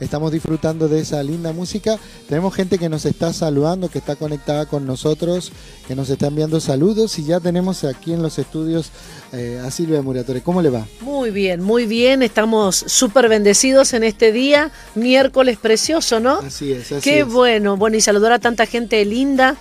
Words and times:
estamos 0.00 0.32
disfrutando 0.32 0.88
de 0.88 1.00
esa 1.00 1.22
linda 1.22 1.52
música. 1.52 1.98
Tenemos 2.28 2.54
gente 2.54 2.78
que 2.78 2.88
nos 2.88 3.04
está 3.04 3.32
saludando, 3.32 3.88
que 3.88 3.98
está 3.98 4.16
conectada 4.16 4.66
con 4.66 4.86
nosotros, 4.86 5.52
que 5.86 5.94
nos 5.94 6.10
está 6.10 6.26
enviando 6.28 6.60
saludos 6.60 7.18
y 7.18 7.24
ya 7.24 7.40
tenemos 7.40 7.84
aquí 7.84 8.12
en 8.12 8.22
los 8.22 8.38
estudios 8.38 8.90
eh, 9.32 9.60
a 9.64 9.70
Silvia 9.70 10.00
Muratore. 10.02 10.40
¿Cómo 10.42 10.62
le 10.62 10.70
va? 10.70 10.86
Muy 11.00 11.30
bien, 11.30 11.62
muy 11.62 11.86
bien. 11.86 12.22
Estamos 12.22 12.76
súper 12.86 13.28
bendecidos 13.28 13.92
en 13.92 14.04
este 14.04 14.32
día, 14.32 14.70
miércoles 14.94 15.58
precioso, 15.58 16.20
¿no? 16.20 16.38
Así 16.40 16.72
es, 16.72 16.92
así 16.92 17.00
Qué 17.02 17.20
es. 17.20 17.26
bueno. 17.26 17.76
Bueno, 17.76 17.96
y 17.96 18.00
saludar 18.00 18.32
a 18.32 18.38
tanta 18.38 18.66
gente 18.66 19.04
linda, 19.04 19.56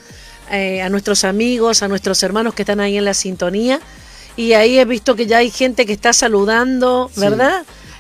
eh, 0.52 0.82
a 0.82 0.90
nuestros 0.90 1.24
amigos, 1.24 1.84
a 1.84 1.88
nuestros 1.88 2.22
hermanos 2.24 2.54
que 2.54 2.62
están 2.64 2.80
ahí 2.80 2.98
en 2.98 3.06
la 3.06 3.14
sintonía. 3.14 3.80
Y 4.36 4.54
ahí 4.54 4.78
he 4.78 4.86
visto 4.86 5.16
que 5.16 5.26
ya 5.26 5.38
hay 5.40 5.50
gente 5.50 5.86
que 5.88 5.94
está 5.94 6.14
saludando, 6.14 7.10
Sí. 7.14 7.22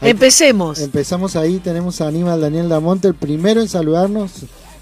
Empecemos. 0.02 0.79
Empezamos 0.79 1.36
ahí, 1.36 1.59
tenemos 1.59 2.02
a 2.02 2.07
Aníbal 2.07 2.41
Daniel 2.41 2.70
Damonte, 2.70 3.07
el 3.07 3.16
primero 3.16 3.61
en 3.61 3.68
saludarnos. 3.68 4.31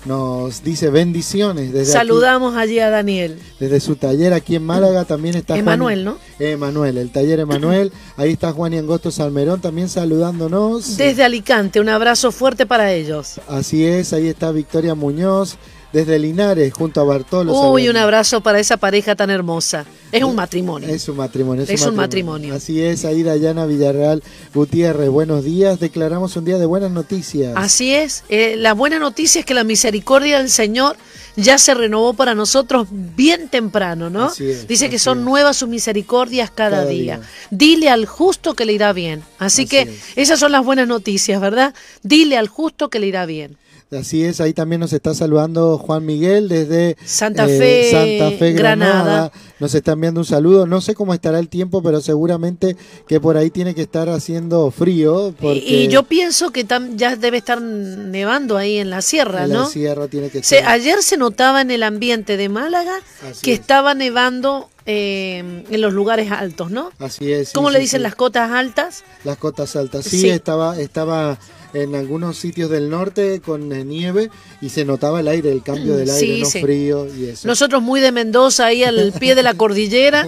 Nos 0.05 0.63
dice 0.63 0.91
bendiciones 0.91 1.73
desde 1.73 1.91
aquí, 1.91 2.07
Saludamos 2.07 2.55
allí 2.55 2.77
a 2.77 2.91
Daniel. 2.91 3.39
desde 3.59 3.79
su 3.79 3.95
taller 3.95 4.33
aquí 4.33 4.55
en 4.55 4.63
Málaga. 4.63 5.03
También 5.05 5.33
está 5.35 5.55
Juan- 5.55 5.61
Emanuel, 5.61 6.05
¿no? 6.05 6.17
Emanuel, 6.37 6.99
el 6.99 7.09
taller 7.11 7.39
Emanuel. 7.39 7.91
Ahí 8.17 8.33
está 8.33 8.51
Juan 8.51 8.73
y 8.75 8.77
Angosto 8.77 9.09
Salmerón 9.09 9.61
también 9.61 9.89
saludándonos. 9.89 10.97
Desde 10.97 11.23
Alicante, 11.23 11.79
un 11.79 11.89
abrazo 11.89 12.31
fuerte 12.31 12.67
para 12.67 12.93
ellos. 12.93 13.41
Así 13.47 13.83
es, 13.83 14.13
ahí 14.13 14.27
está 14.27 14.51
Victoria 14.51 14.93
Muñoz. 14.93 15.57
Desde 15.95 16.19
Linares, 16.19 16.73
junto 16.73 16.99
a 16.99 17.05
Bartolo. 17.05 17.53
Uy, 17.71 17.87
un 17.87 17.95
abrazo 17.95 18.41
para 18.41 18.59
esa 18.59 18.75
pareja 18.75 19.15
tan 19.15 19.29
hermosa. 19.29 19.85
Es 20.11 20.21
un 20.23 20.35
matrimonio. 20.35 20.89
Es 20.89 21.07
un 21.07 21.15
matrimonio. 21.15 21.63
Es, 21.63 21.69
Es 21.69 21.85
un 21.85 21.95
matrimonio. 21.95 22.53
Así 22.53 22.81
es, 22.81 23.05
ahí 23.05 23.23
Dayana 23.23 23.65
Villarreal 23.65 24.21
Gutiérrez. 24.53 25.07
Buenos 25.09 25.45
días. 25.45 25.79
Declaramos 25.79 26.35
un 26.35 26.43
día 26.43 26.57
de 26.57 26.65
buenas 26.65 26.91
noticias. 26.91 27.53
Así 27.55 27.93
es. 27.93 28.25
Eh, 28.27 28.55
la 28.57 28.73
buena 28.73 28.99
noticia 28.99 29.39
es 29.39 29.45
que 29.45 29.53
la 29.53 29.63
misericordia 29.63 30.39
del 30.39 30.49
Señor 30.49 30.97
ya 31.37 31.57
se 31.57 31.73
renovó 31.73 32.13
para 32.13 32.35
nosotros 32.35 32.87
bien 32.91 33.47
temprano, 33.47 34.09
¿no? 34.09 34.25
Así 34.25 34.49
es, 34.49 34.67
Dice 34.67 34.89
que 34.89 34.99
son 34.99 35.19
es. 35.19 35.23
nuevas 35.23 35.55
sus 35.55 35.69
misericordias 35.69 36.51
cada, 36.51 36.79
Cada 36.79 36.85
día. 36.89 37.19
día. 37.19 37.27
Dile 37.51 37.87
al 37.89 38.05
justo 38.05 38.53
que 38.53 38.65
le 38.65 38.73
irá 38.73 38.91
bien. 38.91 39.21
Así, 39.39 39.61
Así 39.63 39.67
que 39.67 39.81
es. 39.83 39.89
esas 40.17 40.41
son 40.41 40.51
las 40.51 40.65
buenas 40.65 40.89
noticias, 40.89 41.39
¿verdad? 41.39 41.73
Dile 42.03 42.37
al 42.37 42.49
justo 42.49 42.89
que 42.89 42.99
le 42.99 43.07
irá 43.07 43.25
bien. 43.25 43.57
Así 43.95 44.23
es, 44.23 44.41
ahí 44.41 44.53
también 44.53 44.79
nos 44.81 44.93
está 44.93 45.13
saludando 45.13 45.77
Juan 45.77 46.05
Miguel 46.05 46.47
desde 46.49 46.91
eh, 46.91 46.97
Santa 47.05 47.45
Fe, 47.47 47.89
Santa 47.91 48.37
Fe, 48.37 48.53
Granada. 48.53 49.03
Granada. 49.03 49.31
Nos 49.59 49.73
está 49.73 49.93
enviando 49.93 50.19
un 50.19 50.25
saludo. 50.25 50.67
No 50.67 50.81
sé 50.81 50.95
cómo 50.95 51.13
estará 51.13 51.39
el 51.39 51.47
tiempo, 51.49 51.81
pero 51.81 52.01
seguramente 52.01 52.75
que 53.07 53.19
por 53.21 53.37
ahí 53.37 53.49
tiene 53.49 53.73
que 53.73 53.81
estar 53.83 54.09
haciendo 54.09 54.69
frío. 54.71 55.33
Porque 55.39 55.57
Y, 55.57 55.87
yo 55.87 56.03
pienso 56.03 56.51
que 56.51 56.67
tam- 56.67 56.95
ya 56.97 57.15
debe 57.15 57.37
estar 57.37 57.61
nevando 57.61 58.57
ahí 58.57 58.77
en 58.77 58.89
la 58.89 59.01
sierra, 59.01 59.43
en 59.45 59.49
la 59.49 59.55
¿no? 59.59 59.69
sierra 59.69 60.07
tiene 60.07 60.29
que 60.29 60.43
Se- 60.43 60.57
estar. 60.57 60.71
ayer 60.73 61.01
se 61.01 61.17
notaba 61.17 61.61
en 61.61 61.71
el 61.71 61.83
ambiente 61.83 62.35
de 62.37 62.49
Málaga 62.49 62.95
Así 63.29 63.41
que 63.41 63.53
es. 63.53 63.59
estaba 63.61 63.93
nevando 63.93 64.69
eh, 64.87 65.63
en 65.69 65.81
los 65.81 65.93
lugares 65.93 66.31
altos, 66.31 66.69
¿no? 66.69 66.91
Así 66.99 67.31
es. 67.31 67.47
sí, 67.49 67.53
¿Cómo 67.55 67.69
le 67.71 67.79
dicen 67.79 67.99
sí. 67.99 68.03
las 68.03 68.13
cotas 68.15 68.51
altas? 68.51 69.03
Las 69.23 69.37
cotas 69.37 69.75
altas. 69.75 70.05
Sí, 70.05 70.19
Sí. 70.21 70.29
estaba, 70.29 70.79
estaba 70.79 71.39
en 71.75 71.93
algunos 71.95 72.37
sitios 72.37 72.69
del 72.69 72.89
norte 72.89 73.41
con 73.41 73.71
eh, 73.71 73.83
nieve 73.83 74.29
y 74.61 74.69
se 74.69 74.85
notaba 74.85 75.19
el 75.19 75.27
aire, 75.27 75.51
el 75.51 75.61
cambio 75.61 75.95
del 75.97 76.09
aire, 76.09 76.19
Sí, 76.35 76.41
no 76.41 76.45
sí. 76.49 76.61
frío 76.61 77.07
y 77.15 77.25
eso. 77.25 77.47
Nosotros 77.47 77.81
muy 77.81 78.01
de 78.01 78.11
Mendoza, 78.11 78.65
ahí 78.67 78.83
al 78.83 79.13
pie 79.19 79.35
de 79.35 79.43
la 79.43 79.53
cordillera, 79.53 80.27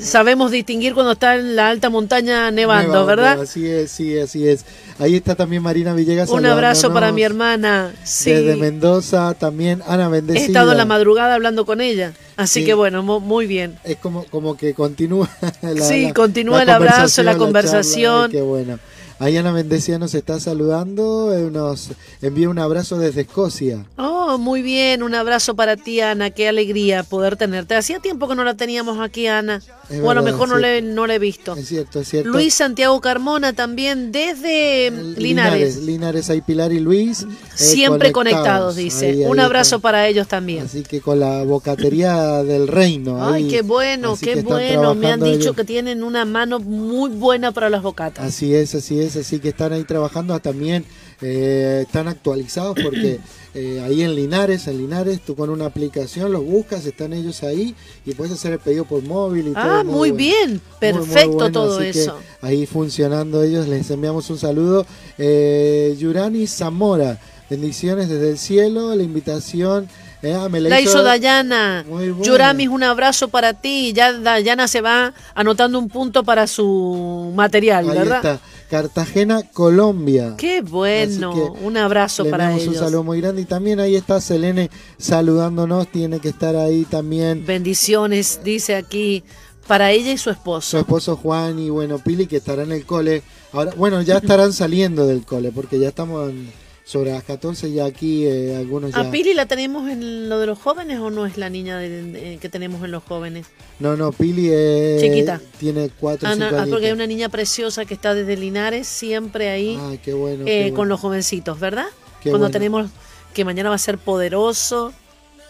sabemos 0.00 0.50
distinguir 0.50 0.94
cuando 0.94 1.12
está 1.12 1.36
en 1.36 1.56
la 1.56 1.68
alta 1.70 1.90
montaña 1.90 2.50
nevando, 2.50 2.92
Nevando, 2.92 3.06
¿verdad? 3.06 3.40
Así 3.40 3.66
es, 3.66 3.90
sí, 3.90 4.18
así 4.18 4.46
es. 4.48 4.64
Ahí 4.98 5.16
está 5.16 5.34
también 5.34 5.62
Marina 5.62 5.94
Villegas. 5.94 6.28
Un 6.30 6.46
abrazo 6.46 6.92
para 6.92 7.10
mi 7.12 7.22
hermana. 7.22 7.92
Sí. 8.04 8.30
Desde 8.30 8.56
Mendoza, 8.56 9.34
también 9.34 9.82
Ana 9.86 10.06
He 10.06 10.10
Bendecida. 10.10 10.46
estado 10.46 10.72
en 10.72 10.78
la 10.78 10.84
madrugada 10.84 11.34
hablando 11.34 11.64
con 11.66 11.80
ella, 11.80 12.12
así 12.36 12.60
Sí. 12.60 12.66
que 12.66 12.74
bueno, 12.74 13.02
mu- 13.02 13.20
muy 13.20 13.46
bien. 13.46 13.78
Es 13.84 13.96
como, 13.96 14.24
como 14.24 14.56
que 14.56 14.74
continúa 14.74 15.28
la, 15.62 15.82
Sí, 15.84 16.04
la- 16.06 16.14
continúa 16.14 16.62
el 16.62 16.70
abrazo, 16.70 17.22
la 17.22 17.36
conversación. 17.36 18.30
Qué 18.30 18.42
bueno. 18.42 18.78
Ahí 19.18 19.36
Ana 19.36 19.52
Bendecida 19.52 19.98
nos 19.98 20.14
está 20.14 20.40
saludando, 20.40 21.32
eh, 21.36 21.50
nos 21.50 21.90
envía 22.20 22.48
un 22.48 22.58
abrazo 22.58 22.98
desde 22.98 23.22
Escocia. 23.22 23.84
Oh, 23.96 24.38
muy 24.38 24.62
bien, 24.62 25.02
un 25.02 25.14
abrazo 25.14 25.54
para 25.54 25.76
ti, 25.76 26.00
Ana, 26.00 26.30
qué 26.30 26.48
alegría 26.48 27.02
poder 27.02 27.36
tenerte. 27.36 27.74
Hacía 27.74 27.98
tiempo 28.00 28.28
que 28.28 28.34
no 28.34 28.44
la 28.44 28.54
teníamos 28.54 28.98
aquí, 29.00 29.26
Ana. 29.26 29.62
Es 29.90 30.00
o 30.00 30.10
a 30.10 30.14
lo 30.14 30.22
mejor 30.22 30.48
no 30.48 30.56
le, 30.58 30.80
no 30.82 31.06
la 31.06 31.14
he 31.14 31.18
visto. 31.18 31.54
Es 31.56 31.68
cierto, 31.68 32.00
es 32.00 32.08
cierto. 32.08 32.30
Luis 32.30 32.54
Santiago 32.54 33.00
Carmona 33.00 33.52
también 33.52 34.10
desde 34.12 34.90
Linares. 34.90 35.16
Linares. 35.18 35.76
Linares, 35.82 36.30
ahí 36.30 36.40
Pilar 36.40 36.72
y 36.72 36.80
Luis. 36.80 37.22
eh, 37.22 37.26
Siempre 37.54 38.12
conectados, 38.12 38.76
dice. 38.76 39.10
Ahí, 39.10 39.22
ahí 39.24 39.30
un 39.30 39.38
abrazo 39.40 39.80
para 39.80 40.08
ellos 40.08 40.26
también. 40.28 40.64
Así 40.64 40.82
que 40.82 41.00
con 41.00 41.20
la 41.20 41.42
bocatería 41.44 42.42
del 42.42 42.68
reino. 42.68 43.24
Ay, 43.24 43.44
ahí. 43.44 43.50
qué 43.50 43.62
bueno, 43.62 44.12
Así 44.12 44.24
qué 44.26 44.42
bueno. 44.42 44.94
Me 44.94 45.10
han 45.12 45.20
dicho 45.20 45.36
ellos. 45.50 45.56
que 45.56 45.64
tienen 45.64 46.02
una 46.02 46.24
mano 46.24 46.58
muy 46.58 47.10
buena 47.10 47.52
para 47.52 47.68
las 47.68 47.82
bocatas. 47.82 48.24
Así 48.24 48.54
es, 48.54 48.74
así 48.74 49.00
es, 49.00 49.01
así 49.06 49.38
que 49.40 49.50
están 49.50 49.72
ahí 49.72 49.84
trabajando 49.84 50.38
también, 50.40 50.84
eh, 51.20 51.80
están 51.86 52.08
actualizados 52.08 52.76
porque 52.82 53.20
eh, 53.54 53.82
ahí 53.84 54.02
en 54.02 54.14
Linares, 54.14 54.66
en 54.66 54.78
Linares, 54.78 55.20
tú 55.20 55.34
con 55.36 55.50
una 55.50 55.66
aplicación 55.66 56.32
los 56.32 56.44
buscas, 56.44 56.84
están 56.86 57.12
ellos 57.12 57.42
ahí 57.42 57.74
y 58.06 58.14
puedes 58.14 58.32
hacer 58.32 58.52
el 58.52 58.58
pedido 58.58 58.84
por 58.84 59.02
móvil 59.02 59.48
y 59.48 59.52
todo. 59.52 59.62
Ah, 59.62 59.84
muy 59.84 60.10
bueno. 60.10 60.16
bien, 60.16 60.50
Muy, 60.50 60.52
muy 60.52 60.60
perfecto 60.80 61.32
bueno, 61.32 61.52
todo 61.52 61.80
eso. 61.80 62.18
ahí 62.40 62.66
funcionando 62.66 63.42
ellos, 63.42 63.68
les 63.68 63.90
enviamos 63.90 64.28
un 64.30 64.38
saludo. 64.38 64.86
Eh, 65.18 65.96
Yurani 65.98 66.46
Zamora, 66.46 67.18
bendiciones 67.50 68.08
desde 68.08 68.30
el 68.30 68.38
cielo, 68.38 68.94
la 68.94 69.02
invitación. 69.02 69.88
eh, 70.22 70.34
ah, 70.34 70.48
me 70.48 70.60
La 70.60 70.80
hizo 70.80 71.02
Dayana. 71.02 71.84
Muy 71.88 72.10
buena. 72.10 72.24
Yuramis, 72.24 72.68
un 72.68 72.82
abrazo 72.84 73.28
para 73.28 73.54
ti. 73.54 73.92
Ya 73.92 74.12
Dayana 74.12 74.68
se 74.68 74.80
va 74.80 75.12
anotando 75.34 75.78
un 75.78 75.88
punto 75.88 76.22
para 76.24 76.46
su 76.46 77.32
material, 77.34 77.88
Ahí 77.90 77.98
¿verdad? 77.98 78.16
está, 78.18 78.40
Cartagena, 78.72 79.42
Colombia. 79.52 80.32
Qué 80.38 80.62
bueno, 80.62 81.52
un 81.62 81.76
abrazo 81.76 82.24
para 82.30 82.54
ellos. 82.54 82.68
un 82.68 82.74
saludo 82.74 83.04
muy 83.04 83.20
grande 83.20 83.42
y 83.42 83.44
también 83.44 83.80
ahí 83.80 83.96
está 83.96 84.18
Selene 84.18 84.70
saludándonos, 84.96 85.88
tiene 85.88 86.20
que 86.20 86.30
estar 86.30 86.56
ahí 86.56 86.86
también 86.86 87.44
Bendiciones, 87.44 88.40
dice 88.42 88.74
aquí, 88.76 89.24
para 89.66 89.90
ella 89.90 90.12
y 90.12 90.16
su 90.16 90.24
su 90.24 90.30
esposo. 90.30 90.78
esposo 90.78 91.16
Juan 91.16 91.58
y 91.58 91.68
bueno, 91.68 91.98
Pili 91.98 92.26
que 92.26 92.38
estará 92.38 92.62
en 92.62 92.72
el 92.72 92.86
cole. 92.86 93.22
Ahora, 93.52 93.74
bueno, 93.76 94.00
ya 94.00 94.16
estarán 94.16 94.54
saliendo 94.54 95.06
del 95.06 95.26
cole 95.26 95.52
porque 95.52 95.78
ya 95.78 95.88
estamos 95.88 96.30
en- 96.30 96.50
sobre 96.84 97.12
las 97.12 97.22
14 97.22 97.72
ya 97.72 97.84
aquí 97.84 98.26
eh, 98.26 98.56
algunos 98.56 98.92
ya. 98.92 99.00
¿A 99.00 99.10
Pili 99.10 99.34
la 99.34 99.46
tenemos 99.46 99.88
en 99.88 100.28
lo 100.28 100.38
de 100.40 100.46
los 100.46 100.58
jóvenes 100.58 100.98
o 100.98 101.10
no 101.10 101.26
es 101.26 101.36
la 101.38 101.48
niña 101.48 101.78
de- 101.78 102.02
de- 102.02 102.38
que 102.38 102.48
tenemos 102.48 102.84
en 102.84 102.90
los 102.90 103.02
jóvenes? 103.04 103.46
No, 103.78 103.96
no, 103.96 104.10
Pili 104.12 104.48
eh, 104.52 104.98
Chiquita. 105.00 105.40
tiene 105.58 105.90
4 106.00 106.28
Ah, 106.28 106.34
no, 106.34 106.46
5 106.46 106.56
ah, 106.56 106.62
años. 106.62 106.70
porque 106.70 106.86
hay 106.86 106.92
una 106.92 107.06
niña 107.06 107.28
preciosa 107.28 107.84
que 107.84 107.94
está 107.94 108.14
desde 108.14 108.36
Linares, 108.36 108.88
siempre 108.88 109.48
ahí 109.50 109.76
Ah, 109.80 109.94
qué 110.04 110.12
bueno. 110.12 110.42
eh, 110.46 110.64
qué 110.70 110.72
con 110.74 110.88
los 110.88 110.98
jovencitos, 111.00 111.60
¿verdad? 111.60 111.86
Qué 112.22 112.30
Cuando 112.30 112.46
bueno. 112.48 112.52
tenemos 112.52 112.90
que 113.32 113.44
mañana 113.44 113.68
va 113.70 113.76
a 113.76 113.78
ser 113.78 113.98
poderoso, 113.98 114.92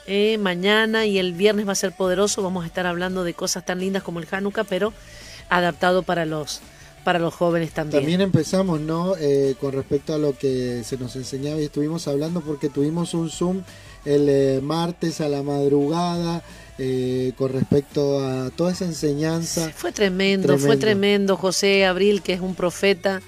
eh, 0.06 0.36
mañana 0.38 1.06
y 1.06 1.18
el 1.18 1.32
viernes 1.32 1.66
va 1.66 1.72
a 1.72 1.76
ser 1.76 1.92
poderoso, 1.92 2.42
vamos 2.42 2.64
a 2.64 2.66
estar 2.66 2.86
hablando 2.86 3.24
de 3.24 3.34
cosas 3.34 3.64
tan 3.64 3.80
lindas 3.80 4.02
como 4.02 4.20
el 4.20 4.26
Hanukkah, 4.30 4.64
pero 4.64 4.92
adaptado 5.48 6.02
para 6.02 6.24
los 6.26 6.60
para 7.04 7.18
los 7.18 7.34
jóvenes 7.34 7.72
también. 7.72 8.02
También 8.02 8.20
empezamos, 8.20 8.80
¿no? 8.80 9.14
Eh, 9.18 9.54
con 9.60 9.72
respecto 9.72 10.14
a 10.14 10.18
lo 10.18 10.36
que 10.36 10.82
se 10.84 10.96
nos 10.96 11.16
enseñaba 11.16 11.60
y 11.60 11.64
estuvimos 11.64 12.08
hablando 12.08 12.40
porque 12.40 12.68
tuvimos 12.68 13.14
un 13.14 13.30
Zoom 13.30 13.62
el 14.04 14.28
eh, 14.28 14.60
martes 14.62 15.20
a 15.20 15.28
la 15.28 15.42
madrugada 15.42 16.42
eh, 16.78 17.32
con 17.36 17.52
respecto 17.52 18.24
a 18.24 18.50
toda 18.50 18.72
esa 18.72 18.84
enseñanza. 18.84 19.70
Fue 19.74 19.92
tremendo, 19.92 20.58
fue 20.58 20.76
Tremendo. 20.76 21.36
José 21.36 21.84
Abril, 21.84 22.22
que 22.22 22.32
es 22.32 22.40
un 22.40 22.54
profeta 22.54 23.20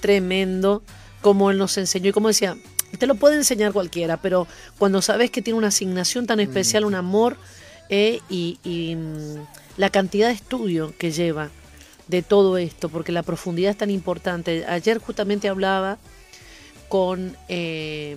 tremendo, 0.00 0.82
como 1.22 1.50
él 1.50 1.58
nos 1.58 1.78
enseñó 1.78 2.10
y 2.10 2.12
como 2.12 2.28
decía, 2.28 2.56
te 2.98 3.06
lo 3.06 3.14
puede 3.14 3.36
enseñar 3.36 3.72
cualquiera, 3.72 4.16
pero 4.20 4.46
cuando 4.78 5.00
sabes 5.00 5.30
que 5.30 5.42
tiene 5.42 5.58
una 5.58 5.68
asignación 5.68 6.26
tan 6.26 6.40
especial, 6.40 6.84
un 6.84 6.94
amor 6.94 7.36
eh, 7.88 8.20
y, 8.28 8.58
y, 8.64 8.96
mm, 8.96 9.46
la 9.76 9.90
cantidad 9.90 10.28
de 10.28 10.34
estudio 10.34 10.92
que 10.98 11.12
lleva 11.12 11.50
de 12.08 12.22
todo 12.22 12.58
esto, 12.58 12.88
porque 12.88 13.12
la 13.12 13.22
profundidad 13.22 13.70
es 13.70 13.78
tan 13.78 13.90
importante. 13.90 14.64
Ayer 14.66 14.98
justamente 14.98 15.48
hablaba 15.48 15.98
con, 16.88 17.36
eh, 17.48 18.16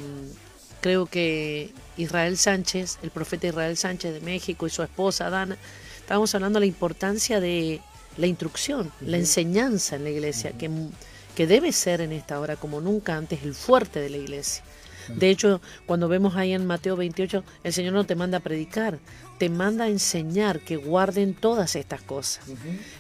creo 0.79 1.05
que 1.05 1.71
Israel 1.97 2.37
Sánchez, 2.37 2.99
el 3.03 3.11
profeta 3.11 3.47
Israel 3.47 3.77
Sánchez 3.77 4.13
de 4.13 4.21
México 4.21 4.65
y 4.65 4.69
su 4.69 4.81
esposa 4.81 5.29
Dana, 5.29 5.57
estábamos 5.99 6.33
hablando 6.33 6.59
de 6.59 6.65
la 6.65 6.69
importancia 6.69 7.39
de 7.39 7.81
la 8.17 8.27
instrucción, 8.27 8.91
la 9.01 9.17
enseñanza 9.17 9.95
en 9.95 10.03
la 10.03 10.09
iglesia, 10.09 10.51
que, 10.57 10.69
que 11.35 11.47
debe 11.47 11.71
ser 11.71 12.01
en 12.01 12.11
esta 12.11 12.39
hora 12.39 12.55
como 12.55 12.81
nunca 12.81 13.15
antes 13.15 13.43
el 13.43 13.55
fuerte 13.55 13.99
de 13.99 14.09
la 14.09 14.17
iglesia. 14.17 14.63
De 15.15 15.29
hecho, 15.29 15.61
cuando 15.85 16.07
vemos 16.07 16.35
ahí 16.35 16.53
en 16.53 16.65
Mateo 16.65 16.95
28, 16.95 17.43
el 17.63 17.73
Señor 17.73 17.93
no 17.93 18.05
te 18.05 18.15
manda 18.15 18.37
a 18.37 18.41
predicar, 18.41 18.99
te 19.37 19.49
manda 19.49 19.85
a 19.85 19.87
enseñar 19.87 20.59
que 20.59 20.77
guarden 20.77 21.33
todas 21.33 21.75
estas 21.75 22.01
cosas. 22.01 22.45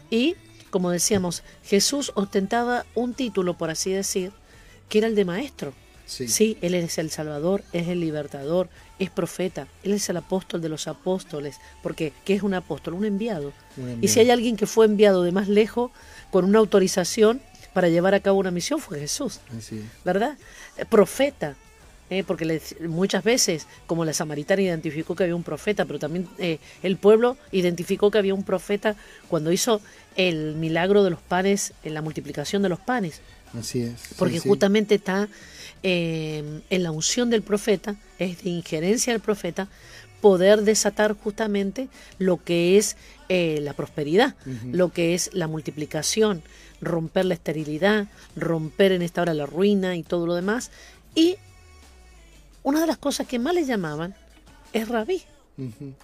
Y, 0.09 0.35
como 0.71 0.89
decíamos, 0.89 1.43
Jesús 1.63 2.11
ostentaba 2.15 2.85
un 2.95 3.13
título, 3.13 3.57
por 3.57 3.69
así 3.69 3.91
decir, 3.91 4.31
que 4.89 4.97
era 4.97 5.07
el 5.07 5.15
de 5.15 5.25
maestro. 5.25 5.73
Sí. 6.05 6.57
Él 6.61 6.73
es 6.73 6.97
el 6.97 7.09
Salvador, 7.09 7.63
es 7.71 7.87
el 7.87 8.01
libertador, 8.01 8.67
es 8.99 9.09
profeta, 9.09 9.67
Él 9.83 9.93
es 9.93 10.09
el 10.09 10.17
apóstol 10.17 10.61
de 10.61 10.67
los 10.67 10.87
apóstoles, 10.87 11.55
porque 11.81 12.11
¿qué 12.25 12.33
es 12.33 12.43
un 12.43 12.53
apóstol? 12.53 12.95
Un 12.95 13.05
enviado. 13.05 13.53
Y 14.01 14.09
si 14.09 14.19
hay 14.19 14.29
alguien 14.29 14.57
que 14.57 14.67
fue 14.67 14.85
enviado 14.85 15.23
de 15.23 15.31
más 15.31 15.47
lejos 15.47 15.91
con 16.29 16.43
una 16.43 16.59
autorización 16.59 17.41
para 17.73 17.87
llevar 17.87 18.13
a 18.13 18.19
cabo 18.19 18.39
una 18.39 18.51
misión 18.51 18.79
fue 18.79 18.99
Jesús, 18.99 19.39
¿verdad? 20.03 20.37
Eh, 20.77 20.83
profeta, 20.85 21.55
eh, 22.11 22.25
porque 22.27 22.61
muchas 22.89 23.23
veces, 23.23 23.67
como 23.87 24.03
la 24.03 24.11
samaritana 24.11 24.61
identificó 24.61 25.15
que 25.15 25.23
había 25.23 25.35
un 25.35 25.43
profeta, 25.43 25.85
pero 25.85 25.97
también 25.97 26.27
eh, 26.39 26.59
el 26.83 26.97
pueblo 26.97 27.37
identificó 27.53 28.11
que 28.11 28.17
había 28.17 28.33
un 28.33 28.43
profeta 28.43 28.97
cuando 29.29 29.49
hizo 29.53 29.79
el 30.17 30.55
milagro 30.55 31.05
de 31.05 31.09
los 31.09 31.21
panes, 31.21 31.71
en 31.85 31.93
la 31.93 32.01
multiplicación 32.01 32.63
de 32.63 32.67
los 32.67 32.81
panes. 32.81 33.21
Así 33.57 33.83
es. 33.83 33.93
Porque 34.17 34.41
justamente 34.41 34.95
está 34.95 35.29
en 35.83 36.83
la 36.83 36.91
unción 36.91 37.29
del 37.29 37.43
profeta, 37.43 37.95
es 38.19 38.43
de 38.43 38.49
injerencia 38.49 39.13
del 39.13 39.21
profeta, 39.21 39.69
poder 40.19 40.63
desatar 40.63 41.15
justamente 41.15 41.87
lo 42.19 42.43
que 42.43 42.77
es 42.77 42.97
la 43.29 43.71
prosperidad, 43.71 44.35
lo 44.69 44.89
que 44.89 45.13
es 45.13 45.29
la 45.33 45.47
multiplicación, 45.47 46.43
romper 46.81 47.23
la 47.23 47.35
esterilidad, 47.35 48.09
romper 48.35 48.91
en 48.91 49.01
esta 49.01 49.21
hora 49.21 49.33
la 49.33 49.45
ruina 49.45 49.95
y 49.95 50.03
todo 50.03 50.27
lo 50.27 50.35
demás. 50.35 50.71
Y 51.15 51.37
una 52.63 52.81
de 52.81 52.87
las 52.87 52.97
cosas 52.97 53.27
que 53.27 53.39
más 53.39 53.53
le 53.53 53.65
llamaban 53.65 54.15
es 54.73 54.87
rabí, 54.87 55.23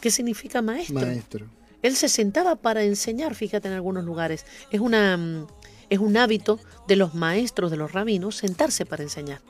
que 0.01 0.11
significa 0.11 0.61
maestro. 0.61 1.05
Maestro. 1.05 1.47
Él 1.81 1.95
se 1.95 2.09
sentaba 2.09 2.55
para 2.55 2.83
enseñar, 2.83 3.35
fíjate 3.35 3.67
en 3.67 3.73
algunos 3.73 4.03
lugares. 4.03 4.45
Es, 4.71 4.79
una, 4.79 5.15
mm, 5.15 5.47
es 5.89 5.99
un 5.99 6.17
hábito 6.17 6.59
de 6.87 6.95
los 6.95 7.13
maestros, 7.13 7.71
de 7.71 7.77
los 7.77 7.91
rabinos, 7.91 8.35
sentarse 8.35 8.85
para 8.85 9.03
enseñar. 9.03 9.41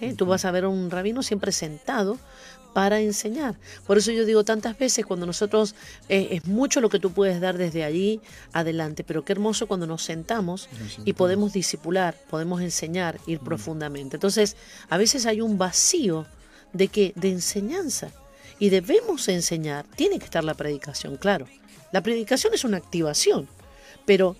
¿Eh? 0.00 0.14
Tú 0.14 0.26
vas 0.26 0.44
a 0.44 0.50
ver 0.50 0.64
a 0.64 0.68
un 0.68 0.90
rabino 0.90 1.22
siempre 1.22 1.52
sentado 1.52 2.18
para 2.72 3.00
enseñar. 3.00 3.56
Por 3.86 3.98
eso 3.98 4.12
yo 4.12 4.24
digo 4.24 4.44
tantas 4.44 4.78
veces, 4.78 5.04
cuando 5.04 5.26
nosotros, 5.26 5.74
eh, 6.08 6.28
es 6.32 6.46
mucho 6.46 6.80
lo 6.80 6.88
que 6.88 6.98
tú 6.98 7.12
puedes 7.12 7.40
dar 7.40 7.58
desde 7.58 7.84
allí 7.84 8.20
adelante, 8.52 9.04
pero 9.04 9.24
qué 9.24 9.32
hermoso 9.32 9.66
cuando 9.66 9.86
nos 9.86 10.04
sentamos, 10.04 10.68
y 11.04 11.12
podemos 11.14 11.52
disipular, 11.52 12.16
podemos 12.30 12.60
enseñar, 12.60 13.18
ir 13.26 13.40
profundamente. 13.40 14.16
Entonces, 14.16 14.56
a 14.88 14.96
veces 14.98 15.26
hay 15.26 15.40
un 15.40 15.58
vacío 15.58 16.26
de 16.72 16.88
que 16.88 17.12
de 17.16 17.30
enseñanza 17.30 18.10
y 18.58 18.68
debemos 18.68 19.28
enseñar. 19.28 19.86
Tiene 19.96 20.18
que 20.18 20.26
estar 20.26 20.44
la 20.44 20.54
predicación, 20.54 21.16
claro. 21.16 21.46
La 21.92 22.02
predicación 22.02 22.54
es 22.54 22.64
una 22.64 22.76
activación, 22.76 23.48
pero 24.04 24.36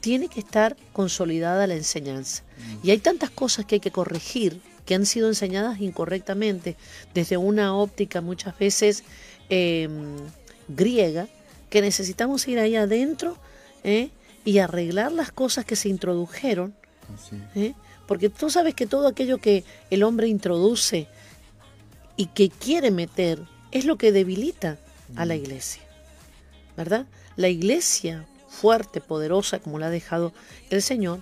tiene 0.00 0.28
que 0.28 0.40
estar 0.40 0.76
consolidada 0.92 1.66
la 1.66 1.74
enseñanza. 1.74 2.42
Mm. 2.58 2.86
Y 2.86 2.90
hay 2.92 2.98
tantas 2.98 3.30
cosas 3.30 3.66
que 3.66 3.76
hay 3.76 3.80
que 3.80 3.90
corregir 3.90 4.60
que 4.86 4.94
han 4.94 5.04
sido 5.04 5.28
enseñadas 5.28 5.80
incorrectamente 5.80 6.76
desde 7.12 7.36
una 7.36 7.76
óptica 7.76 8.20
muchas 8.20 8.56
veces 8.56 9.02
em, 9.50 10.16
griega, 10.68 11.26
que 11.68 11.82
necesitamos 11.82 12.46
ir 12.46 12.60
ahí 12.60 12.76
adentro 12.76 13.36
¿eh? 13.82 14.10
y 14.44 14.58
arreglar 14.58 15.10
las 15.10 15.32
cosas 15.32 15.64
que 15.64 15.74
se 15.74 15.88
introdujeron. 15.88 16.72
¿eh? 17.56 17.74
Porque 18.06 18.28
tú 18.28 18.48
sabes 18.48 18.74
que 18.74 18.86
todo 18.86 19.08
aquello 19.08 19.38
que 19.38 19.64
el 19.90 20.04
hombre 20.04 20.28
introduce 20.28 21.08
y 22.16 22.26
que 22.26 22.50
quiere 22.50 22.90
meter 22.90 23.40
es 23.72 23.84
lo 23.84 23.96
que 23.96 24.12
debilita 24.12 24.78
a 25.16 25.24
la 25.24 25.34
mm. 25.34 25.38
iglesia. 25.38 25.82
¿Verdad? 26.76 27.06
La 27.36 27.48
iglesia 27.48 28.26
fuerte, 28.48 29.00
poderosa, 29.00 29.58
como 29.58 29.78
la 29.78 29.86
ha 29.86 29.90
dejado 29.90 30.32
el 30.70 30.82
Señor, 30.82 31.20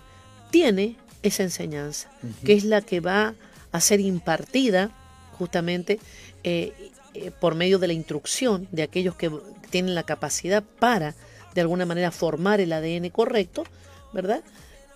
tiene 0.50 0.96
esa 1.22 1.42
enseñanza, 1.42 2.10
que 2.44 2.52
es 2.52 2.64
la 2.64 2.80
que 2.82 3.00
va 3.00 3.34
a 3.72 3.80
ser 3.80 4.00
impartida 4.00 4.90
justamente 5.38 5.98
eh, 6.44 6.72
eh, 7.14 7.30
por 7.40 7.54
medio 7.54 7.78
de 7.78 7.88
la 7.88 7.92
instrucción 7.92 8.68
de 8.70 8.82
aquellos 8.82 9.16
que 9.16 9.32
tienen 9.70 9.94
la 9.94 10.04
capacidad 10.04 10.62
para, 10.62 11.14
de 11.54 11.60
alguna 11.60 11.86
manera, 11.86 12.10
formar 12.10 12.60
el 12.60 12.72
ADN 12.72 13.08
correcto, 13.10 13.64
¿verdad? 14.12 14.42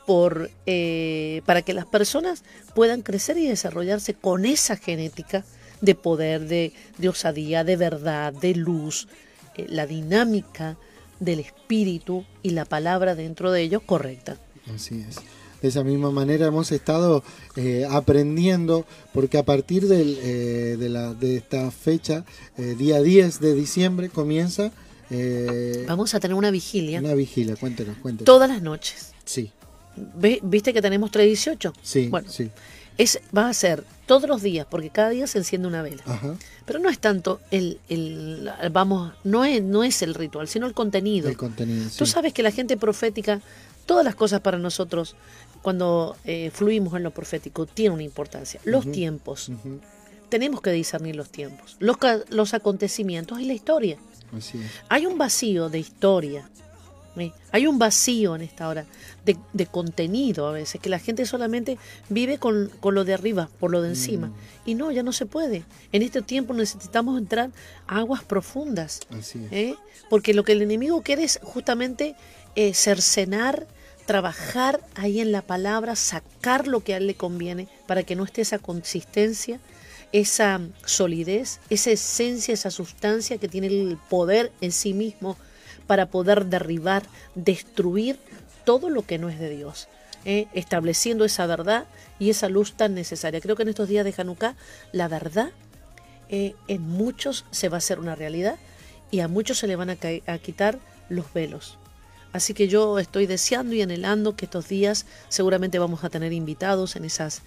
Por, 0.06 0.50
eh, 0.67 1.43
para 1.45 1.62
que 1.62 1.75
las 1.75 1.87
personas 1.87 2.45
puedan 2.75 3.03
crecer 3.03 3.37
y 3.39 3.47
desarrollarse 3.47 4.15
con 4.15 4.45
esa 4.45 4.77
genética 4.77 5.45
de 5.81 5.95
poder, 5.95 6.47
de, 6.49 6.73
de 6.99 7.09
osadía, 7.09 7.65
de 7.65 7.77
verdad, 7.77 8.33
de 8.33 8.55
luz, 8.55 9.09
la 9.57 9.87
dinámica 9.87 10.77
del 11.21 11.41
espíritu 11.41 12.25
y 12.43 12.51
la 12.51 12.65
palabra 12.65 13.15
dentro 13.15 13.51
de 13.51 13.63
ellos 13.63 13.83
correcta. 13.85 14.37
Así 14.75 15.05
es 15.09 15.19
de 15.63 15.69
esa 15.69 15.83
misma 15.83 16.11
manera 16.11 16.47
hemos 16.47 16.71
estado 16.73 17.23
eh, 17.57 17.87
aprendiendo, 17.91 18.85
porque 19.13 19.39
a 19.39 19.45
partir 19.45 19.87
eh, 19.91 20.77
de, 20.79 20.89
la, 20.89 21.15
de 21.15 21.37
esta 21.37 21.71
fecha, 21.71 22.25
eh, 22.57 22.75
día 22.79 23.01
10 23.01 23.41
de 23.41 23.55
diciembre, 23.55 24.09
comienza... 24.09 24.73
Vamos 25.87 26.15
a 26.15 26.21
tener 26.21 26.35
una 26.35 26.51
vigilia. 26.51 27.01
Una 27.01 27.15
vigilia, 27.15 27.57
cuéntenos, 27.57 27.97
cuéntenos. 27.97 28.27
Todas 28.27 28.49
las 28.49 28.61
noches. 28.61 29.13
Sí. 29.25 29.51
¿Viste 30.43 30.75
que 30.75 30.83
tenemos 30.83 31.11
318? 31.11 31.73
Sí, 31.83 32.09
bueno, 32.09 32.31
sí. 32.31 32.51
Es, 32.99 33.21
va 33.37 33.49
a 33.49 33.55
ser 33.55 33.85
todos 34.06 34.29
los 34.29 34.43
días, 34.43 34.67
porque 34.69 34.91
cada 34.91 35.11
día 35.11 35.27
se 35.27 35.39
enciende 35.39 35.69
una 35.69 35.83
vela. 35.83 36.03
Pero 36.65 36.81
no 36.81 36.89
es 36.89 36.99
tanto 36.99 37.41
el, 37.50 37.79
el, 37.89 38.50
vamos, 38.73 39.12
no 39.25 39.45
es, 39.45 39.62
no 39.62 39.85
es 39.85 40.03
el 40.03 40.15
ritual, 40.15 40.49
sino 40.49 40.67
el 40.67 40.75
contenido. 40.75 41.29
El 41.29 41.37
contenido. 41.37 41.89
Tú 41.97 42.06
sabes 42.06 42.33
que 42.33 42.43
la 42.43 42.50
gente 42.50 42.77
profética, 42.77 43.41
todas 43.87 44.05
las 44.05 44.15
cosas 44.15 44.41
para 44.41 44.59
nosotros 44.59 45.15
cuando 45.62 46.17
eh, 46.25 46.50
fluimos 46.53 46.95
en 46.95 47.03
lo 47.03 47.11
profético, 47.11 47.67
tiene 47.67 47.95
una 47.95 48.03
importancia. 48.03 48.61
Los 48.65 48.91
tiempos. 48.91 49.50
Tenemos 50.29 50.61
que 50.61 50.71
discernir 50.73 51.17
los 51.17 51.31
tiempos, 51.31 51.77
los, 51.79 51.97
los 52.29 52.53
acontecimientos 52.53 53.41
y 53.41 53.45
la 53.45 53.55
historia. 53.55 53.99
Hay 54.89 55.06
un 55.06 55.17
vacío 55.17 55.69
de 55.69 55.79
historia. 55.79 56.49
Hay 57.53 57.67
un 57.67 57.79
vacío 57.79 58.35
en 58.37 58.43
esta 58.43 58.69
hora 58.69 58.85
de, 59.25 59.67
contenido 59.67 60.47
a 60.47 60.53
veces, 60.53 60.81
que 60.81 60.88
la 60.88 60.99
gente 60.99 61.26
solamente 61.26 61.79
vive 62.09 62.38
con, 62.38 62.70
lo 62.82 63.05
de 63.05 63.15
arriba, 63.15 63.49
por 63.61 63.70
lo 63.70 63.82
de 63.82 63.91
encima. 63.91 64.29
Mm. 64.29 64.35
Y 64.67 64.75
no, 64.75 64.91
ya 64.91 65.03
no 65.03 65.12
se 65.12 65.26
puede. 65.26 65.65
En 65.93 66.03
este 66.03 66.23
tiempo 66.23 66.55
necesitamos 66.55 67.19
entrar 67.19 67.50
a 67.87 67.99
aguas 67.99 68.25
profundas. 68.25 69.00
¿eh? 69.50 69.75
Porque 70.09 70.35
lo 70.35 70.44
que 70.44 70.53
el 70.53 70.62
enemigo 70.62 71.03
quiere 71.03 71.25
es 71.25 71.41
justamente 71.43 72.15
eh, 72.56 72.75
cercenar 72.75 73.67
trabajar 74.09 74.81
ahí 74.94 75.21
en 75.21 75.32
la 75.32 75.43
palabra, 75.43 75.94
sacar 75.94 76.67
lo 76.67 76.82
que 76.82 76.94
a 76.94 76.97
él 76.97 77.06
le 77.06 77.14
conviene 77.14 77.69
para 77.87 78.05
que 78.05 78.17
no 78.17 78.25
esté 78.25 78.41
esa 78.41 78.59
consistencia, 78.59 79.61
esa 80.12 80.62
solidez, 80.87 81.61
esa 81.69 81.90
esencia, 81.90 82.54
esa 82.54 82.71
sustancia 82.71 83.37
que 83.37 83.49
tiene 83.49 83.66
el 83.66 83.99
poder 84.09 84.50
en 84.62 84.73
sí 84.73 84.95
mismo 84.95 85.37
para 85.88 86.07
poder 86.07 86.47
derribar, 86.47 87.02
destruir 87.35 88.21
todo 88.64 88.90
lo 88.90 89.02
que 89.02 89.18
no 89.18 89.28
es 89.28 89.40
de 89.40 89.49
Dios, 89.49 89.88
¿eh? 90.25 90.47
estableciendo 90.52 91.25
esa 91.25 91.47
verdad 91.47 91.87
y 92.21 92.30
esa 92.30 92.49
luz 92.49 92.75
tan 92.75 92.95
necesaria. 92.95 93.40
Creo 93.40 93.57
que 93.57 93.62
en 93.62 93.71
estos 93.71 93.88
días 93.88 94.04
de 94.04 94.14
Hanukkah 94.16 94.54
la 94.92 95.09
verdad 95.09 95.50
eh, 96.28 96.54
en 96.68 96.83
muchos 96.83 97.47
se 97.50 97.68
va 97.68 97.78
a 97.78 97.78
hacer 97.78 97.99
una 97.99 98.14
realidad 98.14 98.57
y 99.11 99.21
a 99.21 99.28
muchos 99.28 99.59
se 99.59 99.66
le 99.66 99.75
van 99.76 99.90
a, 99.90 99.97
a 100.26 100.38
quitar 100.38 100.78
los 101.09 101.33
velos. 101.33 101.78
Así 102.35 102.52
que 102.52 102.68
yo 102.68 102.99
estoy 102.99 103.26
deseando 103.26 103.75
y 103.75 103.80
anhelando 103.80 104.37
que 104.37 104.45
estos 104.45 104.68
días 104.68 105.07
seguramente 105.30 105.78
vamos 105.78 106.04
a 106.04 106.11
tener 106.11 106.35
invitados 106.35 106.95
en 106.95 107.07
esas 107.07 107.40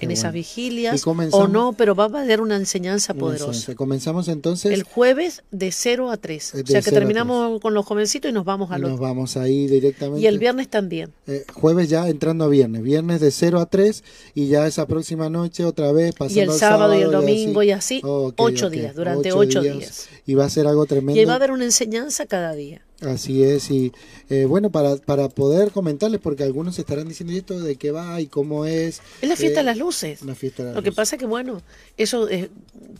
en 0.00 0.10
esas 0.10 0.32
vigilias 0.32 1.04
o 1.06 1.48
no, 1.48 1.72
pero 1.72 1.94
va 1.94 2.04
a 2.04 2.22
haber 2.22 2.40
una 2.40 2.56
enseñanza 2.56 3.14
poderosa. 3.14 3.74
Comenzamos 3.74 4.28
entonces 4.28 4.72
el 4.72 4.82
jueves 4.82 5.42
de 5.50 5.72
0 5.72 6.10
a 6.10 6.16
3. 6.16 6.54
o 6.54 6.66
sea 6.66 6.82
que 6.82 6.90
terminamos 6.90 7.60
con 7.60 7.74
los 7.74 7.84
jovencitos 7.84 8.30
y 8.30 8.34
nos 8.34 8.44
vamos 8.44 8.70
a 8.70 8.78
los 8.78 8.90
Nos 8.90 9.00
vamos 9.00 9.36
ahí 9.36 9.66
directamente. 9.66 10.20
Y 10.20 10.26
el 10.26 10.38
viernes 10.38 10.68
también. 10.68 11.12
Eh, 11.26 11.44
jueves 11.52 11.88
ya 11.88 12.08
entrando 12.08 12.44
a 12.44 12.48
viernes, 12.48 12.82
viernes 12.82 13.20
de 13.20 13.30
0 13.30 13.60
a 13.60 13.66
3 13.66 14.04
y 14.34 14.48
ya 14.48 14.66
esa 14.66 14.86
próxima 14.86 15.28
noche 15.28 15.64
otra 15.64 15.92
vez 15.92 16.14
pasando 16.14 16.40
Y 16.40 16.42
el 16.42 16.50
sábado, 16.52 16.98
y 16.98 17.02
el 17.02 17.10
domingo 17.10 17.62
y 17.62 17.70
así, 17.70 18.00
ocho 18.04 18.70
días, 18.70 18.94
durante 18.94 19.32
ocho, 19.32 19.60
días. 19.60 20.08
Y 20.26 20.34
va 20.34 20.44
a 20.44 20.50
ser 20.50 20.66
algo 20.66 20.86
tremendo. 20.86 21.20
Y 21.20 21.24
va 21.24 21.32
a 21.32 21.36
haber 21.36 21.50
una 21.50 21.64
enseñanza 21.64 22.26
cada 22.26 22.54
día. 22.54 22.82
Así 23.04 23.42
es, 23.42 23.70
y 23.70 23.92
eh, 24.30 24.46
bueno, 24.46 24.70
para, 24.70 24.96
para 24.96 25.28
poder 25.28 25.70
comentarles, 25.70 26.20
porque 26.20 26.42
algunos 26.42 26.78
estarán 26.78 27.08
diciendo 27.08 27.34
esto 27.34 27.60
de 27.60 27.76
qué 27.76 27.90
va 27.90 28.20
y 28.20 28.26
cómo 28.26 28.64
es. 28.64 29.00
Es 29.20 29.28
la 29.28 29.36
fiesta 29.36 29.60
de 29.60 29.64
las 29.64 29.78
luces. 29.78 30.22
Lo 30.22 30.82
que 30.82 30.92
pasa 30.92 31.16
es 31.16 31.20
que, 31.20 31.26
bueno, 31.26 31.62
eso 31.96 32.28
eh, 32.28 32.50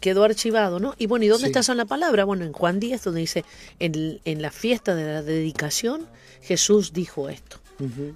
quedó 0.01 0.25
archivado, 0.25 0.81
¿no? 0.81 0.95
Y 0.99 1.07
bueno, 1.07 1.25
¿y 1.25 1.29
dónde 1.29 1.47
está 1.47 1.61
está 1.61 1.75
la 1.75 1.85
palabra? 1.85 2.25
Bueno, 2.25 2.45
en 2.45 2.53
Juan 2.53 2.81
10, 2.81 3.03
donde 3.05 3.21
dice, 3.21 3.45
en, 3.79 4.21
en 4.25 4.43
la 4.43 4.51
fiesta 4.51 4.95
de 4.95 5.05
la 5.05 5.23
dedicación, 5.23 6.07
Jesús 6.43 6.93
dijo 6.93 7.29
esto. 7.29 7.59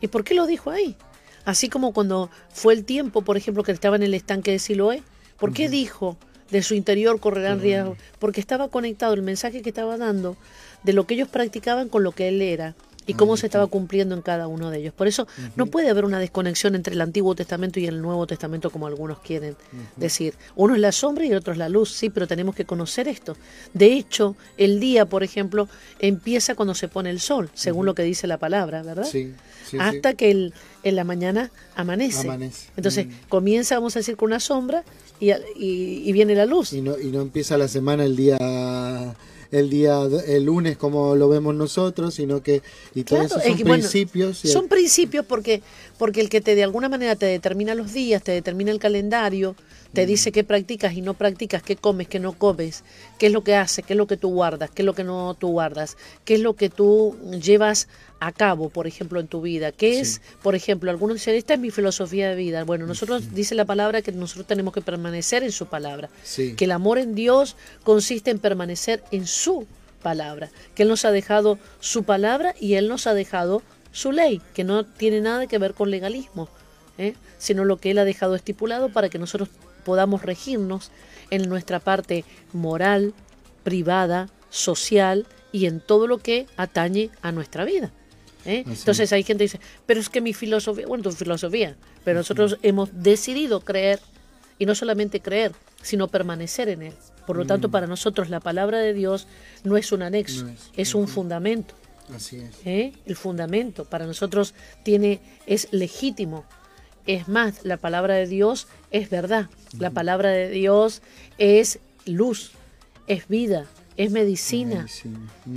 ¿Y 0.00 0.06
por 0.08 0.22
qué 0.24 0.34
lo 0.34 0.46
dijo 0.46 0.70
ahí? 0.70 0.96
Así 1.44 1.68
como 1.68 1.92
cuando 1.92 2.30
fue 2.50 2.74
el 2.74 2.84
tiempo, 2.84 3.22
por 3.22 3.36
ejemplo, 3.36 3.62
que 3.62 3.72
estaba 3.72 3.96
en 3.96 4.02
el 4.02 4.14
estanque 4.14 4.52
de 4.52 4.58
Siloé. 4.58 5.02
¿Por 5.38 5.52
qué 5.52 5.68
dijo 5.68 6.16
de 6.50 6.62
su 6.62 6.74
interior 6.74 7.20
correrán 7.20 7.60
riesgos? 7.60 7.98
Porque 8.18 8.40
estaba 8.40 8.68
conectado 8.68 9.14
el 9.14 9.22
mensaje 9.22 9.62
que 9.62 9.70
estaba 9.70 9.96
dando 9.96 10.36
de 10.82 10.92
lo 10.92 11.06
que 11.06 11.14
ellos 11.14 11.28
practicaban 11.28 11.88
con 11.88 12.02
lo 12.02 12.12
que 12.12 12.28
él 12.28 12.42
era. 12.42 12.74
y 13.06 13.14
cómo 13.14 13.38
se 13.38 13.46
estaba 13.46 13.66
cumpliendo 13.68 14.14
en 14.14 14.20
cada 14.20 14.48
uno 14.48 14.68
de 14.68 14.80
ellos. 14.80 14.92
Por 14.92 15.08
eso 15.08 15.26
no 15.56 15.64
puede 15.64 15.88
haber 15.88 16.04
una 16.04 16.18
desconexión 16.18 16.74
entre 16.74 16.92
el 16.92 17.00
Antiguo 17.00 17.34
Testamento 17.34 17.80
y 17.80 17.86
el 17.86 18.02
Nuevo 18.02 18.26
Testamento 18.26 18.68
como 18.68 18.86
algunos 18.86 19.20
quieren 19.20 19.56
decir. 19.96 20.34
Uno 20.56 20.74
es 20.74 20.80
la 20.82 20.92
sombra 20.92 21.24
y 21.24 21.30
el 21.30 21.38
otro 21.38 21.54
es 21.54 21.58
la 21.58 21.70
luz, 21.70 21.90
sí, 21.90 22.10
pero 22.10 22.26
tenemos 22.26 22.54
que 22.54 22.66
conocer 22.66 23.08
esto. 23.08 23.34
De 23.72 23.94
hecho, 23.94 24.36
el 24.58 24.78
día, 24.78 25.06
por 25.06 25.22
ejemplo, 25.22 25.70
empieza 26.00 26.54
cuando 26.54 26.74
se 26.74 26.88
pone 26.88 27.08
el 27.08 27.18
sol, 27.18 27.48
según 27.54 27.86
lo 27.86 27.94
que 27.94 28.02
dice 28.02 28.26
la 28.26 28.36
palabra, 28.36 28.82
¿verdad? 28.82 29.06
Sí. 29.10 29.32
Hasta 29.78 30.12
que 30.12 30.30
el, 30.30 30.52
en 30.82 30.94
la 30.94 31.04
mañana 31.04 31.50
amanece. 31.76 32.28
Entonces 32.76 33.06
comienza, 33.30 33.76
vamos 33.76 33.96
a 33.96 34.00
decir, 34.00 34.16
con 34.16 34.26
una 34.26 34.40
sombra 34.40 34.84
y, 35.18 35.32
y, 35.56 36.12
viene 36.12 36.34
la 36.34 36.44
luz. 36.44 36.74
Y 36.74 36.82
no, 36.82 36.98
y 36.98 37.06
no 37.06 37.22
empieza 37.22 37.56
la 37.56 37.68
semana 37.68 38.04
el 38.04 38.16
día 38.16 38.36
el 39.50 39.70
día 39.70 40.00
el 40.26 40.44
lunes 40.44 40.76
como 40.76 41.14
lo 41.16 41.28
vemos 41.28 41.54
nosotros, 41.54 42.14
sino 42.14 42.42
que 42.42 42.62
y 42.94 43.04
todos 43.04 43.26
esos 43.26 43.42
son 43.42 43.58
principios. 43.58 44.38
son 44.38 44.68
principios 44.68 45.24
porque 45.24 45.62
porque 45.98 46.20
el 46.20 46.28
que 46.28 46.40
te 46.40 46.54
de 46.54 46.64
alguna 46.64 46.88
manera 46.88 47.16
te 47.16 47.26
determina 47.26 47.74
los 47.74 47.92
días, 47.92 48.22
te 48.22 48.32
determina 48.32 48.70
el 48.70 48.78
calendario, 48.78 49.56
te 49.92 50.06
dice 50.06 50.32
qué 50.32 50.44
practicas 50.44 50.92
y 50.94 51.00
no 51.00 51.14
practicas, 51.14 51.62
qué 51.62 51.76
comes, 51.76 52.08
qué 52.08 52.18
no 52.18 52.32
comes, 52.32 52.84
qué 53.18 53.26
es 53.26 53.32
lo 53.32 53.42
que 53.42 53.56
haces, 53.56 53.84
qué 53.84 53.94
es 53.94 53.96
lo 53.96 54.06
que 54.06 54.16
tú 54.16 54.28
guardas, 54.28 54.70
qué 54.70 54.82
es 54.82 54.86
lo 54.86 54.94
que 54.94 55.04
no 55.04 55.34
tú 55.34 55.48
guardas, 55.48 55.96
qué 56.24 56.34
es 56.34 56.40
lo 56.40 56.54
que 56.54 56.68
tú 56.68 57.16
llevas 57.42 57.88
a 58.20 58.32
cabo, 58.32 58.68
por 58.68 58.86
ejemplo, 58.86 59.20
en 59.20 59.28
tu 59.28 59.40
vida. 59.40 59.72
¿Qué 59.72 60.00
es, 60.00 60.20
por 60.42 60.54
ejemplo, 60.54 60.90
algunos 60.90 61.14
dicen, 61.16 61.34
esta 61.34 61.54
es 61.54 61.60
mi 61.60 61.70
filosofía 61.70 62.28
de 62.28 62.36
vida? 62.36 62.64
Bueno, 62.64 62.86
nosotros 62.86 63.34
dice 63.34 63.54
la 63.54 63.64
palabra 63.64 64.02
que 64.02 64.12
nosotros 64.12 64.46
tenemos 64.46 64.74
que 64.74 64.82
permanecer 64.82 65.42
en 65.42 65.52
su 65.52 65.66
palabra, 65.66 66.10
que 66.34 66.64
el 66.64 66.72
amor 66.72 66.98
en 66.98 67.14
Dios 67.14 67.56
consiste 67.82 68.30
en 68.30 68.38
permanecer 68.38 69.02
en 69.10 69.26
su 69.26 69.66
palabra, 70.02 70.50
que 70.74 70.82
Él 70.82 70.88
nos 70.88 71.04
ha 71.04 71.10
dejado 71.10 71.58
su 71.80 72.04
palabra 72.04 72.54
y 72.60 72.74
Él 72.74 72.88
nos 72.88 73.06
ha 73.06 73.14
dejado 73.14 73.62
su 73.92 74.12
ley, 74.12 74.42
que 74.54 74.64
no 74.64 74.84
tiene 74.84 75.20
nada 75.20 75.46
que 75.46 75.58
ver 75.58 75.74
con 75.74 75.90
legalismo, 75.90 76.48
¿eh? 76.98 77.14
sino 77.38 77.64
lo 77.64 77.78
que 77.78 77.90
Él 77.90 77.98
ha 77.98 78.04
dejado 78.04 78.34
estipulado 78.34 78.90
para 78.90 79.08
que 79.08 79.18
nosotros 79.18 79.48
podamos 79.88 80.20
regirnos 80.20 80.90
en 81.30 81.48
nuestra 81.48 81.80
parte 81.80 82.26
moral, 82.52 83.14
privada, 83.64 84.28
social 84.50 85.26
y 85.50 85.64
en 85.64 85.80
todo 85.80 86.06
lo 86.06 86.18
que 86.18 86.46
atañe 86.58 87.08
a 87.22 87.32
nuestra 87.32 87.64
vida. 87.64 87.90
¿eh? 88.44 88.64
Entonces 88.66 89.14
hay 89.14 89.22
gente 89.22 89.46
que 89.46 89.52
dice, 89.52 89.60
pero 89.86 89.98
es 89.98 90.10
que 90.10 90.20
mi 90.20 90.34
filosofía, 90.34 90.86
bueno, 90.86 91.04
tu 91.04 91.12
filosofía, 91.12 91.74
pero 92.04 92.18
nosotros 92.18 92.58
hemos 92.62 92.90
decidido 92.92 93.60
creer, 93.60 93.98
y 94.58 94.66
no 94.66 94.74
solamente 94.74 95.20
creer, 95.20 95.52
sino 95.80 96.08
permanecer 96.08 96.68
en 96.68 96.82
él. 96.82 96.94
Por 97.26 97.38
lo 97.38 97.46
tanto, 97.46 97.68
mm. 97.68 97.70
para 97.70 97.86
nosotros 97.86 98.28
la 98.28 98.40
palabra 98.40 98.80
de 98.80 98.92
Dios 98.92 99.26
no 99.64 99.78
es 99.78 99.90
un 99.90 100.02
anexo, 100.02 100.46
es, 100.76 100.94
un 100.94 101.08
fundamento. 101.08 101.74
Así 102.14 102.36
es. 102.36 102.54
¿Eh? 102.66 102.92
El 103.06 103.16
fundamento 103.16 103.86
para 103.86 104.04
nosotros 104.04 104.52
tiene 104.82 105.20
es 105.46 105.68
legítimo. 105.70 106.44
Es 107.08 107.26
más, 107.26 107.64
la 107.64 107.78
palabra 107.78 108.16
de 108.16 108.26
Dios 108.26 108.68
es 108.90 109.08
verdad. 109.08 109.48
La 109.78 109.90
palabra 109.90 110.28
de 110.28 110.50
Dios 110.50 111.00
es 111.38 111.78
luz, 112.04 112.52
es 113.06 113.28
vida, 113.28 113.64
es 113.96 114.10
medicina, 114.10 114.86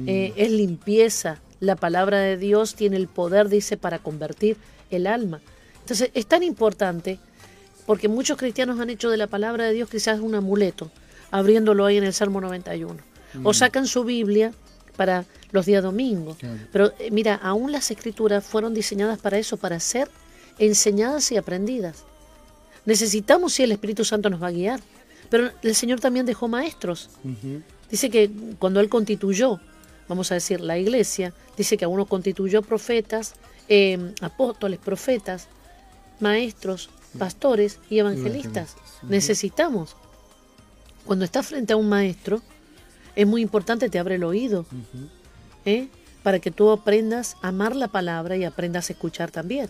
eh, 0.08 0.32
es 0.38 0.50
limpieza, 0.50 1.40
la 1.60 1.76
palabra 1.76 2.20
de 2.20 2.38
Dios 2.38 2.76
tiene 2.76 2.96
el 2.96 3.10
poder, 3.10 3.50
dice, 3.50 3.76
para 3.76 4.00
convertir 4.00 4.56
el 4.92 5.06
alma. 5.08 5.42
Entonces 5.82 6.10
es 6.14 6.26
tan 6.26 6.42
importante 6.42 7.20
porque 7.86 8.08
muchos 8.08 8.38
cristianos 8.38 8.80
han 8.80 8.90
hecho 8.90 9.10
de 9.10 9.18
la 9.18 9.28
palabra 9.28 9.66
de 9.66 9.74
Dios 9.74 9.90
quizás 9.90 10.22
un 10.22 10.36
amuleto, 10.36 10.90
abriéndolo 11.32 11.86
ahí 11.86 11.98
en 11.98 12.06
el 12.06 12.14
Salmo 12.14 12.40
91. 12.40 12.96
O 13.44 13.50
mm. 13.50 13.54
sacan 13.54 13.88
su 13.88 14.06
Biblia 14.06 14.54
para 14.96 15.26
los 15.52 15.66
días 15.66 15.84
domingos. 15.84 16.38
Pero 16.72 16.94
eh, 16.98 17.12
mira, 17.12 17.36
aún 17.36 17.74
las 17.74 17.92
escrituras 17.92 18.46
fueron 18.46 18.74
diseñadas 18.74 19.20
para 19.20 19.38
eso, 19.38 19.58
para 19.58 19.82
ser 19.82 20.10
enseñadas 20.66 21.32
y 21.32 21.38
aprendidas. 21.38 22.04
Necesitamos 22.86 23.54
si 23.54 23.64
el 23.64 23.72
Espíritu 23.72 24.06
Santo 24.06 24.30
nos 24.30 24.42
va 24.42 24.48
a 24.48 24.52
guiar. 24.52 24.80
Pero 25.30 25.50
el 25.62 25.76
Señor 25.76 26.00
también 26.00 26.26
dejó 26.26 26.48
maestros. 26.48 27.10
Dice 27.90 28.10
que 28.10 28.30
cuando 28.60 28.80
Él 28.80 28.90
constituyó 28.90 29.60
vamos 30.12 30.30
a 30.30 30.36
decir, 30.36 30.60
la 30.60 30.78
iglesia, 30.78 31.34
dice 31.56 31.78
que 31.78 31.86
a 31.86 31.88
uno 31.88 32.06
constituyó 32.06 32.62
profetas, 32.62 33.34
em, 33.70 34.14
apóstoles, 34.20 34.78
profetas, 34.78 35.48
maestros, 36.20 36.90
pastores 37.18 37.80
y 37.90 38.00
evangelistas. 38.00 38.76
Necesitamos. 39.04 39.96
Cuando 41.06 41.24
estás 41.24 41.48
frente 41.48 41.72
a 41.72 41.78
un 41.78 41.88
maestro, 41.88 42.42
es 43.16 43.26
muy 43.26 43.42
importante, 43.42 43.90
te 43.90 44.00
abre 44.00 44.16
el 44.16 44.26
oído, 44.26 44.66
¿eh? 45.64 45.88
para 46.24 46.40
que 46.40 46.52
tú 46.52 46.70
aprendas 46.72 47.38
a 47.42 47.48
amar 47.48 47.74
la 47.78 47.88
palabra 47.88 48.36
y 48.36 48.44
aprendas 48.44 48.90
a 48.90 48.94
escuchar 48.94 49.32
también. 49.32 49.70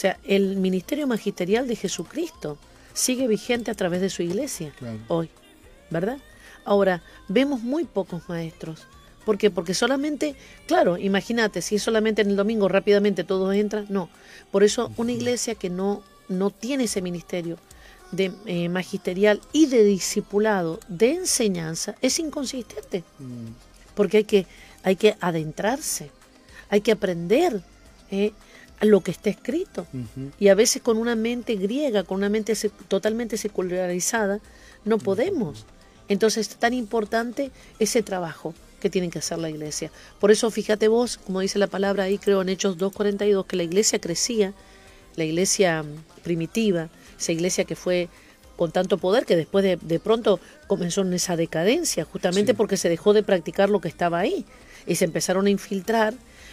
O 0.00 0.04
sea, 0.08 0.18
el 0.24 0.56
ministerio 0.56 1.06
magisterial 1.06 1.68
de 1.68 1.76
Jesucristo 1.76 2.56
sigue 2.94 3.28
vigente 3.28 3.70
a 3.70 3.74
través 3.74 4.00
de 4.00 4.08
su 4.08 4.22
iglesia 4.22 4.72
hoy, 5.08 5.28
¿verdad? 5.90 6.16
Ahora, 6.64 7.02
vemos 7.28 7.60
muy 7.60 7.84
pocos 7.84 8.26
maestros 8.26 8.86
¿Por 9.26 9.36
qué? 9.36 9.50
Porque 9.50 9.74
solamente, 9.74 10.36
claro, 10.66 10.96
imagínate, 10.96 11.60
si 11.60 11.74
es 11.74 11.82
solamente 11.82 12.22
en 12.22 12.30
el 12.30 12.36
domingo 12.36 12.66
rápidamente 12.66 13.24
todos 13.24 13.54
entran, 13.54 13.84
no. 13.90 14.08
Por 14.50 14.64
eso 14.64 14.90
una 14.96 15.12
iglesia 15.12 15.54
que 15.54 15.68
no, 15.68 16.02
no 16.30 16.48
tiene 16.48 16.84
ese 16.84 17.02
ministerio 17.02 17.58
de 18.10 18.32
eh, 18.46 18.70
magisterial 18.70 19.42
y 19.52 19.66
de 19.66 19.84
discipulado, 19.84 20.80
de 20.88 21.12
enseñanza, 21.12 21.94
es 22.00 22.18
inconsistente. 22.18 23.04
Mm. 23.18 23.48
Porque 23.94 24.16
hay 24.16 24.24
que, 24.24 24.46
hay 24.82 24.96
que 24.96 25.14
adentrarse, 25.20 26.10
hay 26.70 26.80
que 26.80 26.92
aprender 26.92 27.60
eh, 28.10 28.32
lo 28.80 29.02
que 29.02 29.10
está 29.10 29.30
escrito. 29.30 29.86
Y 30.38 30.48
a 30.48 30.54
veces 30.54 30.82
con 30.82 30.96
una 30.96 31.14
mente 31.14 31.56
griega, 31.56 32.02
con 32.04 32.18
una 32.18 32.28
mente 32.28 32.54
totalmente 32.88 33.36
secularizada, 33.36 34.40
no 34.84 34.98
podemos. 34.98 35.66
Entonces 36.08 36.48
es 36.48 36.56
tan 36.56 36.72
importante 36.72 37.50
ese 37.78 38.02
trabajo 38.02 38.54
que 38.80 38.90
tienen 38.90 39.10
que 39.10 39.18
hacer 39.18 39.38
la 39.38 39.50
iglesia. 39.50 39.90
Por 40.18 40.30
eso 40.30 40.50
fíjate 40.50 40.88
vos, 40.88 41.18
como 41.18 41.40
dice 41.40 41.58
la 41.58 41.66
palabra 41.66 42.04
ahí, 42.04 42.18
creo 42.18 42.42
en 42.42 42.48
Hechos 42.48 42.78
2.42, 42.78 43.46
que 43.46 43.56
la 43.56 43.62
iglesia 43.62 44.00
crecía, 44.00 44.54
la 45.16 45.24
iglesia 45.24 45.82
mm, 45.82 46.22
primitiva, 46.22 46.88
esa 47.18 47.32
iglesia 47.32 47.64
que 47.64 47.76
fue 47.76 48.08
con 48.56 48.72
tanto 48.72 48.98
poder 48.98 49.24
que 49.24 49.36
después 49.36 49.64
de, 49.64 50.00
pronto 50.00 50.38
comenzó 50.66 51.00
en 51.00 51.14
esa 51.14 51.34
decadencia, 51.34 52.04
justamente 52.04 52.52
porque 52.52 52.76
se 52.76 52.90
dejó 52.90 53.14
de 53.14 53.22
practicar 53.22 53.70
lo 53.70 53.80
que 53.80 53.88
estaba 53.88 54.18
ahí 54.18 54.44
y 54.86 54.96
se 54.96 55.06
empezaron 55.06 55.46
a 55.46 55.50
infiltrar 55.50 56.12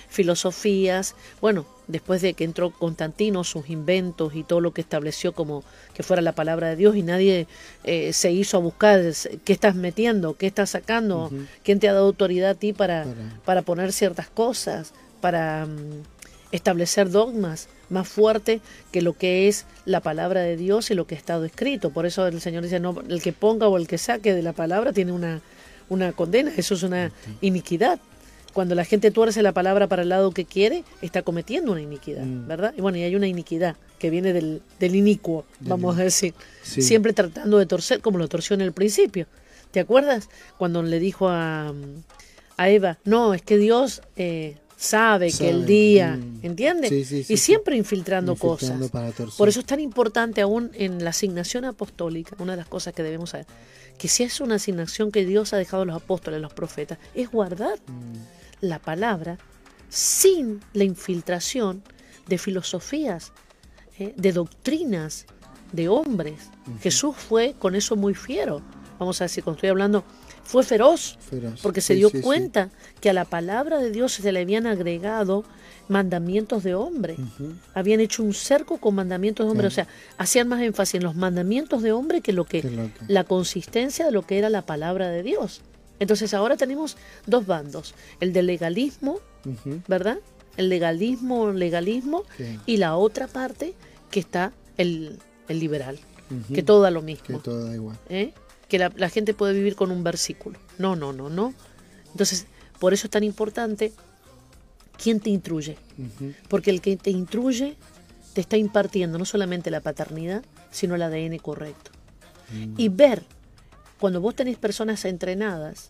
filosofías, 0.10 1.16
bueno, 1.42 1.66
después 1.88 2.22
de 2.22 2.34
que 2.34 2.44
entró 2.44 2.72
Constantino, 2.72 3.44
sus 3.44 3.70
inventos 3.70 4.36
y 4.36 4.44
todo 4.44 4.62
lo 4.62 4.72
que 4.72 4.82
estableció 4.82 5.34
como 5.34 5.64
que 5.94 6.04
fuera 6.04 6.22
la 6.22 6.34
palabra 6.34 6.70
de 6.70 6.76
Dios 6.76 6.96
y 6.96 7.04
nadie 7.04 7.48
eh, 7.84 8.14
se 8.14 8.32
hizo 8.32 8.58
a 8.58 8.60
buscar 8.60 9.02
qué 9.44 9.54
estás 9.54 9.76
metiendo, 9.76 10.36
qué 10.36 10.48
estás 10.48 10.72
sacando, 10.72 11.32
quién 11.64 11.80
te 11.80 11.88
ha 11.88 11.94
dado 11.94 12.08
autoridad 12.08 12.52
a 12.52 12.56
ti 12.56 12.74
para, 12.74 13.06
para. 13.46 13.62
poner 13.62 13.92
ciertas 13.92 14.28
cosas, 14.30 14.94
para 15.22 15.66
mm, 15.66 16.04
establecer 16.52 17.10
dogmas 17.10 17.68
más 17.90 18.08
fuertes 18.08 18.62
que 18.92 19.02
lo 19.02 19.14
que 19.14 19.48
es 19.48 19.66
la 19.86 20.02
palabra 20.02 20.42
de 20.42 20.58
Dios 20.58 20.92
y 20.92 20.94
lo 20.94 21.08
que 21.08 21.16
ha 21.16 21.18
estado 21.18 21.46
escrito. 21.46 21.92
Por 21.92 22.06
eso 22.06 22.28
el 22.28 22.42
Señor 22.42 22.64
dice, 22.64 22.80
no, 22.80 23.02
el 23.08 23.22
que 23.22 23.34
ponga 23.34 23.68
o 23.68 23.78
el 23.78 23.88
que 23.88 23.98
saque 23.98 24.34
de 24.34 24.42
la 24.42 24.54
palabra 24.54 24.94
tiene 24.94 25.12
una, 25.12 25.42
una 25.90 26.12
condena, 26.12 26.52
eso 26.56 26.74
es 26.74 26.84
una 26.84 27.12
iniquidad 27.42 28.00
cuando 28.58 28.74
la 28.74 28.86
gente 28.86 29.12
tuerce 29.12 29.44
la 29.44 29.52
palabra 29.52 29.86
para 29.86 30.02
el 30.02 30.10
lado 30.10 30.32
que 30.32 30.44
quiere, 30.44 30.84
está 31.04 31.22
cometiendo 31.22 31.74
una 31.74 31.82
iniquidad, 31.82 32.24
mm. 32.24 32.48
¿verdad? 32.48 32.74
Y 32.76 32.82
bueno, 32.82 32.98
y 32.98 33.04
hay 33.04 33.16
una 33.16 33.28
iniquidad 33.28 33.76
que 34.00 34.10
viene 34.10 34.34
del, 34.34 34.64
del 34.80 34.96
inicuo, 34.96 35.46
vamos 35.60 35.96
a 36.00 36.02
decir, 36.02 36.34
siempre 36.64 37.14
tratando 37.14 37.60
de 37.60 37.68
torcer 37.68 38.02
como 38.02 38.18
lo 38.18 38.28
torció 38.28 38.56
en 38.56 38.62
el 38.62 38.72
principio. 38.72 39.28
¿Te 39.70 39.80
acuerdas 39.80 40.28
cuando 40.58 40.82
le 40.82 41.00
dijo 41.00 41.30
a, 41.30 41.72
a 42.58 42.70
Eva, 42.72 42.98
no, 43.06 43.36
es 43.36 43.44
que 43.44 43.58
Dios 43.58 44.02
eh, 44.16 44.58
sabe, 44.76 45.32
que 45.32 45.52
el 45.52 45.68
día, 45.68 46.18
mm. 46.18 46.40
¿entiendes? 46.42 47.12
y 47.30 47.38
siempre 47.38 47.78
infiltrando, 47.78 48.36
cosas. 48.36 48.90
Por 49.38 49.50
eso 49.50 49.60
es 49.60 49.68
tan 49.68 49.82
importante 49.82 50.42
aún 50.42 50.72
en 50.74 51.04
la 51.04 51.12
asignación 51.12 51.64
apostólica, 51.66 52.36
una 52.40 52.54
de 52.54 52.58
las 52.58 52.68
cosas 52.68 52.96
que 52.96 53.04
debemos 53.04 53.30
saber, 53.30 53.46
que 54.00 54.08
si 54.08 54.24
es 54.24 54.42
una 54.42 54.56
asignación 54.56 55.12
que 55.12 55.26
Dios 55.26 55.54
ha 55.54 55.58
dejado 55.58 55.84
a 55.84 55.86
los 55.86 55.96
apóstoles, 55.96 56.40
a 56.40 56.42
los 56.42 56.56
profetas, 56.56 56.98
es 57.14 57.30
guardar. 57.30 57.78
Mm 57.86 58.38
la 58.62 58.80
palabra 58.80 59.38
sin 59.90 60.60
la 60.74 60.84
infiltración 60.84 61.84
de 62.28 62.38
filosofías, 62.38 63.32
eh, 64.00 64.14
de 64.16 64.32
doctrinas 64.32 65.26
de 65.72 65.90
hombres. 65.90 66.50
Jesús 66.82 67.16
fue 67.16 67.56
con 67.58 67.76
eso 67.76 67.96
muy 67.96 68.14
fiero. 68.14 68.62
Vamos 69.00 69.22
a 69.22 69.26
decir, 69.26 69.44
cuando 69.44 69.58
estoy 69.58 69.70
hablando, 69.70 70.04
fue 70.44 70.64
feroz, 70.64 71.20
porque 71.62 71.82
se 71.82 71.94
dio 71.94 72.10
cuenta 72.22 72.70
que 73.02 73.10
a 73.10 73.14
la 73.14 73.26
palabra 73.26 73.80
de 73.80 73.92
Dios 73.92 74.14
se 74.14 74.32
le 74.32 74.40
habían 74.40 74.66
agregado 74.66 75.44
mandamientos 75.90 76.64
de 76.64 76.74
hombre. 76.74 77.18
Habían 77.74 78.00
hecho 78.00 78.24
un 78.24 78.34
cerco 78.34 78.78
con 78.78 78.96
mandamientos 78.96 79.46
de 79.46 79.52
hombre, 79.52 79.68
o 79.68 79.72
sea, 79.72 79.88
hacían 80.18 80.48
más 80.48 80.62
énfasis 80.62 80.96
en 80.96 81.04
los 81.04 81.16
mandamientos 81.16 81.84
de 81.84 81.92
hombre 81.92 82.22
que 82.22 82.34
lo 82.34 82.46
que 82.46 82.90
la 83.08 83.24
consistencia 83.24 84.06
de 84.06 84.12
lo 84.12 84.26
que 84.26 84.38
era 84.38 84.50
la 84.50 84.64
palabra 84.64 85.10
de 85.10 85.22
Dios. 85.22 85.62
Entonces 86.00 86.34
ahora 86.34 86.58
tenemos 86.58 86.98
dos 87.26 87.46
bandos, 87.46 87.94
el 88.20 88.34
del 88.34 88.46
legalismo, 88.48 89.20
¿verdad? 89.88 90.20
el 90.58 90.70
legalismo, 90.70 91.52
legalismo, 91.52 92.24
Sí. 92.38 92.60
y 92.66 92.78
la 92.78 92.96
otra 92.98 93.28
parte 93.28 93.74
que 94.12 94.20
está 94.20 94.54
el, 94.78 95.20
el 95.48 95.60
liberal, 95.60 96.00
que 96.54 96.64
todo 96.64 96.82
da 96.82 96.92
lo 96.92 97.02
Que 97.02 97.06
mismo. 97.06 97.40
todo 97.40 97.66
da 97.66 97.74
igual. 97.76 97.98
¿eh? 98.10 98.34
Que 98.68 98.80
la, 98.80 98.92
la 98.96 99.10
gente 99.10 99.34
puede 99.34 99.54
vivir 99.54 99.76
con 99.76 99.92
un 99.92 100.04
versículo. 100.04 100.60
No, 100.78 100.96
no, 100.96 101.14
no, 101.14 101.30
no. 101.30 101.54
Entonces, 102.12 102.48
por 102.80 102.94
eso 102.94 103.08
es 103.08 103.12
tan 103.12 103.24
importante 103.24 103.94
quién 105.02 105.20
te 105.20 105.30
instruye. 105.30 105.78
Ujú. 105.98 106.34
Porque 106.50 106.70
el 106.72 106.82
que 106.82 106.98
te 106.98 107.12
instruye 107.12 107.76
te 108.34 108.42
está 108.42 108.58
impartiendo 108.58 109.18
no 109.18 109.26
solamente 109.26 109.72
la 109.72 109.80
paternidad, 109.82 110.44
sino 110.72 110.96
el 110.96 111.02
ADN 111.04 111.38
correcto. 111.40 111.92
Y 112.78 112.90
ver, 112.90 113.24
cuando 114.00 114.22
vos 114.22 114.36
tenés 114.36 114.58
personas 114.58 115.04
entrenadas, 115.06 115.90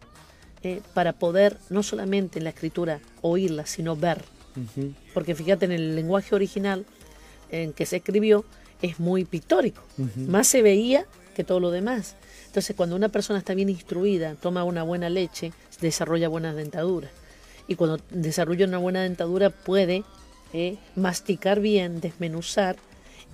eh, 0.64 0.82
para 0.96 1.14
poder 1.14 1.56
no 1.70 1.84
solamente 1.84 2.40
en 2.40 2.44
la 2.44 2.50
escritura 2.50 3.00
oírla, 3.22 3.68
sino 3.68 3.96
ver. 3.96 4.24
Porque 5.14 5.36
fíjate, 5.36 5.66
en 5.66 5.72
el 5.72 5.96
lenguaje 5.96 6.34
original 6.34 6.84
en 7.52 7.74
que 7.74 7.86
se 7.86 7.98
escribió 7.98 8.44
es 8.82 9.00
muy 9.00 9.24
pictórico. 9.24 9.84
Más 10.16 10.48
se 10.48 10.64
veía 10.64 11.06
que 11.36 11.44
todo 11.44 11.60
lo 11.60 11.70
demás. 11.70 12.16
Entonces, 12.48 12.76
cuando 12.76 12.96
una 12.96 13.10
persona 13.10 13.38
está 13.38 13.54
bien 13.54 13.70
instruida, 13.70 14.34
toma 14.34 14.64
una 14.64 14.82
buena 14.82 15.12
leche, 15.12 15.54
desarrolla 15.80 16.28
buenas 16.28 16.56
dentaduras. 16.56 17.12
Y 17.68 17.76
cuando 17.76 18.00
desarrolla 18.10 18.66
una 18.66 18.80
buena 18.80 19.04
dentadura 19.04 19.52
puede 19.52 20.04
eh, 20.54 20.78
masticar 20.96 21.60
bien, 21.60 22.02
desmenuzar 22.02 22.78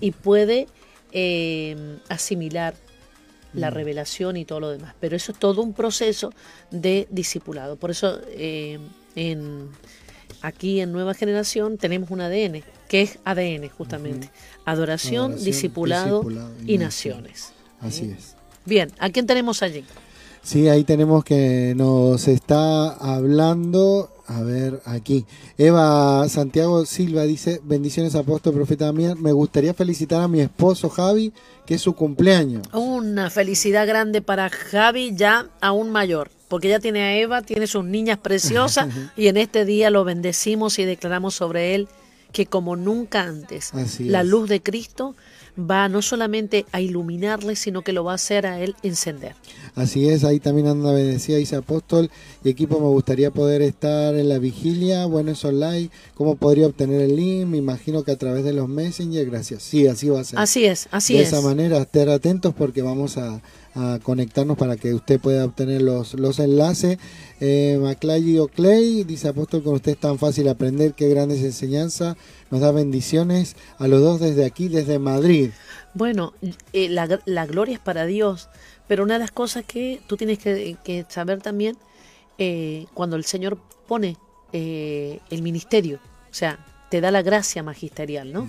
y 0.02 0.12
puede 0.12 0.68
eh, 1.14 2.00
asimilar 2.10 2.76
la 3.54 3.70
revelación 3.70 4.38
y 4.38 4.46
todo 4.46 4.60
lo 4.60 4.70
demás. 4.70 4.96
Pero 5.00 5.16
eso 5.16 5.32
es 5.32 5.40
todo 5.40 5.62
un 5.62 5.74
proceso 5.74 6.34
de 6.72 7.08
discipulado. 7.10 7.76
Por 7.76 7.92
eso 7.92 8.20
eh, 8.30 8.80
en, 9.16 9.70
aquí 10.42 10.82
en 10.82 10.92
Nueva 10.92 11.14
Generación 11.14 11.78
tenemos 11.78 12.12
un 12.12 12.22
ADN, 12.22 12.64
que 12.88 13.02
es 13.02 13.20
ADN 13.26 13.70
justamente. 13.70 14.30
Adoración, 14.66 15.32
Adoración, 15.32 15.46
discipulado, 15.46 16.20
discipulado 16.20 16.52
y 16.66 16.76
y 16.76 16.78
naciones. 16.78 17.54
Así 17.80 18.16
es. 18.18 18.36
Bien, 18.66 18.92
¿a 19.00 19.10
quién 19.10 19.26
tenemos 19.26 19.62
allí? 19.62 19.84
Sí, 20.44 20.68
ahí 20.68 20.84
tenemos 20.84 21.24
que 21.24 21.74
nos 21.76 22.28
está 22.28 22.90
hablando, 22.90 24.12
a 24.28 24.42
ver, 24.42 24.82
aquí. 24.86 25.26
Eva 25.58 26.28
Santiago 26.28 26.86
Silva 26.86 27.24
dice, 27.24 27.62
bendiciones 27.64 28.14
apóstol, 28.16 28.54
profeta 28.54 28.86
Damián. 28.86 29.22
Me 29.22 29.32
gustaría 29.32 29.74
felicitar 29.74 30.22
a 30.22 30.28
mi 30.28 30.42
esposo 30.42 30.90
Javi, 30.90 31.32
que 31.66 31.76
es 31.76 31.82
su 31.82 31.94
cumpleaños. 31.94 32.68
Una 32.74 33.30
felicidad 33.30 33.88
grande 33.88 34.22
para 34.22 34.50
Javi, 34.50 35.16
ya 35.16 35.48
aún 35.62 35.92
mayor, 35.92 36.30
porque 36.50 36.68
ya 36.68 36.80
tiene 36.80 37.04
a 37.04 37.16
Eva, 37.16 37.42
tiene 37.42 37.66
sus 37.66 37.86
niñas 37.86 38.18
preciosas 38.18 38.88
y 39.16 39.28
en 39.28 39.38
este 39.38 39.64
día 39.64 39.90
lo 39.92 40.04
bendecimos 40.04 40.78
y 40.78 40.84
declaramos 40.84 41.36
sobre 41.36 41.74
él 41.74 41.88
que 42.34 42.48
como 42.48 42.76
nunca 42.76 43.22
antes, 43.22 43.74
Así 43.74 44.06
la 44.06 44.22
es. 44.22 44.28
luz 44.28 44.50
de 44.50 44.62
Cristo 44.62 45.16
va 45.58 45.88
no 45.90 46.02
solamente 46.02 46.66
a 46.72 46.82
iluminarle, 46.82 47.56
sino 47.56 47.82
que 47.82 47.94
lo 47.94 48.04
va 48.04 48.14
a 48.14 48.16
hacer 48.16 48.46
a 48.46 48.60
él 48.60 48.76
encender. 48.84 49.36
Así 49.76 50.08
es, 50.08 50.24
ahí 50.24 50.40
también 50.40 50.68
anda 50.68 50.92
bendecida, 50.92 51.38
dice 51.38 51.56
apóstol. 51.56 52.10
Y 52.44 52.50
equipo, 52.50 52.80
me 52.80 52.88
gustaría 52.88 53.32
poder 53.32 53.62
estar 53.62 54.16
en 54.16 54.30
la 54.30 54.38
vigilia. 54.38 55.06
Bueno, 55.06 55.32
es 55.32 55.44
online. 55.46 55.90
¿Cómo 56.16 56.36
podría 56.36 56.68
obtener 56.68 57.02
el 57.02 57.16
link? 57.16 57.48
Me 57.48 57.58
imagino 57.58 58.04
que 58.04 58.12
a 58.12 58.18
través 58.18 58.44
de 58.44 58.54
los 58.54 58.68
Messenger. 58.70 59.26
Gracias. 59.30 59.64
Sí, 59.64 59.88
así 59.88 60.10
va 60.10 60.22
a 60.22 60.24
ser. 60.24 60.40
Así 60.40 60.66
es, 60.66 60.88
así 60.92 61.16
de 61.16 61.22
es. 61.24 61.30
esa 61.30 61.42
manera, 61.42 61.78
estar 61.78 62.10
atentos 62.10 62.54
porque 62.54 62.82
vamos 62.82 63.18
a, 63.18 63.42
a 63.76 64.00
conectarnos 64.04 64.58
para 64.58 64.76
que 64.78 64.94
usted 64.94 65.20
pueda 65.20 65.46
obtener 65.46 65.82
los, 65.82 66.14
los 66.14 66.40
enlaces. 66.40 66.98
Eh, 67.40 67.78
Maclay 67.82 68.38
O'Clay 68.38 69.04
dice 69.04 69.28
Apóstol, 69.28 69.64
con 69.64 69.74
usted 69.74 69.94
es 69.94 69.98
tan 70.00 70.20
fácil 70.20 70.48
aprender, 70.48 70.94
qué 70.94 71.10
grandes 71.10 71.42
enseñanzas. 71.42 72.16
Nos 72.54 72.62
da 72.62 72.72
bendiciones 72.72 73.56
a 73.80 73.88
los 73.88 74.00
dos 74.00 74.20
desde 74.20 74.46
aquí, 74.46 74.68
desde 74.68 75.00
Madrid. 75.00 75.50
Bueno, 75.96 76.34
eh, 76.72 76.88
la, 76.88 77.20
la 77.26 77.48
gloria 77.48 77.74
es 77.74 77.80
para 77.80 78.06
Dios, 78.06 78.48
pero 78.88 79.02
una 79.02 79.16
de 79.16 79.22
las 79.22 79.32
cosas 79.32 79.66
que 79.66 80.02
tú 80.06 80.18
tienes 80.18 80.38
que, 80.38 80.78
que 80.84 81.04
saber 81.10 81.42
también, 81.42 81.76
eh, 82.38 82.86
cuando 82.94 83.16
el 83.16 83.26
Señor 83.26 83.58
pone 83.88 84.18
eh, 84.52 85.20
el 85.32 85.42
ministerio, 85.42 85.98
o 86.30 86.34
sea, 86.36 86.64
te 86.92 87.02
da 87.02 87.10
la 87.10 87.24
gracia 87.24 87.64
magisterial, 87.64 88.32
¿no? 88.32 88.48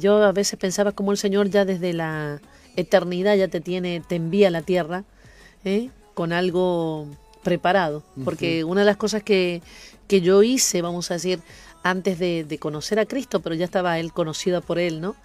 Yo 0.00 0.20
a 0.24 0.32
veces 0.32 0.58
pensaba 0.58 0.90
como 0.90 1.12
el 1.12 1.18
Señor 1.18 1.50
ya 1.50 1.64
desde 1.64 1.92
la 1.92 2.40
eternidad 2.74 3.36
ya 3.36 3.46
te 3.46 3.60
tiene, 3.60 4.02
te 4.08 4.16
envía 4.16 4.48
a 4.48 4.50
la 4.50 4.62
tierra 4.62 5.04
¿eh? 5.64 5.90
con 6.14 6.32
algo 6.32 7.06
preparado. 7.44 8.02
Porque 8.24 8.64
una 8.64 8.80
de 8.80 8.86
las 8.86 8.96
cosas 8.96 9.22
que, 9.22 9.62
que 10.08 10.20
yo 10.20 10.42
hice, 10.42 10.82
vamos 10.82 11.12
a 11.12 11.14
decir, 11.14 11.40
antes 11.82 12.18
de, 12.18 12.44
de 12.44 12.58
conocer 12.58 12.98
a 12.98 13.06
Cristo, 13.06 13.40
pero 13.40 13.54
ya 13.54 13.64
estaba 13.64 13.98
él 13.98 14.12
conocida 14.12 14.60
por 14.60 14.78
él, 14.78 15.00
¿no? 15.00 15.16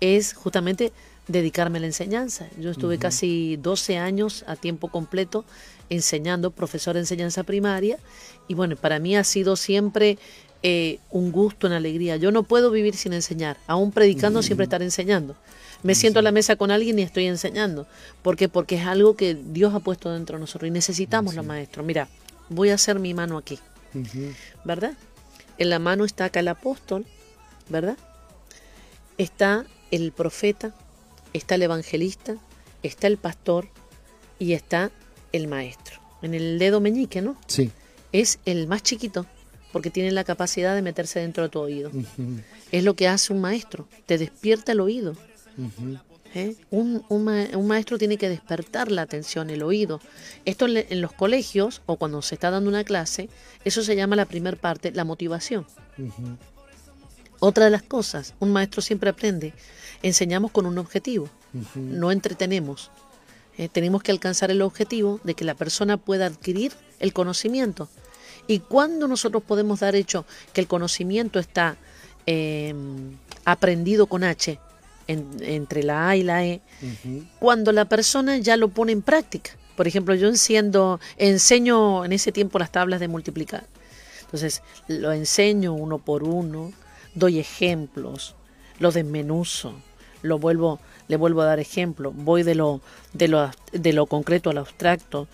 Es 0.00 0.34
justamente 0.34 0.92
dedicarme 1.28 1.78
a 1.78 1.80
la 1.82 1.86
enseñanza. 1.86 2.48
Yo 2.58 2.70
estuve 2.70 2.98
casi 2.98 3.56
12 3.56 3.98
años 3.98 4.44
a 4.46 4.56
tiempo 4.56 4.88
completo 4.88 5.44
enseñando, 5.90 6.50
profesor 6.50 6.94
de 6.94 7.00
enseñanza 7.00 7.44
primaria, 7.44 7.98
y 8.48 8.54
bueno, 8.54 8.76
para 8.76 8.98
mí 8.98 9.16
ha 9.16 9.24
sido 9.24 9.56
siempre 9.56 10.18
eh, 10.62 10.98
un 11.10 11.30
gusto, 11.30 11.66
una 11.66 11.76
alegría. 11.76 12.16
Yo 12.16 12.32
no 12.32 12.42
puedo 12.42 12.70
vivir 12.70 12.96
sin 12.96 13.12
enseñar, 13.12 13.58
aún 13.66 13.92
predicando 13.92 14.42
siempre 14.42 14.64
estar 14.64 14.82
enseñando. 14.82 15.36
Me 15.82 15.94
siento 15.94 16.18
a 16.18 16.22
la 16.22 16.32
mesa 16.32 16.56
con 16.56 16.72
alguien 16.72 16.98
y 16.98 17.02
estoy 17.02 17.26
enseñando. 17.26 17.86
¿Por 18.22 18.36
qué? 18.36 18.48
Porque 18.48 18.76
es 18.76 18.86
algo 18.86 19.14
que 19.14 19.34
Dios 19.36 19.74
ha 19.74 19.80
puesto 19.80 20.10
dentro 20.10 20.36
de 20.36 20.40
nosotros 20.40 20.66
y 20.66 20.72
necesitamos 20.72 21.36
los 21.36 21.46
maestros. 21.46 21.86
Mira, 21.86 22.08
voy 22.48 22.70
a 22.70 22.74
hacer 22.74 22.98
mi 22.98 23.14
mano 23.14 23.38
aquí. 23.38 23.58
¿verdad? 24.64 24.94
En 25.58 25.70
la 25.70 25.78
mano 25.78 26.04
está 26.04 26.26
acá 26.26 26.40
el 26.40 26.48
apóstol, 26.48 27.06
¿verdad? 27.68 27.96
Está 29.16 29.66
el 29.90 30.12
profeta, 30.12 30.74
está 31.32 31.56
el 31.56 31.62
evangelista, 31.62 32.36
está 32.82 33.06
el 33.06 33.16
pastor 33.16 33.68
y 34.38 34.52
está 34.52 34.90
el 35.32 35.48
maestro. 35.48 36.00
En 36.22 36.34
el 36.34 36.58
dedo 36.58 36.80
meñique, 36.80 37.20
¿no? 37.20 37.36
Sí. 37.46 37.70
Es 38.12 38.38
el 38.44 38.66
más 38.66 38.82
chiquito 38.82 39.26
porque 39.72 39.90
tiene 39.90 40.12
la 40.12 40.24
capacidad 40.24 40.74
de 40.74 40.82
meterse 40.82 41.20
dentro 41.20 41.42
de 41.42 41.48
tu 41.48 41.60
oído. 41.60 41.90
Es 42.72 42.84
lo 42.84 42.94
que 42.94 43.08
hace 43.08 43.32
un 43.32 43.40
maestro, 43.40 43.86
te 44.06 44.18
despierta 44.18 44.72
el 44.72 44.80
oído. 44.80 45.14
¿Eh? 46.34 46.56
Un, 46.70 47.04
un 47.08 47.24
ma- 47.24 47.48
un 47.54 47.66
maestro 47.66 47.98
tiene 47.98 48.16
que 48.16 48.28
despertar 48.28 48.90
la 48.90 49.02
atención, 49.02 49.50
el 49.50 49.62
oído. 49.62 50.00
Esto 50.44 50.66
en, 50.66 51.00
los 51.00 51.12
colegios 51.12 51.82
o 51.86 51.96
cuando 51.96 52.22
se 52.22 52.34
está 52.34 52.50
dando 52.50 52.68
una 52.68 52.84
clase, 52.84 53.28
eso 53.64 53.82
se 53.82 53.96
llama 53.96 54.16
la 54.16 54.26
primera 54.26 54.56
parte, 54.56 54.92
la 54.92 55.04
motivación. 55.04 55.66
Otra 57.40 57.66
de 57.66 57.70
las 57.70 57.82
cosas, 57.82 58.34
un 58.40 58.52
maestro 58.52 58.82
siempre 58.82 59.10
aprende, 59.10 59.54
enseñamos 60.02 60.50
con 60.50 60.66
un 60.66 60.78
objetivo, 60.78 61.28
no 61.74 62.10
entretenemos. 62.10 62.90
Eh, 63.56 63.68
tenemos 63.68 64.02
que 64.02 64.12
alcanzar 64.12 64.50
el 64.50 64.62
objetivo 64.62 65.20
de 65.24 65.34
que 65.34 65.44
la 65.44 65.54
persona 65.54 65.96
pueda 65.96 66.26
adquirir 66.26 66.72
el 67.00 67.12
conocimiento. 67.12 67.88
Y 68.46 68.60
cuando 68.60 69.08
nosotros 69.08 69.42
podemos 69.42 69.80
dar 69.80 69.94
hecho 69.94 70.24
que 70.52 70.60
el 70.60 70.68
conocimiento 70.68 71.38
está 71.38 71.76
eh, 72.26 72.74
aprendido 73.44 74.06
con 74.06 74.22
H 74.24 74.58
en- 75.08 75.26
entre 75.40 75.82
la 75.82 76.08
A 76.10 76.16
y 76.16 76.22
la 76.22 76.44
E, 76.46 76.60
Ujú. 76.82 77.24
cuando 77.40 77.72
la 77.72 77.86
persona 77.86 78.38
ya 78.38 78.56
lo 78.56 78.68
pone 78.68 78.92
en 78.92 79.02
práctica. 79.02 79.50
Por 79.76 79.86
ejemplo, 79.88 80.14
yo 80.14 80.28
enciendo, 80.28 81.00
enseño 81.16 82.04
en 82.04 82.12
ese 82.12 82.30
tiempo 82.32 82.58
las 82.58 82.70
tablas 82.70 83.00
de 83.00 83.08
multiplicar. 83.08 83.64
Entonces, 84.22 84.62
lo 84.88 85.12
enseño 85.12 85.72
uno 85.72 85.98
por 85.98 86.22
uno, 86.24 86.72
doy 87.14 87.38
ejemplos, 87.38 88.34
lo 88.78 88.92
desmenuzo, 88.92 89.72
lo 90.22 90.38
vuelvo, 90.38 90.78
le 91.08 91.16
vuelvo 91.16 91.40
a 91.42 91.46
dar 91.46 91.58
ejemplo, 91.60 92.12
voy 92.12 92.42
de 92.42 92.54
lo, 92.54 92.80
de 93.14 93.28
lo, 93.28 93.50
de 93.72 93.92
lo 93.92 94.06
concreto 94.06 94.50
al 94.50 94.58
abstracto, 94.58 95.26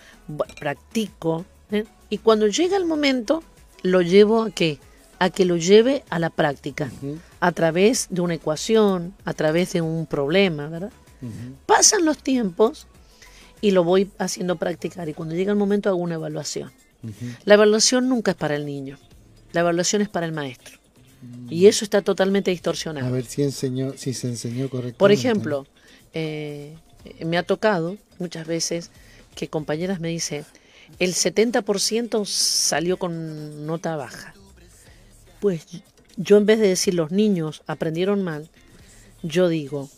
practico, 0.61 1.45
¿eh? 1.71 1.85
y 2.11 2.19
cuando 2.19 2.47
llega 2.47 2.77
el 2.77 2.85
momento, 2.85 3.43
lo 3.83 4.03
llevo 4.03 4.43
a 4.43 4.51
qué? 4.51 4.79
A 5.19 5.31
que 5.31 5.45
lo 5.45 5.57
lleve 5.57 6.05
a 6.11 6.19
la 6.19 6.31
práctica, 6.31 6.91
Ujú. 7.03 7.19
A 7.45 7.53
través 7.53 8.07
de 8.09 8.23
una 8.23 8.33
ecuación, 8.33 9.13
a 9.27 9.35
través 9.35 9.75
de 9.75 9.83
un 9.83 10.07
problema, 10.07 10.67
¿verdad? 10.67 10.91
Pasan 11.67 12.07
los 12.07 12.17
tiempos 12.17 12.87
y 13.61 13.73
lo 13.73 13.85
voy 13.85 14.11
haciendo 14.17 14.57
practicar 14.57 15.11
y 15.11 15.13
cuando 15.13 15.35
llega 15.35 15.53
el 15.53 15.59
momento 15.59 15.91
hago 15.91 15.99
una 15.99 16.15
evaluación. 16.15 16.73
La 17.45 17.53
evaluación 17.53 18.09
nunca 18.09 18.31
es 18.31 18.37
para 18.39 18.57
el 18.57 18.65
niño, 18.65 18.99
la 19.53 19.61
evaluación 19.61 20.01
es 20.01 20.09
para 20.09 20.25
el 20.25 20.33
maestro. 20.33 20.79
Y 21.51 21.67
eso 21.67 21.85
está 21.85 22.01
totalmente 22.01 22.51
distorsionado. 22.51 23.07
A 23.07 23.11
ver 23.11 23.27
si 23.27 23.43
enseñó, 23.43 23.93
si 23.95 24.15
se 24.15 24.29
enseñó 24.29 24.71
correctamente. 24.71 24.99
Por 24.99 25.13
ejemplo, 25.13 25.67
eh, 26.15 26.79
me 27.27 27.37
ha 27.37 27.43
tocado 27.43 27.99
muchas 28.19 28.47
veces 28.47 28.91
que 29.35 29.49
compañeras 29.49 30.01
me 30.01 30.09
dicen, 30.09 30.47
el 30.99 31.13
70% 31.13 32.25
salió 32.25 32.99
con 32.99 33.67
nota 33.67 33.97
baja. 33.97 34.33
Pues 35.41 35.67
yo 36.17 36.37
en 36.37 36.47
vez 36.47 36.59
de 36.61 36.69
decir 36.69 36.95
los 36.95 37.11
niños 37.11 37.63
aprendieron 37.67 38.23
mal, 38.23 38.49
yo 39.23 39.49
digo, 39.49 39.89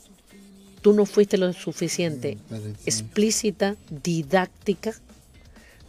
tú 0.82 0.92
no 0.92 1.04
fuiste 1.06 1.36
lo 1.38 1.52
suficiente 1.52 2.38
Mm, 2.50 2.54
explícita, 2.86 3.76
didáctica, 4.02 4.94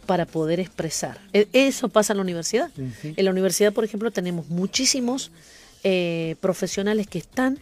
para 0.06 0.24
poder 0.26 0.58
expresar. 0.58 1.18
E- 1.32 1.48
Eso 1.52 1.88
pasa 1.88 2.12
en 2.12 2.16
la 2.18 2.22
universidad. 2.22 2.70
En 3.16 3.24
la 3.24 3.30
universidad, 3.30 3.72
por 3.72 3.84
ejemplo, 3.84 4.10
tenemos 4.10 4.48
muchísimos 4.48 5.30
eh, 5.84 6.34
profesionales 6.40 7.06
que 7.06 7.18
están, 7.18 7.58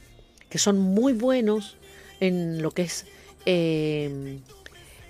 que 0.48 0.58
son 0.58 0.78
muy 0.78 1.12
buenos 1.12 1.76
en 2.20 2.62
lo 2.62 2.70
que 2.70 2.82
es 2.82 3.04
eh, 3.46 4.38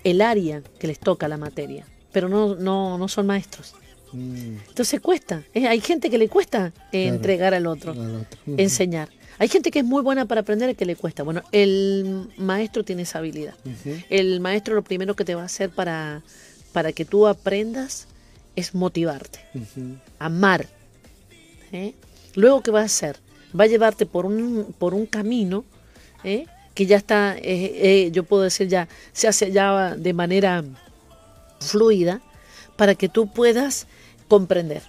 el 0.03 0.21
área 0.21 0.61
que 0.79 0.87
les 0.87 0.99
toca 0.99 1.27
la 1.27 1.37
materia, 1.37 1.85
pero 2.11 2.27
no, 2.27 2.55
no, 2.55 2.97
no 2.97 3.07
son 3.07 3.27
maestros. 3.27 3.75
Mm, 4.13 4.57
Entonces 4.69 4.99
cuesta. 5.01 5.43
Hay 5.53 5.81
gente 5.81 6.09
que 6.09 6.17
le 6.17 6.29
cuesta 6.29 6.67
eh, 6.91 7.03
Claro. 7.03 7.15
entregar 7.15 7.53
al 7.53 7.67
otro, 7.67 7.91
al 7.91 8.15
otro. 8.15 8.39
Ujú. 8.47 8.55
enseñar. 8.57 9.09
Hay 9.39 9.47
gente 9.49 9.69
que 9.69 9.79
es 9.79 9.85
muy 9.85 10.01
buena 10.01 10.25
para 10.25 10.41
aprender 10.41 10.69
y 10.71 10.75
que 10.75 10.85
le 10.85 10.95
cuesta. 10.95 11.21
Bueno, 11.23 11.43
el 11.51 12.27
maestro 12.37 12.83
tiene 12.83 13.03
esa 13.03 13.19
habilidad. 13.19 13.53
El 14.09 14.39
maestro 14.39 14.73
lo 14.73 14.83
primero 14.83 15.15
que 15.15 15.25
te 15.25 15.35
va 15.35 15.43
a 15.43 15.45
hacer 15.45 15.69
para, 15.69 16.23
para 16.73 16.91
que 16.91 17.05
tú 17.05 17.27
aprendas 17.27 18.07
es 18.55 18.73
motivarte, 18.73 19.39
amar. 20.17 20.65
¿eh? 21.71 21.93
Luego, 22.33 22.63
¿qué 22.63 22.71
va 22.71 22.81
a 22.81 22.85
hacer? 22.85 23.17
Va 23.57 23.65
a 23.65 23.67
llevarte 23.67 24.07
por 24.07 24.25
un, 24.25 24.73
por 24.79 24.95
un 24.95 25.05
camino 25.05 25.63
¿eh? 26.23 26.45
que 26.73 26.87
ya 26.87 26.97
está, 26.97 27.35
eh, 27.37 28.09
yo 28.11 28.23
puedo 28.23 28.41
decir 28.41 28.67
ya, 28.67 28.87
se 29.13 29.27
hace 29.27 29.51
ya 29.51 29.95
de 29.95 30.13
manera 30.13 30.63
fluida 31.59 32.21
para 32.75 32.95
que 32.95 33.09
tú 33.09 33.27
puedas 33.31 33.85
comprender. 34.27 34.81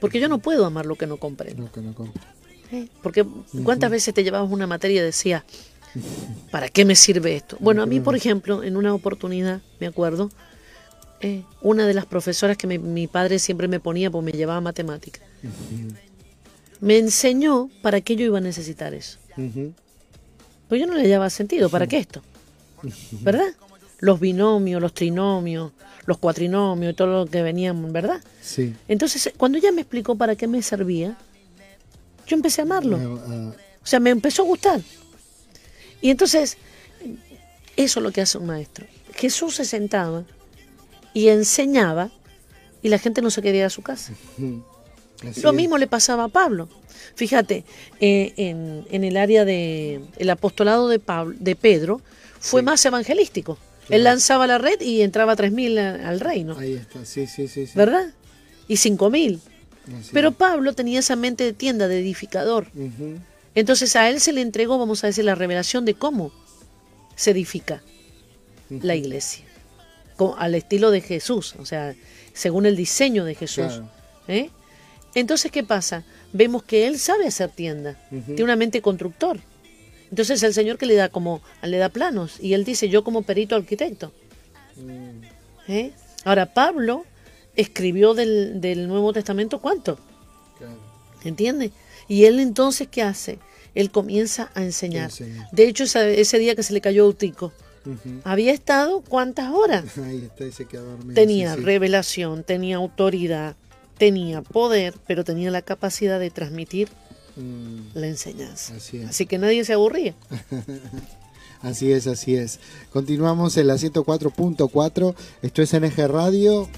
Porque 0.00 0.20
yo 0.20 0.28
no 0.28 0.38
puedo 0.38 0.64
amar 0.64 0.86
lo 0.86 0.96
que 0.96 1.06
no 1.06 1.16
comprendo. 1.16 1.70
Que 1.72 1.80
no. 1.80 1.94
¿eh? 2.72 2.88
Porque 3.02 3.24
cuántas 3.64 3.90
veces 3.90 4.14
te 4.14 4.22
llevabas 4.24 4.50
una 4.50 4.66
materia 4.66 5.00
y 5.00 5.04
decía, 5.04 5.44
¿para 6.50 6.68
qué 6.68 6.84
me 6.84 6.94
sirve 6.94 7.34
esto? 7.36 7.56
Bueno, 7.60 7.82
a 7.82 7.86
mí, 7.86 7.98
por 8.00 8.14
ejemplo, 8.14 8.62
en 8.62 8.76
una 8.76 8.94
oportunidad, 8.94 9.60
me 9.80 9.86
acuerdo, 9.88 10.30
eh, 11.20 11.42
una 11.62 11.86
de 11.86 11.94
las 11.94 12.06
profesoras 12.06 12.56
que 12.56 12.66
me- 12.68 12.78
mi 12.78 13.08
padre 13.08 13.38
siempre 13.40 13.66
me 13.66 13.80
ponía, 13.80 14.08
porque 14.10 14.26
me 14.26 14.32
llevaba 14.38 14.60
matemática, 14.60 15.20
me 16.80 16.98
enseñó 16.98 17.68
para 17.82 18.00
qué 18.00 18.14
yo 18.14 18.24
iba 18.26 18.38
a 18.38 18.40
necesitar 18.42 18.94
eso. 18.94 19.18
Pues 20.68 20.80
yo 20.80 20.86
no 20.86 20.94
le 20.94 21.02
hallaba 21.02 21.28
sentido, 21.30 21.68
¿para 21.70 21.86
qué 21.88 21.98
esto? 21.98 22.22
¿Verdad? 23.22 23.48
Los 23.98 24.20
binomios, 24.20 24.80
los 24.80 24.94
trinomios, 24.94 25.72
los 26.08 26.18
cuatrinomios, 26.18 26.96
todo 26.96 27.24
lo 27.24 27.30
que 27.30 27.42
venían, 27.42 27.92
¿verdad? 27.92 28.20
Sí. 28.42 28.74
Entonces, 28.88 29.30
cuando 29.36 29.58
ella 29.58 29.70
me 29.72 29.82
explicó 29.82 30.16
para 30.16 30.34
qué 30.36 30.46
me 30.48 30.62
servía, 30.62 31.16
yo 32.26 32.34
empecé 32.36 32.62
a 32.62 32.64
amarlo. 32.64 32.96
Ah, 33.28 33.52
O 33.82 33.86
sea, 33.86 34.00
me 34.00 34.10
empezó 34.10 34.42
a 34.42 34.46
gustar. 34.46 34.80
Y 36.00 36.10
entonces, 36.10 36.56
eso 37.76 38.00
es 38.00 38.02
lo 38.02 38.10
que 38.10 38.22
hace 38.22 38.38
un 38.38 38.46
maestro. 38.46 38.86
Jesús 39.14 39.56
se 39.56 39.64
sentaba 39.64 40.24
y 41.12 41.28
enseñaba 41.28 42.10
y 42.82 42.88
la 42.88 42.98
gente 42.98 43.20
no 43.22 43.30
se 43.30 43.42
quería 43.42 43.60
ir 43.60 43.66
a 43.66 43.70
su 43.70 43.82
casa. 43.82 44.12
Lo 45.42 45.50
es. 45.50 45.54
mismo 45.54 45.78
le 45.78 45.88
pasaba 45.88 46.24
a 46.24 46.28
Pablo. 46.28 46.68
Fíjate, 47.16 47.64
eh, 48.00 48.32
en, 48.36 48.86
en 48.90 49.02
el 49.04 49.16
área 49.16 49.44
de 49.44 50.00
el 50.16 50.30
apostolado 50.30 50.88
de, 50.88 51.00
Pablo, 51.00 51.34
de 51.40 51.56
Pedro 51.56 52.00
fue 52.38 52.60
Sí. 52.60 52.64
más 52.64 52.84
evangelístico. 52.86 53.58
Él 53.88 54.04
lanzaba 54.04 54.46
la 54.46 54.58
red 54.58 54.80
y 54.80 55.02
entraba 55.02 55.34
3.000 55.36 55.78
a- 55.78 56.08
al 56.08 56.20
reino, 56.20 56.56
Ahí 56.58 56.74
está, 56.74 57.04
sí, 57.04 57.26
sí, 57.26 57.48
sí. 57.48 57.66
sí. 57.66 57.72
¿verdad? 57.74 58.06
Y 58.68 58.74
5.000. 58.76 59.40
Así 59.98 60.10
Pero. 60.12 60.32
Pablo 60.32 60.74
tenía 60.74 60.98
esa 60.98 61.16
mente 61.16 61.44
de 61.44 61.52
tienda, 61.54 61.88
de 61.88 61.98
edificador. 62.00 62.66
Entonces 63.54 63.96
a 63.96 64.08
él 64.10 64.20
se 64.20 64.32
le 64.32 64.42
entregó, 64.42 64.78
vamos 64.78 65.02
a 65.02 65.06
decir, 65.08 65.24
la 65.24 65.34
revelación 65.34 65.84
de 65.84 65.94
cómo 65.94 66.30
se 67.16 67.30
edifica 67.32 67.82
la 68.68 68.94
iglesia, 68.94 69.44
al 70.36 70.54
estilo 70.54 70.90
de 70.90 71.00
Jesús, 71.00 71.54
o 71.58 71.64
sea, 71.64 71.94
según 72.34 72.66
el 72.66 72.76
diseño 72.76 73.24
de 73.24 73.34
Jesús. 73.34 73.64
Claro. 73.66 73.90
¿eh? 74.28 74.50
Entonces, 75.14 75.50
¿qué 75.50 75.64
pasa? 75.64 76.04
Vemos 76.34 76.62
que 76.62 76.86
él 76.86 76.98
sabe 76.98 77.26
hacer 77.26 77.48
tienda, 77.50 77.96
tiene 78.26 78.44
una 78.44 78.56
mente 78.56 78.82
constructor. 78.82 79.40
Entonces 80.10 80.42
el 80.42 80.54
Señor 80.54 80.78
que 80.78 80.86
le 80.86 80.94
da 80.94 81.08
como, 81.08 81.42
le 81.62 81.76
da 81.78 81.88
planos, 81.90 82.38
y 82.40 82.54
él 82.54 82.64
dice, 82.64 82.88
yo 82.88 83.04
como 83.04 83.22
perito 83.22 83.56
arquitecto. 83.56 84.12
Mm, 84.76 85.70
¿eh? 85.70 85.92
Ahora, 86.24 86.52
Pablo 86.54 87.04
escribió 87.56 88.14
del, 88.14 88.60
del 88.60 88.88
Nuevo 88.88 89.12
Testamento 89.12 89.60
cuánto, 89.60 89.98
claro. 90.58 90.76
¿entiendes? 91.24 91.72
Y 92.08 92.24
él 92.24 92.38
entonces, 92.40 92.88
¿qué 92.88 93.02
hace? 93.02 93.38
Él 93.74 93.90
comienza 93.90 94.50
a 94.54 94.62
enseñar. 94.62 95.04
Enseña. 95.10 95.48
De 95.52 95.68
hecho, 95.68 95.84
esa- 95.84 96.08
ese 96.08 96.38
día 96.38 96.54
que 96.54 96.62
se 96.62 96.72
le 96.72 96.80
cayó 96.80 97.04
Eutico, 97.04 97.52
Ujú. 97.84 98.20
había 98.24 98.52
estado 98.52 99.02
cuántas 99.02 99.50
horas. 99.52 99.84
Ahí 99.98 100.24
está, 100.24 100.44
y 100.46 100.52
se. 100.52 100.64
Tenía 101.14 101.52
sí, 101.54 101.58
sí. 101.60 101.64
revelación, 101.64 102.44
tenía 102.44 102.76
autoridad, 102.76 103.56
tenía 103.98 104.42
poder, 104.42 104.94
pero 105.06 105.22
tenía 105.24 105.50
la 105.50 105.62
capacidad 105.62 106.18
de 106.18 106.30
transmitir 106.30 106.88
Mm, 107.38 107.98
la 107.98 108.06
enseñanza. 108.08 108.74
Así 108.76 108.98
es. 108.98 109.08
Así 109.08 109.26
que 109.26 109.38
nadie 109.38 109.64
se 109.64 109.72
aburría. 109.72 110.14
Así 111.62 111.90
es, 111.90 112.06
así 112.06 112.36
es. 112.36 112.60
Continuamos 112.92 113.56
en 113.56 113.66
la 113.66 113.74
104.4. 113.74 115.14
Esto 115.42 115.62
es 115.62 115.72
NG 115.74 116.06
Radio. 116.06 116.68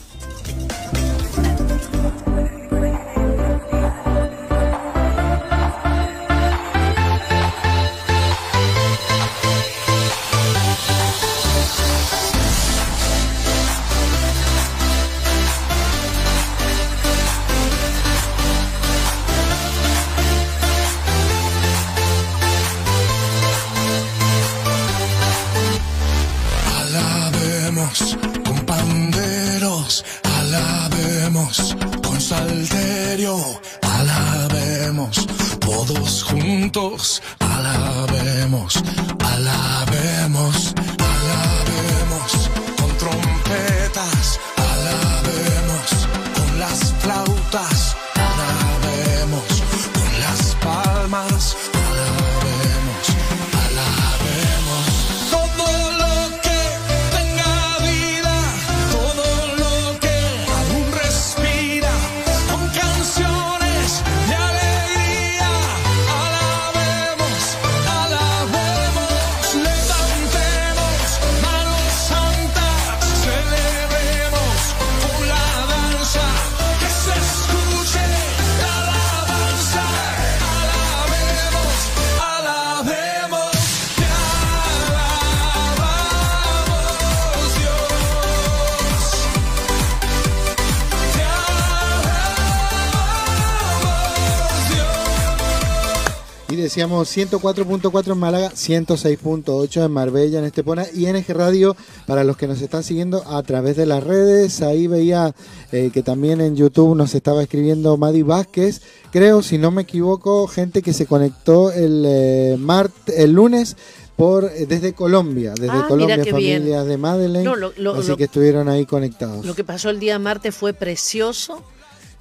Decíamos 96.70 97.08
104.4 97.16 98.12
en 98.12 98.18
Málaga, 98.18 98.50
106.8 98.52 99.84
en 99.86 99.90
Marbella, 99.90 100.38
en 100.38 100.44
Estepona 100.44 100.86
y 100.94 101.06
NG 101.06 101.24
Radio 101.30 101.76
para 102.06 102.22
los 102.22 102.36
que 102.36 102.46
nos 102.46 102.62
están 102.62 102.84
siguiendo 102.84 103.24
a 103.26 103.42
través 103.42 103.76
de 103.76 103.86
las 103.86 104.04
redes. 104.04 104.62
Ahí 104.62 104.86
veía 104.86 105.34
eh, 105.72 105.90
que 105.92 106.04
también 106.04 106.40
en 106.40 106.54
YouTube 106.54 106.94
nos 106.94 107.16
estaba 107.16 107.42
escribiendo 107.42 107.96
Madi 107.96 108.22
Vázquez. 108.22 108.82
Creo, 109.10 109.42
si 109.42 109.58
no 109.58 109.72
me 109.72 109.82
equivoco, 109.82 110.46
gente 110.46 110.80
que 110.80 110.92
se 110.92 111.06
conectó 111.06 111.72
el, 111.72 112.04
eh, 112.06 112.56
mart- 112.56 113.08
el 113.16 113.32
lunes 113.32 113.76
por 114.14 114.44
eh, 114.44 114.66
desde 114.68 114.92
Colombia, 114.92 115.54
desde 115.58 115.76
Ah, 115.76 115.86
Colombia, 115.88 116.18
bien. 116.18 116.30
familias 116.30 116.86
de 116.86 116.96
Madeleine. 116.98 117.42
No, 117.42 117.56
lo- 117.56 117.72
lo- 117.78 117.94
así 117.96 118.10
lo- 118.10 118.16
que 118.16 118.24
estuvieron 118.24 118.68
ahí 118.68 118.86
conectados. 118.86 119.44
Lo 119.44 119.56
que 119.56 119.64
pasó 119.64 119.90
el 119.90 119.98
día 119.98 120.20
martes 120.20 120.54
fue 120.54 120.72
precioso. 120.72 121.64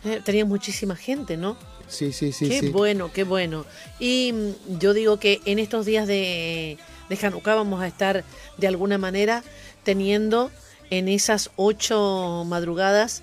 Eh, 0.04 0.22
tenía 0.26 0.44
muchísima 0.46 0.96
gente, 0.96 1.38
¿no? 1.38 1.56
Sí, 1.90 2.14
sí, 2.14 2.32
sí, 2.32 2.48
qué 2.48 2.60
sí. 2.62 2.70
bueno, 2.70 3.12
qué 3.12 3.24
bueno. 3.24 3.66
Y 4.00 4.32
mm, 4.34 4.80
yo 4.80 4.94
digo 4.94 5.18
que 5.18 5.42
en 5.46 5.60
estos 5.60 5.86
días 5.86 6.08
de, 6.08 6.78
de 7.10 7.20
Hanukkah 7.28 7.56
vamos 7.56 7.82
a 7.82 7.88
estar 7.88 8.24
de 8.58 8.68
alguna 8.68 8.98
manera 8.98 9.44
teniendo 9.84 10.52
en 10.92 11.08
esas 11.08 11.50
ocho 11.56 12.44
madrugadas, 12.48 13.22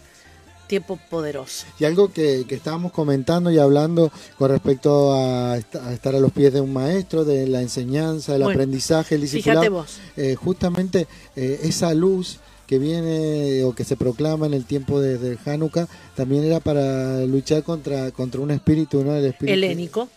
tiempo 0.67 0.99
poderoso. 1.11 1.65
Y 1.79 1.85
algo 1.85 2.13
que, 2.13 2.45
que 2.49 2.57
estábamos 2.57 2.91
comentando 2.91 3.51
y 3.53 3.59
hablando 3.59 4.11
con 4.37 4.51
respecto 4.51 5.15
a, 5.15 5.57
est- 5.59 5.77
a 5.77 5.93
estar 5.93 6.15
a 6.17 6.19
los 6.21 6.33
pies 6.33 6.53
de 6.53 6.61
un 6.61 6.73
maestro, 6.73 7.25
de 7.25 7.47
la 7.47 7.63
enseñanza, 7.63 8.33
del 8.33 8.43
Bueno, 8.43 8.59
aprendizaje, 8.59 9.15
el 9.15 9.21
Fíjate 9.29 9.37
discipulado, 9.37 9.71
vos. 9.71 9.99
eh, 10.17 10.35
justamente 10.35 11.07
eh, 11.37 11.61
esa 11.63 11.95
luz 11.95 12.39
que 12.67 12.79
viene 12.79 13.63
o 13.65 13.75
que 13.75 13.85
se 13.85 13.97
proclama 13.97 14.47
en 14.47 14.55
el 14.55 14.65
tiempo 14.65 15.01
de, 15.01 15.19
de 15.19 15.39
Hanukkah 15.45 15.89
también 16.15 16.45
era 16.45 16.61
para 16.61 17.21
luchar 17.25 17.63
contra, 17.63 18.11
contra 18.11 18.41
un 18.41 18.51
espíritu, 18.51 19.05
¿no? 19.05 19.15
El 19.15 19.27
espíritu 19.27 19.53
Helénico, 19.55 20.09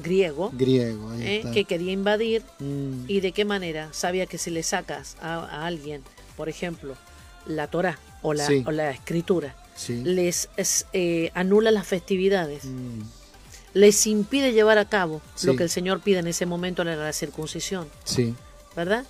griego, 0.00 0.50
griego. 0.52 1.10
ahí 1.10 1.22
eh, 1.22 1.36
está. 1.38 1.52
que 1.52 1.64
quería 1.64 1.92
invadir 1.92 2.42
Mm, 2.58 3.04
y 3.08 3.20
de 3.20 3.32
qué 3.32 3.44
manera 3.44 3.88
sabía 3.92 4.26
que 4.26 4.38
si 4.38 4.50
le 4.50 4.62
sacas 4.62 5.16
a, 5.20 5.34
a 5.44 5.66
alguien, 5.66 6.02
por 6.36 6.48
ejemplo, 6.48 6.94
la 7.46 7.66
Torah 7.68 7.98
o 8.22 8.32
la, 8.34 8.46
Sí. 8.46 8.62
o 8.66 8.70
la 8.70 8.90
escritura, 8.90 9.54
sí. 9.76 10.02
les 10.04 10.48
es, 10.56 10.86
eh, 10.92 11.30
anula 11.34 11.70
las 11.70 11.86
festividades, 11.86 12.64
Mm, 12.64 13.00
les 13.74 14.06
impide 14.06 14.52
llevar 14.52 14.78
a 14.78 14.88
cabo 14.88 15.20
lo 15.42 15.52
Sí. 15.52 15.56
que 15.56 15.62
el 15.64 15.70
Señor 15.70 16.00
pide 16.00 16.18
en 16.20 16.26
ese 16.28 16.46
momento 16.46 16.82
en 16.82 16.96
la 16.98 17.12
circuncisión, 17.12 17.88
sí. 18.04 18.34
¿verdad? 18.76 19.04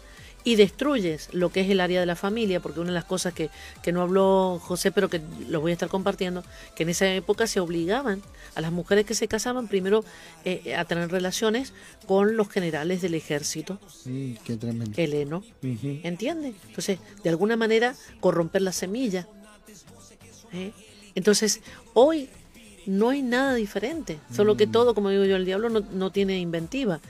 Y 0.47 0.57
destruyes 0.57 1.31
lo 1.33 1.49
que 1.51 1.63
es 1.63 1.71
el 1.71 1.81
área 1.81 2.01
de 2.01 2.07
la 2.07 2.17
familia, 2.17 2.61
porque 2.61 2.79
una 2.81 2.91
de 2.91 2.95
las 2.95 3.07
cosas 3.07 3.33
que, 3.33 3.49
que 3.83 3.93
no 3.93 4.03
habló 4.03 4.61
José, 4.63 4.93
pero 4.93 5.09
que 5.09 5.23
los 5.49 5.63
voy 5.63 5.71
a 5.71 5.73
estar 5.73 5.89
compartiendo, 5.89 6.45
que 6.77 6.83
en 6.83 6.91
esa 6.91 7.11
época 7.15 7.47
se 7.47 7.61
obligaban 7.61 8.21
a 8.55 8.61
las 8.61 8.71
mujeres 8.71 9.07
que 9.07 9.15
se 9.15 9.27
casaban 9.27 9.69
primero 9.69 10.05
eh, 10.45 10.75
a 10.77 10.85
tener 10.85 11.11
relaciones 11.11 11.73
con 12.07 12.37
los 12.37 12.51
generales 12.51 13.01
del 13.01 13.15
ejército 13.15 13.81
Mm, 14.05 14.35
qué 14.45 14.57
tremendo. 14.57 14.93
heleno. 15.01 15.43
¿entiendes? 15.63 16.55
Entonces, 16.69 16.99
de 17.23 17.31
alguna 17.31 17.57
manera, 17.57 17.95
corromper 18.21 18.61
la 18.63 18.73
semilla. 18.73 19.27
¿eh? 20.53 20.73
Entonces, 21.15 21.61
hoy 21.95 22.29
no 22.87 23.09
hay 23.09 23.23
nada 23.23 23.55
diferente, 23.55 24.19
solo 24.35 24.57
que 24.59 24.67
todo, 24.67 24.95
como 24.95 25.09
digo 25.09 25.25
yo, 25.25 25.37
el 25.37 25.47
diablo 25.47 25.71
no, 25.71 25.81
no 25.81 26.11
tiene 26.13 26.39
inventiva. 26.39 27.01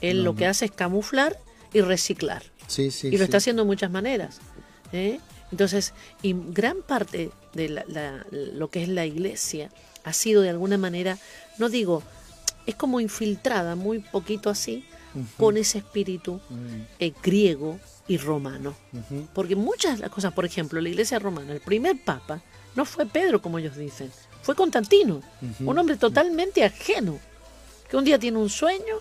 Él 0.00 0.18
No, 0.18 0.24
lo 0.24 0.36
que 0.36 0.46
hace 0.46 0.64
es 0.66 0.70
camuflar 0.70 1.38
y 1.72 1.80
reciclar. 1.80 2.42
Sí, 2.66 2.90
sí. 2.90 3.08
y 3.08 3.12
lo 3.12 3.18
sí. 3.18 3.24
está 3.24 3.38
haciendo 3.38 3.62
de 3.62 3.66
muchas 3.66 3.90
maneras. 3.90 4.40
¿eh? 4.92 5.20
Entonces, 5.50 5.94
y 6.22 6.34
gran 6.34 6.82
parte 6.82 7.30
de 7.54 7.68
la- 7.70 7.84
la- 7.88 8.26
lo 8.30 8.68
que 8.70 8.82
es 8.82 8.88
la 8.88 9.06
iglesia 9.06 9.70
ha 10.04 10.12
sido 10.12 10.42
de 10.42 10.50
alguna 10.50 10.76
manera, 10.78 11.18
no 11.58 11.68
digo, 11.68 12.02
es 12.66 12.74
como 12.74 13.00
infiltrada, 13.00 13.74
muy 13.76 14.00
poquito 14.00 14.50
así, 14.50 14.84
con 15.38 15.56
ese 15.56 15.78
espíritu 15.78 16.38
Mm, 16.50 16.80
eh, 17.00 17.12
griego 17.22 17.80
y 18.06 18.18
romano. 18.18 18.74
Porque 19.34 19.56
muchas 19.56 19.96
de 19.96 20.02
las 20.02 20.10
cosas, 20.10 20.32
por 20.34 20.44
ejemplo, 20.44 20.80
la 20.80 20.88
iglesia 20.90 21.18
romana, 21.18 21.52
el 21.54 21.60
primer 21.60 21.96
papa, 22.04 22.42
no 22.76 22.84
fue 22.84 23.06
Pedro, 23.06 23.40
como 23.42 23.58
ellos 23.58 23.76
dicen, 23.76 24.10
fue 24.42 24.54
Constantino, 24.54 25.22
un 25.60 25.78
hombre 25.78 25.96
totalmente 25.96 26.62
ajeno, 26.64 27.18
que 27.88 27.96
un 27.96 28.04
día 28.04 28.18
tiene 28.18 28.36
un 28.38 28.50
sueño, 28.50 28.96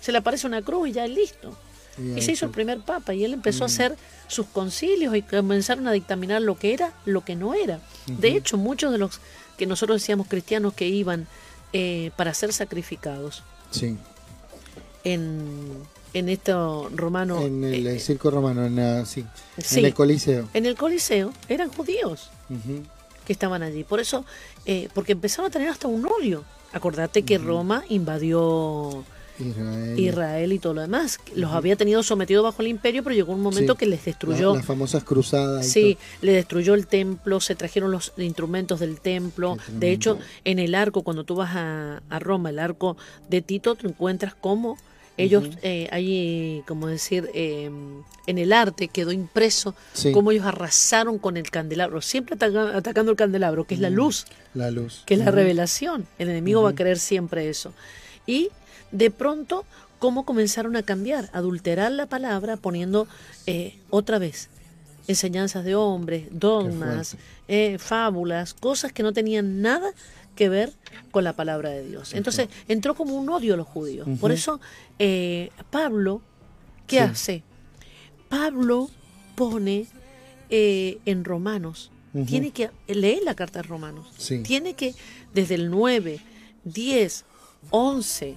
se 0.00 0.12
le 0.12 0.18
aparece 0.18 0.46
una 0.46 0.60
cruz 0.62 0.88
y 0.88 0.92
ya 0.92 1.04
es 1.06 1.10
listo. 1.10 1.56
Y 1.98 2.20
se 2.22 2.32
hizo 2.32 2.44
el 2.46 2.50
primer 2.52 2.80
papa 2.80 3.14
y 3.14 3.24
él 3.24 3.32
empezó 3.32 3.60
Mm. 3.60 3.62
a 3.62 3.66
hacer 3.66 3.96
sus 4.28 4.46
concilios 4.46 5.14
y 5.16 5.22
comenzaron 5.22 5.86
a 5.88 5.92
dictaminar 5.92 6.42
lo 6.42 6.58
que 6.58 6.74
era, 6.74 6.92
lo 7.04 7.24
que 7.24 7.36
no 7.36 7.54
era. 7.54 7.80
De 8.06 8.28
hecho, 8.36 8.56
muchos 8.58 8.92
de 8.92 8.98
los 8.98 9.20
que 9.56 9.66
nosotros 9.66 10.00
decíamos 10.02 10.26
cristianos 10.28 10.74
que 10.74 10.86
iban 10.88 11.26
eh, 11.72 12.10
para 12.16 12.32
ser 12.34 12.52
sacrificados 12.52 13.42
Sí. 13.70 13.96
en, 15.04 15.72
en 16.14 16.28
esto 16.28 16.88
romano, 16.94 17.40
en 17.42 17.64
el, 17.64 17.86
eh, 17.86 17.98
circo 18.00 18.30
romano, 18.30 18.64
en, 18.66 18.76
la- 18.76 19.04
sí, 19.06 19.24
sí. 19.58 19.80
en 19.80 19.86
el 19.86 19.94
Coliseo. 19.94 20.48
en 20.54 20.66
el 20.66 20.76
Coliseo, 20.76 21.32
eran 21.48 21.70
judíos 21.70 22.30
que 23.26 23.32
estaban 23.32 23.62
allí. 23.62 23.84
Por 23.84 24.00
eso, 24.00 24.24
eh, 24.64 24.88
porque 24.94 25.12
empezaron 25.12 25.46
a 25.46 25.50
tener 25.50 25.68
hasta 25.68 25.88
un 25.88 26.06
odio. 26.06 26.44
Acordate 26.72 27.22
que 27.22 27.38
Roma 27.38 27.84
invadió 27.88 29.04
Israel. 29.38 29.98
Israel 29.98 30.52
y 30.52 30.58
todo 30.58 30.74
lo 30.74 30.80
demás. 30.82 31.18
Los 31.34 31.52
había 31.52 31.76
tenido 31.76 32.02
sometidos 32.02 32.42
bajo 32.44 32.62
el 32.62 32.68
imperio, 32.68 33.02
pero 33.02 33.14
llegó 33.14 33.32
un 33.32 33.42
momento 33.42 33.74
Sí. 33.74 33.78
que 33.78 33.86
les 33.86 34.00
La- 34.00 34.04
destruyó. 34.06 34.54
las 34.54 34.64
famosas 34.66 35.04
cruzadas. 35.04 35.66
Sí, 35.66 35.98
le 36.22 36.32
destruyó 36.32 36.74
el 36.74 36.86
templo, 36.86 37.40
se 37.40 37.54
trajeron 37.54 37.90
los 37.90 38.12
instrumentos 38.16 38.80
del 38.80 39.00
templo. 39.00 39.56
De 39.68 39.92
hecho, 39.92 40.18
en 40.44 40.58
el 40.58 40.74
arco, 40.74 41.02
cuando 41.02 41.24
tú 41.24 41.34
vas 41.36 41.50
a, 41.54 42.02
a 42.08 42.18
Roma, 42.18 42.50
el 42.50 42.58
arco 42.58 42.96
de 43.28 43.42
Tito, 43.42 43.74
te 43.74 43.86
encuentras 43.86 44.34
cómo 44.34 44.76
ellos, 45.18 45.48
eh, 45.62 45.88
ahí, 45.92 46.62
como 46.68 46.88
decir, 46.88 47.30
eh, 47.32 47.70
en 48.26 48.36
el 48.38 48.52
arte 48.52 48.88
quedó 48.88 49.12
impreso 49.12 49.74
Sí. 49.94 50.12
cómo 50.12 50.30
ellos 50.30 50.44
arrasaron 50.44 51.18
con 51.18 51.38
el 51.38 51.50
candelabro, 51.50 52.02
siempre 52.02 52.34
ataca- 52.34 52.76
atacando 52.76 53.12
el 53.12 53.16
candelabro, 53.16 53.64
que 53.64 53.74
es 53.76 53.80
la 53.80 53.88
luz 53.88 54.24
todo. 54.26 54.34
La 54.64 54.70
luz. 54.70 55.02
que 55.06 55.14
es 55.14 55.20
la 55.20 55.30
revelación. 55.30 56.06
El 56.18 56.28
enemigo 56.28 56.62
va 56.62 56.70
a 56.70 56.74
querer 56.74 56.98
siempre 56.98 57.48
eso. 57.48 57.72
Y 58.26 58.50
de 58.92 59.10
pronto, 59.10 59.64
¿cómo 59.98 60.24
comenzaron 60.24 60.76
a 60.76 60.82
cambiar? 60.82 61.28
Adulterar 61.32 61.92
la 61.92 62.06
palabra 62.06 62.56
poniendo 62.56 63.06
eh, 63.46 63.78
otra 63.90 64.18
vez 64.18 64.48
enseñanzas 65.08 65.64
de 65.64 65.76
hombres, 65.76 66.26
dogmas, 66.32 67.16
eh, 67.46 67.78
fábulas, 67.78 68.54
cosas 68.54 68.92
que 68.92 69.04
no 69.04 69.12
tenían 69.12 69.62
nada 69.62 69.90
que 70.34 70.48
ver 70.48 70.72
con 71.12 71.22
la 71.22 71.32
palabra 71.32 71.70
de 71.70 71.86
Dios. 71.86 72.12
Entonces 72.12 72.48
entró 72.66 72.94
como 72.96 73.14
un 73.14 73.28
odio 73.30 73.54
a 73.54 73.56
los 73.56 73.68
judíos. 73.68 74.08
Por 74.20 74.32
eso 74.32 74.60
eh, 74.98 75.50
Pablo, 75.70 76.22
¿qué 76.88 76.96
Sí. 76.96 77.02
hace? 77.02 77.42
Pablo 78.28 78.90
pone 79.36 79.86
eh, 80.50 80.98
en 81.06 81.24
Romanos, 81.24 81.90
tiene 82.26 82.50
que 82.50 82.70
leer 82.88 83.22
la 83.24 83.34
carta 83.34 83.60
de 83.60 83.68
Romanos, 83.68 84.06
Sí. 84.16 84.42
tiene 84.42 84.74
que 84.74 84.94
desde 85.34 85.54
el 85.56 85.70
9, 85.70 86.20
10, 86.64 87.24
11, 87.70 88.36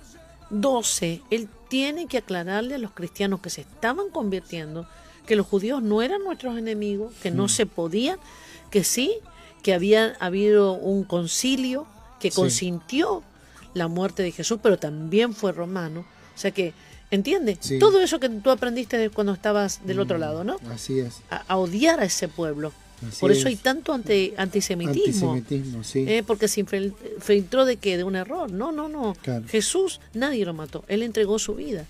12, 0.50 1.22
él 1.30 1.48
tiene 1.70 2.08
que 2.08 2.18
aclararle 2.18 2.76
a 2.76 2.80
los 2.80 2.92
cristianos 2.92 3.40
que 3.42 3.50
se 3.50 3.62
estaban 3.62 4.10
convirtiendo 4.10 4.88
que 5.26 5.36
los 5.36 5.46
judíos 5.46 5.84
no 5.84 6.02
eran 6.02 6.24
nuestros 6.24 6.58
enemigos, 6.58 7.14
que 7.22 7.30
Mm. 7.32 7.36
no 7.38 7.48
se 7.50 7.66
podían, 7.68 8.18
que 8.72 8.84
sí, 8.84 9.14
que 9.62 9.74
había 9.74 10.16
habido 10.20 10.74
un 10.74 11.04
concilio 11.04 11.86
que 12.20 12.32
Sí. 12.32 12.36
consintió 12.36 13.22
la 13.76 13.88
muerte 13.88 14.24
de 14.24 14.32
Jesús, 14.32 14.60
pero 14.64 14.80
también 14.80 15.36
fue 15.36 15.52
romano. 15.52 16.00
O 16.36 16.40
sea 16.40 16.50
que, 16.52 16.74
¿entiendes? 17.12 17.60
Sí. 17.62 17.78
Todo 17.78 18.02
eso 18.02 18.20
que 18.20 18.30
tú 18.30 18.50
aprendiste 18.50 18.98
de 18.98 19.10
cuando 19.12 19.34
estabas 19.34 19.86
del 19.86 20.00
otro 20.00 20.18
Mm, 20.18 20.22
lado, 20.22 20.44
¿no? 20.44 20.58
Así 20.74 21.00
es. 21.00 21.22
A, 21.30 21.44
a 21.48 21.58
odiar 21.58 22.00
a 22.00 22.06
ese 22.06 22.28
pueblo. 22.28 22.74
Así 23.08 23.20
Por 23.22 23.32
eso 23.32 23.48
hay 23.48 23.56
tanto 23.56 23.94
ante, 23.94 24.34
antisemitismo. 24.38 25.34
Antisemitismo, 25.34 25.84
sí. 25.84 26.06
Eh, 26.08 26.24
porque 26.26 26.48
se 26.48 26.66
infil- 26.66 26.94
filtró 27.20 27.66
de 27.66 27.78
que 27.78 27.96
de 27.98 28.04
un 28.04 28.16
error. 28.16 28.52
No, 28.52 28.72
no, 28.72 28.90
no. 28.90 29.16
Claro. 29.22 29.46
Jesús 29.48 30.02
nadie 30.14 30.46
lo 30.46 30.54
mató. 30.54 30.84
Él 30.88 31.04
entregó 31.04 31.40
su 31.40 31.56
vida. 31.56 31.86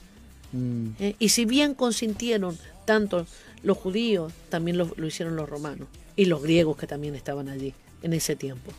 Mm, 0.52 0.88
Eh, 1.00 1.15
y 1.19 1.30
si 1.30 1.45
bien 1.45 1.74
consintieron 1.74 2.58
tanto 2.86 3.26
los 3.63 3.78
judíos, 3.78 4.34
también 4.50 4.78
lo, 4.78 4.91
lo 4.95 5.08
hicieron 5.08 5.36
los 5.36 5.50
romanos. 5.50 5.88
Y 6.15 6.26
los 6.26 6.41
griegos 6.43 6.78
que 6.78 6.88
también 6.88 7.15
estaban 7.15 7.50
allí 7.50 7.74
en 8.04 8.13
ese 8.13 8.36
tiempo. 8.36 8.72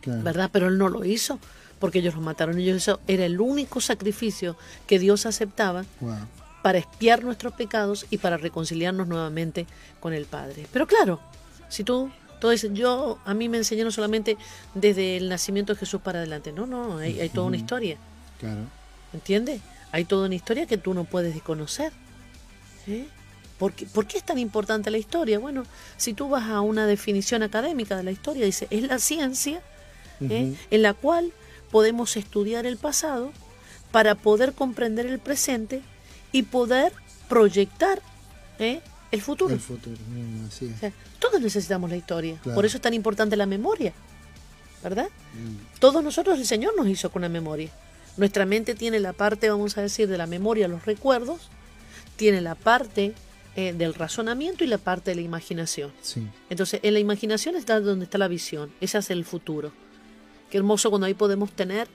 claro. 0.00 0.22
¿Verdad? 0.22 0.50
Pero 0.52 0.68
él 0.68 0.78
no 0.78 0.88
lo 0.88 1.04
hizo 1.04 1.38
porque 1.78 2.00
ellos 2.00 2.14
los 2.14 2.22
mataron. 2.24 2.58
Ellos 2.58 2.76
eso 2.76 3.00
era 3.06 3.24
el 3.24 3.40
único 3.40 3.80
sacrificio 3.80 4.56
que 4.86 4.98
Dios 4.98 5.26
aceptaba 5.26 5.84
Wow. 6.00 6.16
para 6.62 6.78
expiar 6.78 7.22
nuestros 7.24 7.52
pecados 7.54 8.06
y 8.10 8.18
para 8.18 8.36
reconciliarnos 8.36 9.06
nuevamente 9.08 9.66
con 10.00 10.12
el 10.12 10.24
Padre. 10.26 10.66
Pero 10.72 10.86
claro, 10.86 11.20
si 11.72 11.84
tú, 11.84 12.10
dices, 12.42 12.70
yo, 12.74 13.18
a 13.24 13.32
mí 13.34 13.48
me 13.48 13.56
enseñaron 13.56 13.92
solamente 13.92 14.36
desde 14.74 15.16
el 15.16 15.28
nacimiento 15.28 15.72
de 15.72 15.78
Jesús 15.78 16.00
para 16.02 16.18
adelante. 16.18 16.52
No, 16.52 16.66
no, 16.66 16.98
hay, 16.98 17.18
hay 17.18 17.30
toda 17.30 17.46
una 17.46 17.56
historia, 17.56 17.96
Claro. 18.38 18.60
¿entiendes? 19.14 19.60
Hay 19.90 20.04
toda 20.04 20.26
una 20.26 20.34
historia 20.34 20.66
que 20.66 20.76
tú 20.76 20.92
no 20.92 21.04
puedes 21.04 21.32
desconocer. 21.32 21.92
¿Por 23.58 23.72
qué, 23.72 23.86
por 23.86 24.06
qué 24.06 24.18
es 24.18 24.24
tan 24.24 24.38
importante 24.38 24.90
la 24.90 24.98
historia? 24.98 25.38
Bueno, 25.38 25.64
si 25.96 26.12
tú 26.12 26.28
vas 26.28 26.50
a 26.50 26.60
una 26.60 26.86
definición 26.86 27.42
académica 27.42 27.96
de 27.96 28.02
la 28.02 28.10
historia, 28.10 28.44
dice, 28.44 28.66
es 28.70 28.82
la 28.82 28.98
ciencia 28.98 29.62
¿eh? 30.20 30.54
En 30.70 30.82
la 30.82 30.94
cual 30.94 31.32
podemos 31.70 32.16
estudiar 32.16 32.66
el 32.66 32.76
pasado 32.76 33.32
para 33.92 34.14
poder 34.14 34.52
comprender 34.52 35.06
el 35.06 35.18
presente 35.18 35.82
y 36.32 36.42
poder 36.42 36.92
proyectar 37.28 38.02
¿eh? 38.58 38.80
El 39.12 39.22
futuro. 39.22 39.54
El 39.54 39.60
futuro. 39.60 39.96
así 40.48 40.66
O 40.66 40.70
es. 40.70 40.80
sea, 40.80 40.92
todos 41.20 41.40
necesitamos 41.40 41.88
la 41.90 41.96
historia. 41.96 42.38
Claro. 42.42 42.56
Por 42.56 42.66
eso 42.66 42.78
es 42.78 42.82
tan 42.82 42.94
importante 42.94 43.36
la 43.36 43.46
memoria. 43.46 43.92
¿Verdad? 44.82 45.06
Mm, 45.34 45.78
Todos 45.78 46.02
nosotros 46.02 46.38
el 46.40 46.46
Señor 46.46 46.74
nos 46.76 46.88
hizo 46.88 47.10
con 47.10 47.20
una 47.20 47.28
memoria. 47.28 47.70
Nuestra 48.16 48.44
mente 48.46 48.74
tiene 48.74 48.98
la 48.98 49.12
parte, 49.12 49.48
vamos 49.48 49.78
a 49.78 49.82
decir, 49.82 50.08
de 50.08 50.18
la 50.18 50.26
memoria, 50.26 50.66
los 50.66 50.84
recuerdos, 50.84 51.48
tiene 52.16 52.40
la 52.40 52.56
parte 52.56 53.14
eh, 53.54 53.72
del 53.72 53.94
razonamiento 53.94 54.64
y 54.64 54.66
la 54.66 54.78
parte 54.78 55.12
de 55.12 55.14
la 55.16 55.20
imaginación. 55.22 55.92
sí. 56.02 56.26
Entonces, 56.50 56.80
en 56.82 56.94
la 56.94 57.00
imaginación 57.00 57.54
está 57.54 57.78
donde 57.80 58.04
está 58.06 58.18
la 58.18 58.28
visión. 58.28 58.72
Ese 58.80 58.98
es 58.98 59.10
el 59.10 59.24
futuro. 59.24 59.72
Qué 60.50 60.58
hermoso 60.58 60.90
cuando 60.90 61.06
ahí 61.06 61.14
podemos 61.14 61.52
tener 61.52 61.86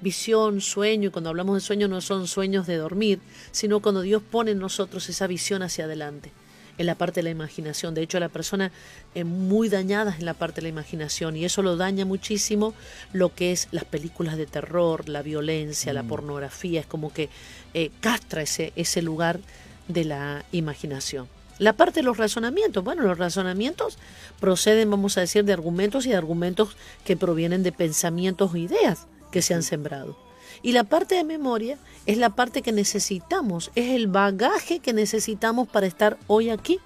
visión, 0.00 0.60
sueño. 0.60 1.08
Y 1.08 1.10
cuando 1.12 1.30
hablamos 1.30 1.54
de 1.56 1.60
sueño 1.60 1.88
no 1.88 2.00
son 2.00 2.28
sueños 2.28 2.66
de 2.66 2.76
dormir, 2.76 3.18
sino 3.50 3.80
cuando 3.80 4.02
Dios 4.02 4.22
pone 4.22 4.52
en 4.52 4.58
nosotros 4.58 5.08
esa 5.08 5.26
visión 5.26 5.62
hacia 5.62 5.84
adelante. 5.86 6.30
En 6.78 6.86
la 6.86 6.94
parte 6.94 7.20
de 7.20 7.24
la 7.24 7.30
imaginación. 7.30 7.94
De 7.94 8.02
hecho, 8.02 8.20
la 8.20 8.28
persona 8.28 8.72
es 9.14 9.24
muy 9.24 9.68
dañada 9.68 10.16
en 10.18 10.24
la 10.24 10.34
parte 10.34 10.56
de 10.56 10.62
la 10.62 10.68
imaginación 10.68 11.36
y 11.36 11.44
eso 11.44 11.62
lo 11.62 11.76
daña 11.76 12.04
muchísimo 12.04 12.74
lo 13.12 13.34
que 13.34 13.52
es 13.52 13.68
las 13.70 13.84
películas 13.84 14.36
de 14.36 14.46
terror, 14.46 15.08
la 15.08 15.22
violencia, 15.22 15.92
la 15.92 16.02
pornografía. 16.02 16.80
Es 16.80 16.86
como 16.86 17.12
que 17.12 17.28
eh, 17.74 17.90
castra 18.00 18.42
ese, 18.42 18.72
ese 18.76 19.02
lugar 19.02 19.40
de 19.88 20.04
la 20.04 20.44
imaginación. 20.52 21.28
La 21.58 21.72
parte 21.72 22.00
de 22.00 22.04
los 22.04 22.18
razonamientos, 22.18 22.84
bueno, 22.84 23.02
los 23.02 23.16
razonamientos 23.16 23.96
proceden, 24.40 24.90
vamos 24.90 25.16
a 25.16 25.22
decir, 25.22 25.44
de 25.44 25.54
argumentos 25.54 26.04
y 26.04 26.10
de 26.10 26.16
argumentos 26.16 26.76
que 27.04 27.16
provienen 27.16 27.62
de 27.62 27.72
pensamientos 27.72 28.52
o 28.52 28.56
ideas 28.58 29.06
que 29.30 29.40
se 29.40 29.54
han 29.54 29.62
sembrado. 29.62 30.25
Y 30.62 30.72
la 30.72 30.84
parte 30.84 31.14
de 31.14 31.24
memoria 31.24 31.78
es 32.06 32.18
la 32.18 32.30
parte 32.30 32.62
que 32.62 32.72
necesitamos, 32.72 33.70
es 33.74 33.94
el 33.94 34.06
bagaje 34.06 34.78
que 34.78 34.92
necesitamos 34.92 35.68
para 35.68 35.86
estar 35.86 36.18
hoy 36.26 36.50
aquí. 36.50 36.80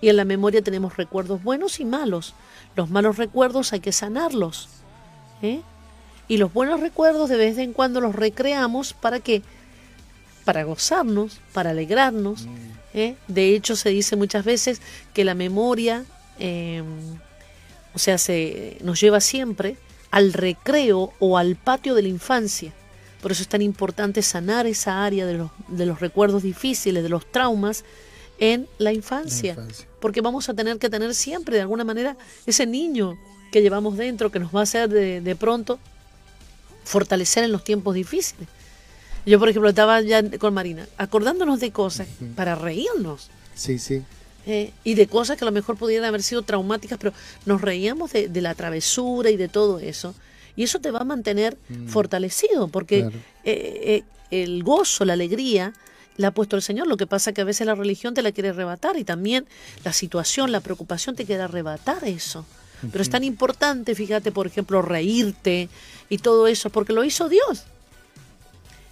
Y 0.00 0.08
en 0.08 0.16
la 0.16 0.24
memoria 0.24 0.62
tenemos 0.62 0.96
recuerdos 0.96 1.42
buenos 1.42 1.80
y 1.80 1.84
malos. 1.84 2.34
Los 2.76 2.90
malos 2.90 3.16
recuerdos 3.16 3.72
hay 3.72 3.80
que 3.80 3.92
sanarlos. 3.92 4.68
¿eh? 5.42 5.60
Y 6.28 6.38
los 6.38 6.52
buenos 6.52 6.80
recuerdos 6.80 7.28
de 7.28 7.36
vez 7.36 7.58
en 7.58 7.72
cuando 7.72 8.00
los 8.00 8.14
recreamos 8.14 8.92
para 8.94 9.20
que 9.20 9.42
para 10.44 10.64
gozarnos, 10.64 11.40
para 11.52 11.70
alegrarnos. 11.70 12.46
¿eh? 12.94 13.16
De 13.28 13.54
hecho, 13.54 13.76
se 13.76 13.90
dice 13.90 14.16
muchas 14.16 14.44
veces 14.44 14.80
que 15.12 15.24
la 15.24 15.34
memoria, 15.34 16.04
eh, 16.38 16.82
o 17.94 17.98
sea, 17.98 18.16
se, 18.16 18.78
nos 18.82 19.00
lleva 19.00 19.20
siempre 19.20 19.76
al 20.10 20.32
recreo 20.32 21.12
o 21.18 21.38
al 21.38 21.56
patio 21.56 21.94
de 21.94 22.02
la 22.02 22.08
infancia. 22.08 22.72
Por 23.22 23.32
eso 23.32 23.42
es 23.42 23.48
tan 23.48 23.62
importante 23.62 24.22
sanar 24.22 24.66
esa 24.66 25.04
área 25.04 25.26
de 25.26 25.34
los, 25.34 25.50
de 25.68 25.86
los 25.86 26.00
recuerdos 26.00 26.42
difíciles, 26.42 27.02
de 27.02 27.08
los 27.08 27.30
traumas 27.30 27.84
en 28.38 28.66
la 28.78 28.92
infancia. 28.92 29.54
La 29.54 29.62
infancia. 29.62 29.86
Porque 30.00 30.20
vamos 30.22 30.48
a 30.48 30.54
tener 30.54 30.78
que 30.78 30.88
tener 30.88 31.14
siempre, 31.14 31.56
de 31.56 31.62
alguna 31.62 31.84
manera, 31.84 32.16
ese 32.46 32.66
niño 32.66 33.18
que 33.52 33.60
llevamos 33.60 33.96
dentro, 33.96 34.30
que 34.30 34.38
nos 34.38 34.54
va 34.54 34.60
a 34.60 34.62
hacer 34.62 34.88
de, 34.88 35.20
de 35.20 35.36
pronto 35.36 35.78
fortalecer 36.84 37.44
en 37.44 37.52
los 37.52 37.62
tiempos 37.62 37.94
difíciles. 37.94 38.48
Yo, 39.26 39.38
por 39.38 39.48
ejemplo, 39.48 39.68
estaba 39.68 40.00
ya 40.00 40.22
con 40.38 40.54
Marina, 40.54 40.86
acordándonos 40.96 41.60
de 41.60 41.70
cosas 41.72 42.08
para 42.34 42.54
reírnos. 42.54 43.30
Sí, 43.54 43.78
sí. 43.78 44.02
Eh, 44.46 44.72
y 44.84 44.94
de 44.94 45.06
cosas 45.06 45.36
que 45.36 45.44
a 45.44 45.46
lo 45.46 45.52
mejor 45.52 45.76
pudieran 45.76 46.06
haber 46.08 46.22
sido 46.22 46.42
traumáticas, 46.42 46.98
pero 46.98 47.12
nos 47.46 47.60
reíamos 47.60 48.12
de, 48.12 48.28
de 48.28 48.40
la 48.40 48.54
travesura 48.54 49.30
y 49.30 49.36
de 49.36 49.48
todo 49.48 49.78
eso. 49.78 50.14
Y 50.56 50.64
eso 50.64 50.78
te 50.80 50.90
va 50.90 51.00
a 51.00 51.04
mantener 51.04 51.56
fortalecido, 51.86 52.68
porque 52.68 53.00
Claro. 53.02 53.16
eh, 53.44 54.02
eh, 54.32 54.42
el 54.42 54.62
gozo, 54.62 55.04
la 55.04 55.12
alegría, 55.14 55.72
la 56.16 56.28
ha 56.28 56.30
puesto 56.32 56.56
el 56.56 56.62
Señor. 56.62 56.86
Lo 56.86 56.96
que 56.96 57.06
pasa 57.06 57.32
que 57.32 57.40
a 57.40 57.44
veces 57.44 57.66
la 57.66 57.74
religión 57.74 58.14
te 58.14 58.22
la 58.22 58.32
quiere 58.32 58.50
arrebatar 58.50 58.96
y 58.98 59.04
también 59.04 59.46
la 59.84 59.92
situación, 59.92 60.52
la 60.52 60.60
preocupación 60.60 61.16
te 61.16 61.24
quiere 61.24 61.42
arrebatar 61.42 62.04
eso. 62.04 62.44
Pero 62.90 63.02
es 63.02 63.10
tan 63.10 63.24
importante, 63.24 63.94
fíjate, 63.94 64.32
por 64.32 64.46
ejemplo, 64.46 64.80
reírte 64.82 65.68
y 66.08 66.18
todo 66.18 66.46
eso, 66.46 66.70
porque 66.70 66.92
lo 66.94 67.04
hizo 67.04 67.28
Dios. 67.28 67.64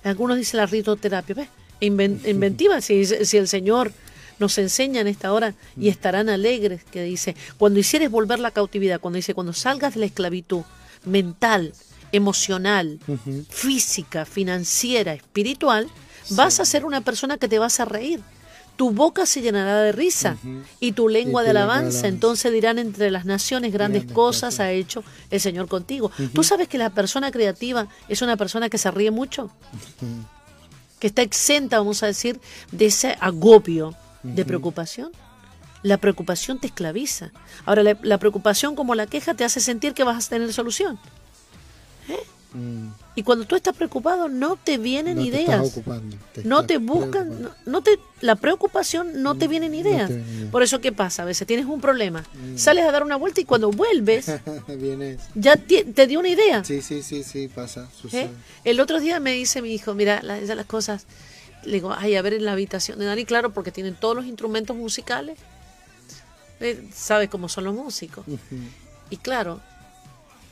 Algunos 0.04 0.36
dicen 0.36 0.58
la 0.58 0.66
ritoterapia, 0.66 1.34
¿ves? 1.34 1.48
Inven- 1.80 2.20
inventiva, 2.28 2.80
si, 2.80 3.04
si 3.04 3.36
el 3.36 3.48
Señor 3.48 3.92
nos 4.38 4.58
enseña 4.58 5.00
en 5.00 5.08
esta 5.08 5.32
hora 5.32 5.54
y 5.76 5.88
estarán 5.88 6.28
alegres, 6.28 6.84
que 6.84 7.02
dice, 7.02 7.36
cuando 7.56 7.80
hicieres 7.80 8.10
volver 8.10 8.38
la 8.38 8.50
cautividad, 8.50 9.00
cuando 9.00 9.16
dice, 9.16 9.34
cuando 9.34 9.52
salgas 9.52 9.94
de 9.94 10.00
la 10.00 10.06
esclavitud 10.06 10.62
mental, 11.04 11.72
emocional, 12.12 12.98
física, 13.48 14.24
financiera, 14.24 15.12
espiritual, 15.12 15.88
vas 16.30 16.60
a 16.60 16.64
ser 16.64 16.84
una 16.84 17.00
persona 17.00 17.38
que 17.38 17.48
te 17.48 17.58
vas 17.58 17.80
a 17.80 17.84
reír. 17.84 18.20
Tu 18.76 18.92
boca 18.92 19.26
se 19.26 19.42
llenará 19.42 19.82
de 19.82 19.90
risa 19.90 20.36
y 20.78 20.92
tu 20.92 21.08
lengua 21.08 21.42
Y 21.42 21.46
de 21.46 21.50
alabanza. 21.50 22.06
Entonces 22.06 22.52
dirán 22.52 22.78
entre 22.78 23.10
las 23.10 23.24
naciones 23.24 23.72
grandes, 23.72 24.02
Grandes 24.02 24.14
cosas 24.14 24.54
cosas. 24.54 24.60
ha 24.60 24.70
hecho 24.70 25.02
el 25.30 25.40
Señor 25.40 25.66
contigo. 25.66 26.12
¿Tú 26.32 26.44
sabes 26.44 26.68
que 26.68 26.78
la 26.78 26.90
persona 26.90 27.32
creativa 27.32 27.88
es 28.08 28.22
una 28.22 28.36
persona 28.36 28.68
que 28.68 28.78
se 28.78 28.90
ríe 28.92 29.10
mucho? 29.10 29.50
Que 31.00 31.08
está 31.08 31.22
exenta, 31.22 31.78
vamos 31.78 32.04
a 32.04 32.06
decir, 32.06 32.40
de 32.70 32.86
ese 32.86 33.16
agobio 33.20 33.96
de 34.22 34.44
preocupación. 34.44 35.12
La 35.82 35.96
preocupación 35.96 36.58
te 36.58 36.66
esclaviza. 36.66 37.30
Ahora, 37.64 37.82
la, 37.84 37.96
la 38.02 38.18
preocupación 38.18 38.74
como 38.74 38.94
la 38.94 39.06
queja 39.06 39.34
te 39.34 39.44
hace 39.44 39.60
sentir 39.60 39.94
que 39.94 40.02
vas 40.04 40.26
a 40.26 40.28
tener 40.30 40.52
solución. 40.52 40.98
Mm, 42.54 42.88
Y 43.14 43.22
cuando 43.24 43.44
tú 43.44 43.56
estás 43.56 43.76
preocupado, 43.76 44.28
no 44.30 44.56
te 44.56 44.78
vienen 44.78 45.16
no 45.16 45.22
ideas. 45.22 45.70
te 46.32 46.42
no 46.44 46.64
te 46.64 46.78
buscan, 46.78 47.42
no, 47.42 47.50
no 47.66 47.82
te, 47.82 47.98
la 48.22 48.36
preocupación 48.36 49.22
no 49.22 49.36
te 49.36 49.48
vienen 49.48 49.74
ideas. 49.74 50.08
te 50.08 50.14
vienen 50.16 50.34
ideas. 50.36 50.50
Por 50.50 50.62
eso, 50.62 50.80
¿qué 50.80 50.90
pasa? 50.90 51.22
A 51.22 51.26
veces 51.26 51.46
tienes 51.46 51.66
un 51.66 51.80
problema, 51.82 52.24
sales 52.56 52.84
a 52.86 52.90
dar 52.90 53.02
una 53.02 53.16
vuelta 53.16 53.42
y 53.42 53.44
cuando 53.44 53.70
vuelves, 53.70 54.32
ya 55.34 55.56
te 55.56 56.06
dio 56.06 56.20
una 56.20 56.28
idea. 56.30 56.64
Sí, 56.64 56.80
sí, 56.80 57.02
sí, 57.02 57.22
sí, 57.22 57.48
pasa, 57.48 57.86
¿eh? 58.12 58.30
El 58.64 58.80
otro 58.80 58.98
día 58.98 59.20
me 59.20 59.32
dice 59.32 59.60
mi 59.60 59.72
hijo, 59.74 59.92
mira, 59.94 60.22
la- 60.22 60.38
esas 60.38 60.56
las 60.56 60.66
cosas, 60.66 61.04
le 61.68 61.74
digo, 61.74 61.92
ay, 61.96 62.16
a 62.16 62.22
ver 62.22 62.34
en 62.34 62.44
la 62.44 62.52
habitación 62.52 62.98
de 62.98 63.04
Dani, 63.06 63.24
claro, 63.24 63.52
porque 63.52 63.70
tienen 63.70 63.94
todos 63.94 64.16
los 64.16 64.24
instrumentos 64.26 64.76
musicales, 64.76 65.38
Eh, 66.60 66.88
sabe 66.92 67.28
cómo 67.28 67.48
son 67.48 67.62
los 67.64 67.74
músicos. 67.74 68.24
Y 69.10 69.16
claro, 69.18 69.60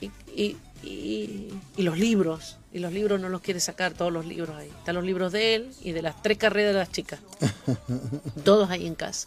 y, 0.00 0.06
y- 0.40 0.56
y- 0.84 1.48
y 1.76 1.82
los 1.82 1.98
libros, 1.98 2.58
y 2.72 2.78
los 2.78 2.92
libros 2.92 3.20
no 3.20 3.28
los 3.28 3.40
quiere 3.40 3.58
sacar, 3.58 3.92
todos 3.94 4.12
los 4.12 4.24
libros 4.24 4.54
ahí. 4.56 4.68
Están 4.68 4.94
los 4.94 5.04
libros 5.04 5.32
de 5.32 5.56
él 5.56 5.72
y 5.82 5.90
de 5.90 6.02
las 6.02 6.22
tres 6.22 6.38
carreras 6.38 6.74
de 6.74 6.78
las 6.78 6.92
chicas. 6.92 7.18
todos 8.44 8.70
ahí 8.70 8.86
en 8.86 8.94
casa. 8.94 9.26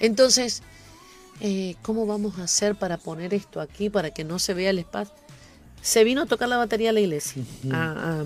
Entonces, 0.00 0.62
eh, 1.40 1.74
¿cómo 1.82 2.06
vamos 2.06 2.38
a 2.38 2.44
hacer 2.44 2.74
para 2.74 2.96
poner 2.96 3.34
esto 3.34 3.60
aquí 3.60 3.90
para 3.90 4.10
que 4.10 4.24
no 4.24 4.38
se 4.38 4.54
vea 4.54 4.70
el 4.70 4.78
espacio? 4.78 5.14
Se 5.82 6.04
vino 6.04 6.22
a 6.22 6.26
tocar 6.26 6.48
la 6.48 6.56
batería 6.56 6.88
a 6.90 6.92
la 6.94 7.00
iglesia, 7.00 7.42
a, 7.70 7.92
a, 8.20 8.24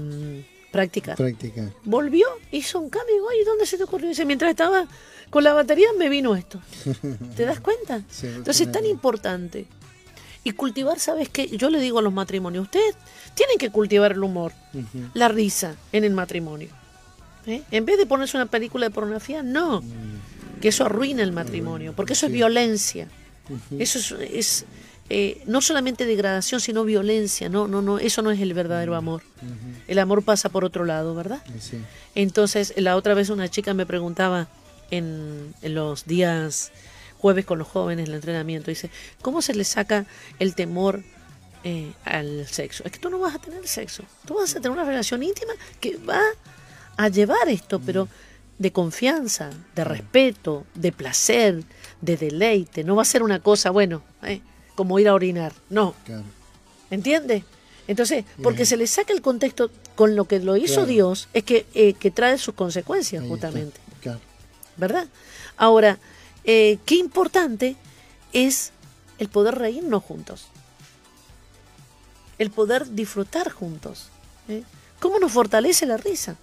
mm, 0.72 0.74
practicar. 0.74 1.16
Práctica. 1.16 1.70
Volvió, 1.84 2.26
hizo 2.50 2.80
un 2.80 2.90
cambio 2.90 3.14
y 3.14 3.18
digo, 3.18 3.26
"Oye, 3.28 3.44
¿dónde 3.44 3.66
se 3.66 3.76
te 3.76 3.84
ocurrió? 3.84 4.08
Dice, 4.08 4.24
mientras 4.24 4.50
estaba 4.50 4.86
con 5.32 5.44
la 5.44 5.54
batería 5.54 5.88
me 5.98 6.10
vino 6.10 6.36
esto. 6.36 6.60
¿Te 7.36 7.46
das 7.46 7.58
cuenta? 7.60 8.02
Sí, 8.10 8.26
Entonces 8.26 8.66
es 8.66 8.72
tan 8.72 8.84
importante. 8.84 9.66
Y 10.44 10.52
cultivar, 10.52 10.98
¿sabes 11.00 11.30
qué? 11.30 11.48
Yo 11.56 11.70
le 11.70 11.80
digo 11.80 12.00
a 12.00 12.02
los 12.02 12.12
matrimonios, 12.12 12.64
ustedes 12.64 12.94
tienen 13.34 13.56
que 13.56 13.70
cultivar 13.70 14.12
el 14.12 14.22
humor, 14.22 14.52
la 15.14 15.28
risa 15.28 15.76
en 15.92 16.04
el 16.04 16.12
matrimonio. 16.12 16.68
¿eh? 17.46 17.62
En 17.70 17.86
vez 17.86 17.96
de 17.96 18.04
ponerse 18.04 18.36
una 18.36 18.44
película 18.44 18.86
de 18.86 18.90
pornografía, 18.90 19.42
no. 19.42 19.82
Que 20.60 20.68
eso 20.68 20.84
arruina 20.84 21.22
el 21.22 21.32
matrimonio, 21.32 21.94
porque 21.96 22.12
eso 22.12 22.26
es 22.26 22.32
violencia. 22.32 23.08
Eso 23.78 23.98
es, 23.98 24.12
es, 24.30 24.64
eh, 25.10 25.42
no 25.46 25.60
solamente 25.60 26.06
degradación, 26.06 26.60
sino 26.60 26.84
violencia. 26.84 27.48
No, 27.48 27.68
no, 27.68 27.82
no, 27.82 27.98
eso 27.98 28.22
no 28.22 28.30
es 28.30 28.40
el 28.40 28.54
verdadero 28.54 28.94
amor. 28.94 29.22
El 29.88 29.98
amor 29.98 30.22
pasa 30.22 30.48
por 30.48 30.64
otro 30.64 30.84
lado, 30.84 31.14
¿verdad? 31.14 31.42
Sí. 31.60 31.78
Entonces, 32.14 32.72
la 32.76 32.96
otra 32.96 33.14
vez 33.14 33.28
una 33.28 33.48
chica 33.48 33.74
me 33.74 33.86
preguntaba 33.86 34.48
en, 34.90 35.54
en 35.62 35.74
los 35.74 36.06
días 36.06 36.72
jueves 37.22 37.46
con 37.46 37.58
los 37.58 37.68
jóvenes, 37.68 38.08
el 38.08 38.14
entrenamiento, 38.16 38.70
dice, 38.70 38.90
¿cómo 39.22 39.42
se 39.42 39.54
le 39.54 39.62
saca 39.62 40.06
el 40.40 40.56
temor 40.56 41.04
eh, 41.62 41.92
al 42.04 42.48
sexo? 42.48 42.82
Es 42.84 42.90
que 42.90 42.98
tú 42.98 43.10
no 43.10 43.20
vas 43.20 43.36
a 43.36 43.38
tener 43.38 43.66
sexo, 43.68 44.02
tú 44.26 44.34
vas 44.34 44.50
a 44.50 44.60
tener 44.60 44.72
una 44.72 44.84
relación 44.84 45.22
íntima 45.22 45.52
que 45.80 45.96
va 45.98 46.20
a 46.96 47.08
llevar 47.08 47.48
esto, 47.48 47.80
pero 47.80 48.08
de 48.58 48.72
confianza, 48.72 49.50
de 49.76 49.84
respeto, 49.84 50.66
de 50.74 50.90
placer, 50.90 51.62
de 52.00 52.16
deleite, 52.16 52.82
no 52.82 52.96
va 52.96 53.02
a 53.02 53.04
ser 53.04 53.22
una 53.22 53.38
cosa, 53.38 53.70
bueno, 53.70 54.02
eh, 54.24 54.40
como 54.74 54.98
ir 54.98 55.08
a 55.08 55.14
orinar, 55.14 55.52
no, 55.70 55.94
Claro. 56.04 56.24
¿Entiendes? 56.90 57.44
Entonces, 57.88 58.24
porque 58.42 58.66
se 58.66 58.76
le 58.76 58.86
saca 58.86 59.12
el 59.12 59.22
contexto 59.22 59.70
con 59.94 60.14
lo 60.14 60.26
que 60.26 60.38
lo 60.40 60.56
hizo 60.56 60.74
Claro. 60.74 60.86
Dios, 60.88 61.28
es 61.32 61.42
que, 61.42 61.66
eh, 61.74 61.94
que 61.94 62.10
trae 62.10 62.38
sus 62.38 62.54
consecuencias, 62.54 63.22
Ahí 63.22 63.28
justamente. 63.28 63.80
Claro. 64.00 64.20
¿Verdad? 64.76 65.06
Ahora, 65.56 65.98
eh, 66.44 66.78
qué 66.84 66.96
importante 66.96 67.76
es 68.32 68.72
el 69.18 69.28
poder 69.28 69.56
reírnos 69.56 70.02
juntos. 70.02 70.46
El 72.38 72.50
poder 72.50 72.90
disfrutar 72.90 73.50
juntos. 73.50 74.08
¿eh? 74.48 74.62
¿Cómo 75.00 75.18
nos 75.18 75.32
fortalece 75.32 75.86
la 75.86 75.96
risa? 75.96 76.36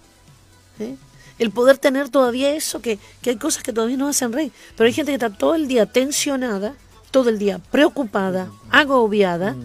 ¿eh? 0.78 0.96
El 1.38 1.50
poder 1.50 1.78
tener 1.78 2.08
todavía 2.08 2.54
eso, 2.54 2.80
que, 2.82 2.98
que 3.22 3.30
hay 3.30 3.36
cosas 3.36 3.62
que 3.62 3.72
todavía 3.72 3.96
nos 3.96 4.10
hacen 4.10 4.32
reír. 4.32 4.52
Pero 4.76 4.86
hay 4.86 4.92
gente 4.92 5.10
que 5.10 5.16
está 5.16 5.30
todo 5.30 5.54
el 5.54 5.68
día 5.68 5.86
tensionada, 5.86 6.74
todo 7.10 7.28
el 7.30 7.38
día 7.38 7.58
preocupada, 7.58 8.48
agobiada. 8.70 9.56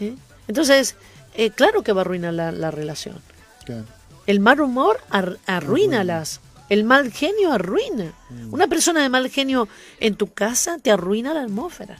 ¿eh? 0.00 0.14
Entonces, 0.46 0.96
eh, 1.34 1.50
claro 1.50 1.82
que 1.82 1.92
va 1.92 2.00
a 2.00 2.04
arruinar 2.04 2.34
la, 2.34 2.52
la 2.52 2.70
relación. 2.70 3.16
Claro. 3.64 3.84
El 4.26 4.40
mal 4.40 4.60
humor 4.60 4.98
ar- 5.10 5.38
arruina 5.46 6.04
las. 6.04 6.40
El 6.68 6.84
mal 6.84 7.10
genio 7.12 7.52
arruina. 7.52 8.12
Una 8.50 8.66
persona 8.66 9.00
de 9.02 9.08
mal 9.08 9.30
genio 9.30 9.68
en 10.00 10.16
tu 10.16 10.30
casa 10.32 10.78
te 10.82 10.90
arruina 10.90 11.32
la 11.32 11.42
atmósfera. 11.44 11.96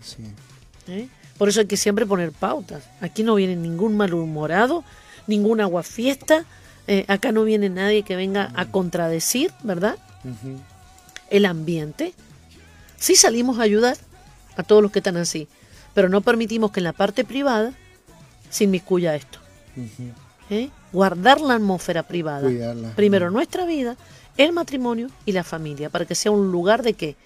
Sí. 0.00 0.22
¿eh? 0.86 1.08
Por 1.38 1.48
eso 1.48 1.60
hay 1.60 1.66
que 1.66 1.76
siempre 1.76 2.06
poner 2.06 2.30
pautas. 2.30 2.84
Aquí 3.00 3.24
no 3.24 3.34
viene 3.34 3.56
ningún 3.56 3.96
malhumorado, 3.96 4.84
ningún 5.26 5.60
aguafiesta. 5.60 6.44
eh, 6.86 7.04
acá 7.08 7.32
no 7.32 7.42
viene 7.44 7.68
nadie 7.68 8.04
que 8.04 8.14
venga 8.14 8.52
a 8.54 8.66
contradecir, 8.66 9.52
¿verdad? 9.64 9.96
El 11.30 11.44
ambiente. 11.46 12.14
Sí 13.02 13.16
salimos 13.16 13.58
a 13.58 13.62
ayudar 13.62 13.96
a 14.56 14.62
todos 14.62 14.80
los 14.80 14.92
que 14.92 15.00
están 15.00 15.16
así, 15.16 15.48
pero 15.92 16.08
no 16.08 16.20
permitimos 16.20 16.70
que 16.70 16.78
en 16.78 16.84
la 16.84 16.92
parte 16.92 17.24
privada 17.24 17.72
se 18.48 18.62
inmiscuya 18.62 19.16
esto. 19.16 19.40
¿eh? 20.50 20.70
Guardar 20.92 21.40
la 21.40 21.54
atmósfera 21.54 22.04
privada. 22.04 22.42
Cuidarla. 22.42 22.92
Primero 22.94 23.28
nuestra 23.32 23.66
vida, 23.66 23.96
el 24.36 24.52
matrimonio 24.52 25.08
y 25.26 25.32
la 25.32 25.42
familia, 25.42 25.90
para 25.90 26.04
que 26.04 26.14
sea 26.14 26.30
un 26.30 26.52
lugar 26.52 26.84
de 26.84 26.92
qué? 26.92 27.16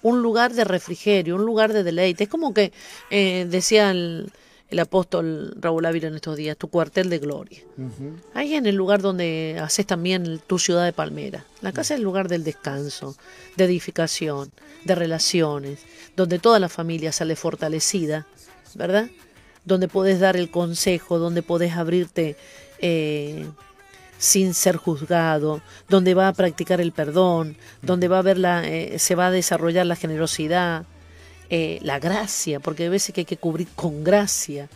Un 0.00 0.22
lugar 0.22 0.54
de 0.54 0.64
refrigerio, 0.64 1.34
un 1.34 1.44
lugar 1.44 1.74
de 1.74 1.82
deleite. 1.82 2.24
Es 2.24 2.30
como 2.30 2.54
que 2.54 2.72
eh, 3.10 3.46
decía 3.46 3.90
el, 3.90 4.32
el 4.68 4.78
apóstol 4.80 5.54
Raúl 5.60 5.86
Ávila 5.86 6.08
en 6.08 6.16
estos 6.16 6.36
días, 6.36 6.56
tu 6.56 6.68
cuartel 6.68 7.08
de 7.08 7.18
gloria. 7.18 7.60
Ahí 8.34 8.54
en 8.54 8.66
el 8.66 8.74
lugar 8.74 9.00
donde 9.00 9.58
haces 9.62 9.86
también 9.86 10.40
tu 10.46 10.58
ciudad 10.58 10.84
de 10.84 10.92
palmera. 10.92 11.44
La 11.60 11.72
casa 11.72 11.94
es 11.94 11.98
el 11.98 12.04
lugar 12.04 12.28
del 12.28 12.42
descanso, 12.42 13.16
de 13.56 13.64
edificación, 13.64 14.50
de 14.84 14.94
relaciones, 14.94 15.80
donde 16.16 16.38
toda 16.38 16.58
la 16.58 16.68
familia 16.68 17.12
sale 17.12 17.36
fortalecida, 17.36 18.26
¿verdad? 18.74 19.08
Donde 19.64 19.88
podés 19.88 20.18
dar 20.18 20.36
el 20.36 20.50
consejo, 20.50 21.18
donde 21.18 21.42
podés 21.42 21.74
abrirte 21.74 22.36
eh, 22.80 23.46
sin 24.18 24.52
ser 24.54 24.76
juzgado, 24.76 25.60
donde 25.88 26.14
va 26.14 26.28
a 26.28 26.32
practicar 26.32 26.80
el 26.80 26.92
perdón, 26.92 27.56
donde 27.82 28.08
va 28.08 28.18
a 28.18 28.22
ver 28.22 28.38
la, 28.38 28.66
eh, 28.66 28.98
se 28.98 29.14
va 29.14 29.28
a 29.28 29.30
desarrollar 29.30 29.86
la 29.86 29.96
generosidad, 29.96 30.86
eh, 31.50 31.78
la 31.82 31.98
gracia, 31.98 32.60
porque 32.60 32.84
hay 32.84 32.88
veces 32.88 33.14
que 33.14 33.22
hay 33.22 33.24
que 33.24 33.36
cubrir 33.36 33.68
con 33.74 34.04
gracia, 34.04 34.68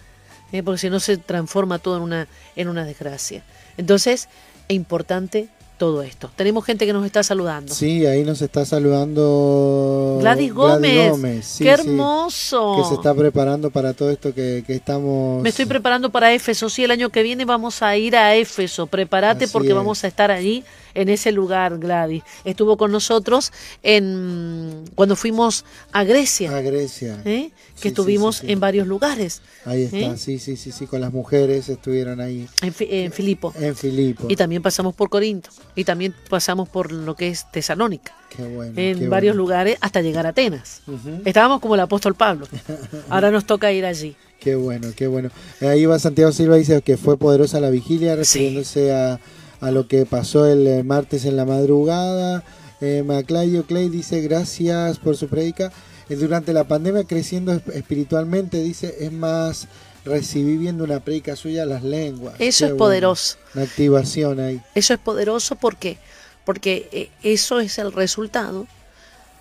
eh, 0.53 0.63
porque 0.63 0.79
si 0.79 0.91
no 0.91 1.01
se 1.01 1.17
transforma 1.17 1.79
todo 1.79 1.97
en 1.97 2.03
una, 2.03 2.29
en 2.57 2.69
una 2.69 2.85
desgracia. 2.85 3.43
Entonces, 3.77 4.29
es 4.69 4.77
importante 4.77 5.49
todo 5.81 6.03
esto. 6.03 6.31
Tenemos 6.37 6.63
gente 6.67 6.85
que 6.85 6.93
nos 6.93 7.07
está 7.07 7.23
saludando. 7.23 7.73
Sí, 7.73 8.05
ahí 8.05 8.23
nos 8.23 8.43
está 8.43 8.67
saludando 8.67 10.19
Gladys 10.21 10.53
Gómez, 10.53 11.47
sí, 11.47 11.65
qué 11.65 11.75
sí, 11.77 11.89
hermoso. 11.89 12.77
que 12.77 12.89
se 12.91 12.95
está 12.97 13.15
preparando 13.15 13.71
para 13.71 13.95
todo 13.95 14.11
esto 14.11 14.35
que, 14.35 14.63
que 14.67 14.75
estamos. 14.75 15.43
Me 15.43 15.49
estoy 15.49 15.65
preparando 15.65 16.11
para 16.11 16.35
Éfeso. 16.35 16.69
Sí, 16.69 16.85
el 16.85 16.91
año 16.91 17.09
que 17.09 17.23
viene 17.23 17.47
vamos 17.47 17.83
a 17.83 17.97
ir 17.97 18.15
a 18.15 18.35
Éfeso. 18.35 18.89
Prepárate 18.89 19.45
Así 19.47 19.53
porque 19.55 19.71
es. 19.71 19.75
vamos 19.75 20.05
a 20.05 20.09
estar 20.09 20.31
allí 20.31 20.65
en 20.95 21.09
ese 21.09 21.33
lugar, 21.33 21.79
Gladys. 21.79 22.23
Estuvo 22.45 22.77
con 22.77 22.93
nosotros 22.93 23.53
en 23.83 24.85
cuando 24.95 25.17
fuimos 25.17 25.65
a 25.93 26.05
Grecia, 26.05 26.57
a 26.57 26.61
Grecia. 26.61 27.21
¿eh? 27.25 27.51
Que 27.77 27.83
sí, 27.83 27.89
estuvimos 27.89 28.37
sí, 28.37 28.47
sí. 28.47 28.53
en 28.53 28.61
varios 28.61 28.87
lugares. 28.87 29.43
Ahí 29.65 29.85
está, 29.85 29.97
¿eh? 29.97 30.17
sí, 30.17 30.39
sí, 30.39 30.57
sí, 30.57 30.73
sí, 30.73 30.87
con 30.87 31.01
las 31.01 31.13
mujeres 31.13 31.69
estuvieron 31.69 32.21
ahí 32.21 32.49
En, 32.63 32.75
en 32.79 33.13
Filipo. 33.13 33.53
en 33.59 33.75
Filipo. 33.77 34.27
Y 34.29 34.37
también 34.37 34.63
pasamos 34.63 34.95
por 34.95 35.09
Corinto. 35.09 35.51
Y 35.75 35.85
también 35.85 36.15
pasamos 36.29 36.69
por 36.69 36.93
lo 36.93 37.15
que 37.17 37.29
es 37.29 37.51
Tesalónica. 37.51 38.15
Qué 38.35 38.43
bueno. 38.43 38.73
En 38.77 38.99
qué 38.99 39.09
varios 39.09 39.35
bueno. 39.35 39.43
lugares 39.43 39.79
hasta 39.81 40.01
llegar 40.03 40.27
a 40.27 40.31
Atenas. 40.31 40.83
Estábamos 41.25 41.61
como 41.61 41.75
el 41.75 41.81
apóstol 41.81 42.15
Pablo. 42.15 42.47
Ahora 43.09 43.31
nos 43.31 43.45
toca 43.45 43.73
ir 43.73 43.85
allí. 43.85 44.17
Qué 44.39 44.55
bueno, 44.55 44.89
qué 44.97 45.07
bueno. 45.07 45.31
Ahí 45.61 45.85
va 45.85 45.99
Santiago 45.99 46.33
Silva, 46.33 46.57
dice 46.57 46.81
que 46.81 46.97
fue 46.97 47.19
poderosa 47.19 47.61
la 47.61 47.69
vigilia, 47.69 48.17
refiriéndose 48.17 48.93
a, 48.93 49.21
a 49.61 49.71
lo 49.71 49.87
que 49.87 50.07
pasó 50.07 50.47
el 50.47 50.67
eh, 50.67 50.83
martes 50.83 51.25
en 51.25 51.37
la 51.37 51.45
madrugada. 51.45 52.43
Eh, 52.81 53.03
Maclayo 53.07 53.65
Clay 53.67 53.89
dice, 53.89 54.21
gracias 54.21 54.99
por 54.99 55.17
su 55.17 55.29
predica. 55.29 55.71
Eh, 56.09 56.17
durante 56.17 56.53
la 56.53 56.65
pandemia, 56.65 57.05
creciendo 57.05 57.53
esp- 57.53 57.73
espiritualmente, 57.75 58.63
dice, 58.63 58.97
es 59.01 59.13
más, 59.13 59.69
recibí 60.05 60.57
viendo 60.57 60.85
una 60.85 61.01
predica 61.01 61.37
suya 61.37 61.67
las 61.67 61.83
lenguas. 61.83 62.35
Eso 62.39 62.41
Qué 62.41 62.49
es 62.49 62.61
bueno. 62.71 62.77
poderoso. 62.79 63.37
Una 63.55 63.65
activación 63.65 64.41
ahí. 64.41 64.61
Eso 64.75 64.95
es 64.95 64.99
poderoso 65.01 65.57
¿por 65.57 65.77
qué? 65.77 65.99
porque 66.45 66.89
eh, 66.91 67.11
eso 67.23 67.61
es 67.61 67.79
el 67.79 67.93
resultado 67.93 68.67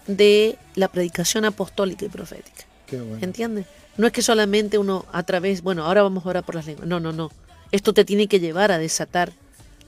de 0.05 0.57
la 0.75 0.89
predicación 0.89 1.45
apostólica 1.45 2.05
y 2.05 2.09
profética. 2.09 2.65
Qué 2.85 2.99
bueno. 2.99 3.19
¿Entiendes? 3.23 3.65
No 3.97 4.05
es 4.05 4.13
que 4.13 4.21
solamente 4.21 4.77
uno 4.77 5.05
a 5.11 5.23
través, 5.23 5.61
bueno, 5.63 5.85
ahora 5.85 6.03
vamos 6.03 6.25
a 6.25 6.29
orar 6.29 6.43
por 6.43 6.55
las 6.55 6.65
lenguas. 6.67 6.87
No, 6.87 6.99
no, 6.99 7.11
no. 7.11 7.31
Esto 7.71 7.93
te 7.93 8.05
tiene 8.05 8.27
que 8.27 8.39
llevar 8.39 8.71
a 8.71 8.77
desatar 8.77 9.31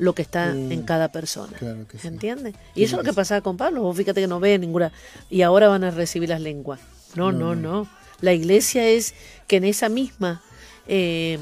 lo 0.02 0.14
que 0.16 0.24
está 0.24 0.48
Mm, 0.54 0.72
en 0.72 0.82
cada 0.84 1.12
persona. 1.12 1.56
claro 1.58 1.88
que 1.88 1.98
sí. 2.00 2.08
¿Entiendes? 2.08 2.56
Y 2.76 2.84
eso 2.84 2.96
es 2.96 2.98
lo 2.98 3.04
que 3.04 3.14
pasaba 3.14 3.42
con 3.42 3.56
Pablo. 3.56 3.84
Vos 3.84 3.96
fíjate 3.96 4.20
que 4.20 4.28
no 4.28 4.40
ve 4.40 4.58
ninguna. 4.58 4.92
Y 5.30 5.44
ahora 5.44 5.68
van 5.68 5.84
a 5.84 5.92
recibir 5.92 6.30
las 6.30 6.42
lenguas. 6.42 6.80
No, 7.16 7.32
no, 7.32 7.56
no. 7.56 7.88
La 8.20 8.34
iglesia 8.34 8.88
es 8.88 9.14
que 9.48 9.58
en 9.58 9.64
esa 9.66 9.90
misma 9.90 10.42
eh, 10.88 11.38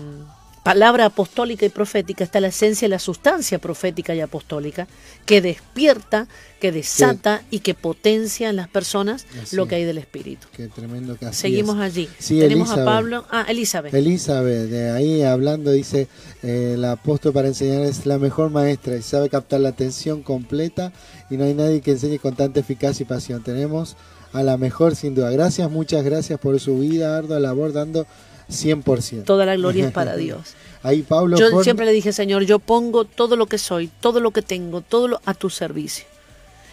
palabra 0.69 1.05
apostólica 1.05 1.65
y 1.65 1.69
profética 1.69 2.23
está 2.23 2.39
la 2.39 2.49
esencia 2.49 2.85
y 2.85 2.89
la 2.89 2.99
sustancia 2.99 3.57
profética 3.57 4.13
y 4.13 4.21
apostólica 4.21 4.87
que 5.25 5.41
despierta, 5.41 6.27
que 6.61 6.71
desata 6.71 7.41
y 7.49 7.61
que 7.61 7.73
potencia 7.73 8.51
en 8.51 8.55
las 8.57 8.67
personas 8.67 9.25
Así 9.41 9.55
lo 9.55 9.67
que 9.67 9.73
hay 9.73 9.83
del 9.85 9.97
Espíritu. 9.97 10.47
Qué 10.55 10.67
tremendo 10.67 11.17
que 11.17 11.25
así 11.25 11.41
Seguimos 11.41 11.77
es. 11.77 11.81
allí. 11.81 12.09
Sí, 12.19 12.37
Tenemos 12.39 12.67
Elizabeth. 12.67 12.87
a 12.87 12.91
Pablo. 12.91 13.25
Ah, 13.31 13.45
Elizabeth. 13.49 13.93
Elizabeth, 13.95 14.69
de 14.69 14.91
ahí 14.91 15.23
hablando, 15.23 15.71
dice, 15.71 16.07
eh, 16.43 16.73
el 16.75 16.85
apóstol 16.85 17.33
para 17.33 17.47
enseñar 17.47 17.81
es 17.81 18.05
la 18.05 18.19
mejor 18.19 18.51
maestra 18.51 18.95
y 18.95 19.01
sabe 19.01 19.27
captar 19.27 19.61
la 19.61 19.69
atención 19.69 20.21
completa 20.21 20.93
y 21.31 21.37
no 21.37 21.45
hay 21.45 21.55
nadie 21.55 21.81
que 21.81 21.91
enseñe 21.93 22.19
con 22.19 22.35
tanta 22.35 22.59
eficacia 22.59 23.05
y 23.05 23.07
pasión. 23.07 23.41
Tenemos 23.41 23.97
a 24.33 24.43
la 24.43 24.55
mejor 24.57 24.95
sin 24.95 25.15
duda. 25.15 25.31
Gracias, 25.31 25.71
muchas 25.71 26.03
gracias 26.03 26.39
por 26.39 26.59
su 26.59 26.77
vida, 26.77 27.17
ardua 27.17 27.39
labor, 27.39 27.73
dando 27.73 28.05
100%. 28.49 29.23
Toda 29.25 29.45
la 29.45 29.55
gloria 29.55 29.87
es 29.87 29.91
para 29.91 30.15
Dios. 30.17 30.55
Ahí 30.81 31.01
Pablo 31.01 31.37
Yo 31.37 31.63
siempre 31.63 31.85
le 31.85 31.91
dije, 31.91 32.13
Señor, 32.13 32.43
yo 32.43 32.59
pongo 32.59 33.05
todo 33.05 33.35
lo 33.35 33.47
que 33.47 33.57
soy, 33.57 33.89
todo 33.99 34.19
lo 34.19 34.31
que 34.31 34.41
tengo, 34.41 34.81
todo 34.81 35.07
lo 35.07 35.21
a 35.25 35.33
tu 35.33 35.49
servicio. 35.49 36.05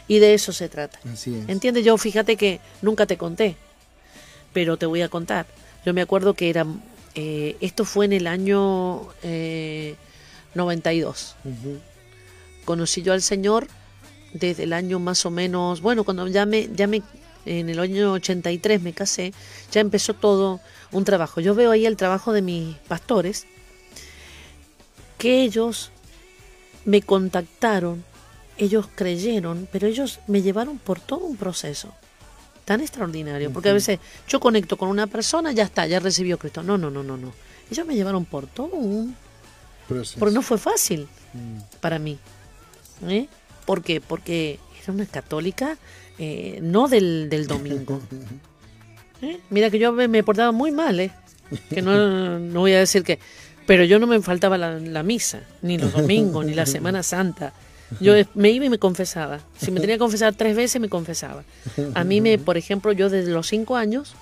Y 0.09 0.21
de 0.21 0.35
eso 0.35 0.53
se 0.53 0.69
trata. 0.69 0.99
Así 1.13 1.35
es. 1.35 1.49
¿Entiendes? 1.49 1.85
Yo 1.85 1.97
fíjate 1.99 2.37
que 2.37 2.61
nunca 2.83 3.07
te 3.07 3.17
conté, 3.17 3.57
pero 4.53 4.77
te 4.77 4.87
voy 4.87 5.03
a 5.03 5.09
contar. 5.09 5.47
Yo 5.85 5.93
me 5.93 6.03
acuerdo 6.03 6.35
que 6.35 6.51
era, 6.51 6.65
eh, 7.15 7.57
esto 7.61 7.85
fue 7.85 8.05
en 8.05 8.13
el 8.13 8.27
año 8.29 9.09
eh, 9.23 9.97
92. 10.55 11.35
Ujú. 11.45 11.79
Conocí 12.65 13.03
yo 13.03 13.13
al 13.13 13.23
Señor 13.23 13.67
desde 14.33 14.65
el 14.65 14.73
año 14.73 14.99
más 14.99 15.27
o 15.27 15.31
menos, 15.31 15.81
bueno, 15.81 16.05
cuando 16.05 16.27
ya 16.29 16.47
me, 16.47 16.69
ya 16.75 16.87
me, 16.87 17.03
en 17.45 17.69
el 17.69 17.79
año 17.79 18.13
83 18.13 18.83
me 18.83 18.93
casé, 18.93 19.33
ya 19.73 19.81
empezó 19.81 20.15
todo 20.15 20.61
un 20.93 21.05
trabajo. 21.05 21.41
Yo 21.41 21.55
veo 21.55 21.71
ahí 21.71 21.87
el 21.87 21.97
trabajo 21.97 22.33
de 22.33 22.43
mis 22.43 22.77
pastores, 22.89 23.47
que 25.19 25.43
ellos 25.43 25.91
me 26.85 27.03
contactaron, 27.03 28.05
ellos 28.59 28.89
creyeron, 28.95 29.69
pero 29.73 29.87
ellos 29.87 30.21
me 30.27 30.43
llevaron 30.43 30.79
por 30.79 31.01
todo 31.01 31.21
un 31.25 31.37
proceso 31.37 31.93
tan 32.65 32.81
extraordinario, 32.81 33.53
porque 33.53 33.69
a 33.69 33.73
veces 33.73 34.01
yo 34.29 34.41
conecto 34.41 34.77
con 34.77 34.89
una 34.89 35.07
persona, 35.07 35.53
ya 35.53 35.63
está, 35.63 35.87
ya 35.87 36.01
recibió 36.01 36.37
Cristo. 36.39 36.63
No, 36.65 36.77
no, 36.77 36.91
no, 36.91 37.03
no, 37.05 37.17
no. 37.17 37.33
Ellos 37.71 37.87
me 37.87 37.95
llevaron 37.95 38.25
por 38.25 38.47
todo 38.47 38.69
un... 38.75 39.15
Proceso. 39.87 40.19
porque 40.19 40.35
no 40.35 40.43
fue 40.43 40.59
fácil 40.59 41.09
Mm. 41.33 41.59
para 41.81 41.99
mí. 41.99 42.19
¿Eh? 43.07 43.29
¿Por 43.67 43.83
qué? 43.83 44.01
Porque 44.01 44.59
era 44.83 44.93
una 44.93 45.07
católica 45.07 45.77
eh, 46.19 46.59
no 46.63 46.89
del, 46.89 47.29
del 47.29 47.47
domingo. 47.47 48.01
¿Eh? 49.23 49.39
Mira 49.51 49.71
que 49.71 49.79
yo 49.79 49.93
me, 49.93 50.09
me 50.09 50.23
portaba 50.23 50.53
muy 50.53 50.73
mal, 50.73 50.99
¿eh? 51.01 51.11
Que 51.71 51.81
no, 51.83 52.39
no 52.39 52.61
voy 52.61 52.73
a 52.73 52.79
decir 52.81 53.03
que... 53.03 53.19
Pero 53.67 53.83
yo 53.85 53.99
no 53.99 54.07
me 54.07 54.21
faltaba 54.21 54.57
la, 54.59 54.79
la 54.79 55.03
misa, 55.03 55.41
ni 55.63 55.77
los 55.79 55.93
domingos, 55.93 56.45
ni 56.47 56.55
la 56.55 56.67
Semana 56.67 57.03
Santa. 57.03 57.53
Yo 58.01 58.15
me 58.35 58.51
iba 58.51 58.65
y 58.65 58.71
me 58.71 58.79
confesaba. 58.79 59.41
Si 59.57 59.71
me 59.71 59.81
tenía 59.81 59.97
que 59.97 60.01
confesar 60.01 60.35
tres 60.35 60.55
veces, 60.57 60.81
me 60.81 60.89
confesaba. 60.89 61.43
A 61.95 62.05
mí, 62.05 62.21
me, 62.21 62.39
por 62.39 62.57
ejemplo, 62.57 62.93
yo 62.93 63.09
desde 63.11 63.31
los 63.33 63.47
cinco 63.49 63.77
años 63.77 64.15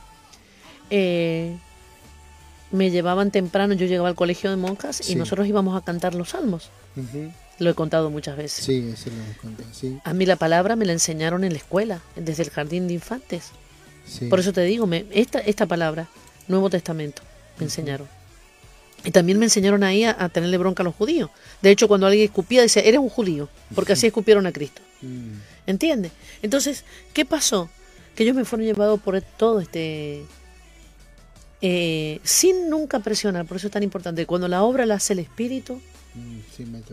eh, 0.90 1.56
me 2.70 2.90
llevaban 2.90 3.30
temprano, 3.30 3.74
yo 3.74 3.86
llegaba 3.86 4.08
al 4.08 4.14
colegio 4.14 4.50
de 4.50 4.56
monjas 4.56 5.00
y 5.00 5.04
Sí. 5.04 5.14
nosotros 5.14 5.46
íbamos 5.46 5.80
a 5.80 5.84
cantar 5.84 6.14
los 6.14 6.30
salmos. 6.30 6.70
Lo 7.58 7.70
he 7.70 7.74
contado 7.74 8.10
muchas 8.10 8.36
veces. 8.36 8.64
Sí, 8.64 8.90
eso 8.92 9.10
lo 9.10 9.16
hemos 9.22 9.36
contado. 9.36 9.68
Sí, 9.72 9.98
A 10.04 10.12
mí 10.12 10.26
la 10.26 10.36
palabra 10.36 10.74
me 10.76 10.84
la 10.84 10.92
enseñaron 10.92 11.44
en 11.44 11.52
la 11.52 11.58
escuela, 11.58 12.00
desde 12.16 12.42
el 12.42 12.50
jardín 12.50 12.88
de 12.88 12.94
infantes. 12.94 13.50
Sí. 14.06 14.26
Por 14.26 14.40
eso 14.40 14.52
te 14.52 14.62
digo, 14.62 14.86
me, 14.86 15.06
esta, 15.10 15.38
esta 15.40 15.66
palabra, 15.66 16.08
Nuevo 16.48 16.70
Testamento, 16.70 17.22
me 17.58 17.64
enseñaron. 17.64 18.08
Y 19.04 19.10
también 19.10 19.38
me 19.38 19.44
enseñaron 19.46 19.84
ahí 19.84 20.04
a, 20.04 20.16
a 20.18 20.28
tenerle 20.30 20.56
bronca 20.56 20.82
a 20.82 20.84
los 20.84 20.94
judíos. 20.94 21.30
De 21.60 21.70
hecho, 21.70 21.88
cuando 21.88 22.06
alguien 22.06 22.24
escupía, 22.24 22.62
decía, 22.62 22.82
eres 22.82 23.00
un 23.00 23.10
judío, 23.10 23.48
porque 23.74 23.92
así 23.92 24.06
escupieron 24.06 24.46
a 24.46 24.52
Cristo. 24.52 24.80
Mm. 25.02 25.32
¿Entiendes? 25.66 26.12
Entonces, 26.42 26.84
¿qué 27.12 27.24
pasó? 27.24 27.68
Que 28.14 28.22
ellos 28.22 28.34
me 28.34 28.44
fueron 28.44 28.66
llevados 28.66 29.00
por 29.00 29.20
todo 29.20 29.60
este... 29.60 30.24
eh, 31.60 32.20
sin 32.22 32.70
nunca 32.70 33.00
presionar, 33.00 33.44
por 33.46 33.56
eso 33.58 33.66
es 33.66 33.72
tan 33.72 33.82
importante. 33.82 34.24
Cuando 34.26 34.48
la 34.48 34.62
obra 34.62 34.86
la 34.86 34.94
hace 34.94 35.12
el 35.12 35.18
Espíritu, 35.20 35.80
Mm, 36.14 36.38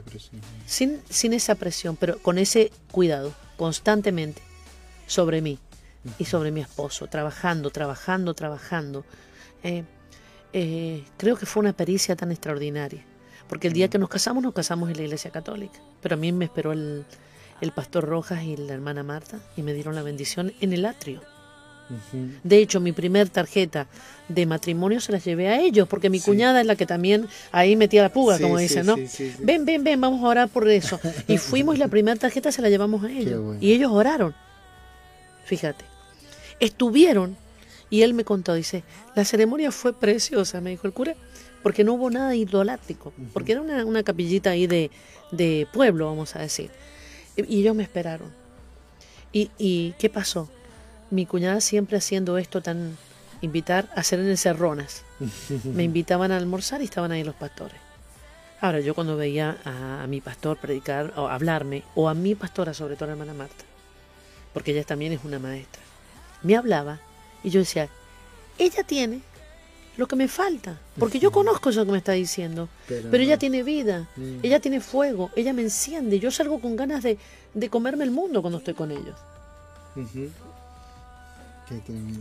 presión. 0.03 0.41
sin, 0.65 0.99
sin 1.07 1.33
esa 1.33 1.53
presión, 1.53 1.95
pero 1.95 2.17
con 2.19 2.39
ese 2.39 2.71
cuidado, 2.91 3.33
constantemente, 3.55 4.41
sobre 5.05 5.41
mí 5.43 5.59
y 6.17 6.25
sobre 6.25 6.51
mi 6.51 6.61
esposo, 6.61 7.07
trabajando, 7.07 7.69
trabajando, 7.69 8.33
trabajando. 8.33 9.05
Eh, 9.63 9.83
eh, 10.53 11.03
creo 11.17 11.35
que 11.37 11.45
fue 11.45 11.61
una 11.61 11.73
pericia 11.73 12.15
tan 12.15 12.31
extraordinaria, 12.31 13.03
porque 13.47 13.67
el 13.67 13.73
día 13.73 13.87
que 13.89 13.97
nos 13.99 14.09
casamos, 14.09 14.41
nos 14.43 14.53
casamos 14.53 14.89
en 14.89 14.97
la 14.97 15.03
Iglesia 15.03 15.31
Católica, 15.31 15.79
pero 16.01 16.15
a 16.15 16.17
mí 16.17 16.31
me 16.31 16.45
esperó 16.45 16.71
el, 16.71 17.05
el 17.61 17.71
pastor 17.71 18.05
Rojas 18.05 18.43
y 18.43 18.57
la 18.57 18.73
hermana 18.73 19.03
Marta 19.03 19.39
y 19.55 19.61
me 19.61 19.73
dieron 19.73 19.95
la 19.95 20.01
bendición 20.03 20.53
en 20.61 20.73
el 20.73 20.85
atrio. 20.85 21.21
De 22.43 22.57
hecho, 22.57 22.79
mi 22.79 22.93
primer 22.93 23.27
tarjeta 23.27 23.85
de 24.29 24.45
matrimonio 24.45 25.01
se 25.01 25.11
la 25.11 25.17
llevé 25.17 25.49
a 25.49 25.59
ellos, 25.59 25.89
porque 25.89 26.09
mi 26.09 26.19
Sí. 26.19 26.25
cuñada 26.25 26.61
es 26.61 26.65
la 26.65 26.77
que 26.77 26.85
también 26.85 27.27
ahí 27.51 27.75
metía 27.75 28.01
la 28.01 28.13
puga, 28.13 28.37
Sí, 28.37 28.43
como 28.43 28.57
dicen, 28.57 28.85
¿no? 28.85 28.95
sí, 28.95 29.07
sí, 29.09 29.31
sí. 29.31 29.43
Ven, 29.43 29.65
ven, 29.65 29.83
ven, 29.83 29.99
vamos 29.99 30.23
a 30.23 30.27
orar 30.27 30.47
por 30.47 30.69
eso. 30.69 31.01
Y 31.27 31.37
fuimos 31.37 31.75
y 31.75 31.79
la 31.79 31.89
primera 31.89 32.17
tarjeta 32.17 32.49
se 32.53 32.61
la 32.61 32.69
llevamos 32.69 33.03
a 33.03 33.09
ellos. 33.11 33.41
bueno. 33.43 33.59
Y 33.61 33.73
ellos 33.73 33.91
oraron. 33.91 34.33
Fíjate. 35.43 35.83
Estuvieron 36.61 37.35
y 37.89 38.03
él 38.03 38.13
me 38.13 38.23
contó, 38.23 38.53
dice, 38.53 38.83
la 39.15 39.25
ceremonia 39.25 39.69
fue 39.71 39.91
preciosa, 39.93 40.61
me 40.61 40.69
dijo 40.69 40.87
el 40.87 40.93
cura, 40.93 41.15
porque 41.61 41.83
no 41.83 41.93
hubo 41.93 42.09
nada 42.09 42.33
idolátrico, 42.35 43.11
porque 43.33 43.51
era 43.51 43.61
una, 43.61 43.85
una 43.85 44.03
capillita 44.03 44.51
ahí 44.51 44.65
de, 44.65 44.89
de 45.31 45.67
pueblo, 45.73 46.05
vamos 46.05 46.35
a 46.37 46.39
decir. 46.39 46.71
Y, 47.35 47.59
ellos 47.59 47.75
me 47.75 47.83
esperaron. 47.83 48.31
¿Y, 49.33 49.51
¿Y 49.57 49.93
qué 49.99 50.09
pasó? 50.09 50.49
Mi 51.09 51.25
cuñada 51.25 51.59
siempre 51.59 51.97
haciendo 51.97 52.37
esto 52.37 52.61
tan 52.61 52.97
invitar 53.41 53.89
a 53.95 53.99
hacer 53.99 54.19
en 54.19 54.29
encerronas. 54.29 55.03
Me 55.65 55.83
invitaban 55.83 56.31
a 56.31 56.37
almorzar 56.37 56.81
y 56.81 56.85
estaban 56.85 57.11
ahí 57.11 57.23
los 57.23 57.35
pastores. 57.35 57.77
Ahora, 58.61 58.79
yo 58.79 58.93
cuando 58.93 59.17
veía 59.17 59.57
a, 59.65 60.03
a 60.03 60.07
mi 60.07 60.21
pastor 60.21 60.57
predicar 60.57 61.13
o 61.17 61.27
hablarme, 61.27 61.83
o 61.95 62.07
a 62.07 62.13
mi 62.13 62.35
pastora, 62.35 62.73
sobre 62.73 62.95
todo 62.95 63.07
la 63.07 63.13
hermana 63.13 63.33
Marta, 63.33 63.65
porque 64.53 64.71
ella 64.71 64.83
también 64.83 65.13
es 65.13 65.23
una 65.23 65.39
maestra, 65.39 65.81
me 66.43 66.55
hablaba 66.55 66.99
y 67.43 67.49
yo 67.49 67.59
decía, 67.59 67.89
ella 68.57 68.83
tiene 68.83 69.21
lo 69.97 70.07
que 70.07 70.15
me 70.15 70.27
falta, 70.27 70.79
porque 70.97 71.19
yo 71.19 71.31
conozco 71.31 71.69
eso 71.69 71.85
que 71.85 71.91
me 71.91 71.97
está 71.97 72.13
diciendo, 72.13 72.69
Pero 72.87 73.09
pero, 73.11 73.23
ella 73.23 73.37
tiene 73.37 73.61
vida, 73.63 74.07
Mm. 74.15 74.37
ella 74.43 74.59
tiene 74.59 74.79
fuego, 74.79 75.29
ella 75.35 75.53
me 75.53 75.61
enciende, 75.63 76.19
yo 76.19 76.31
salgo 76.31 76.59
con 76.59 76.75
ganas 76.75 77.03
de, 77.03 77.17
de 77.53 77.69
comerme 77.69 78.03
el 78.05 78.11
mundo 78.11 78.41
cuando 78.41 78.59
estoy 78.59 78.73
con 78.73 78.91
ellos. 78.91 79.15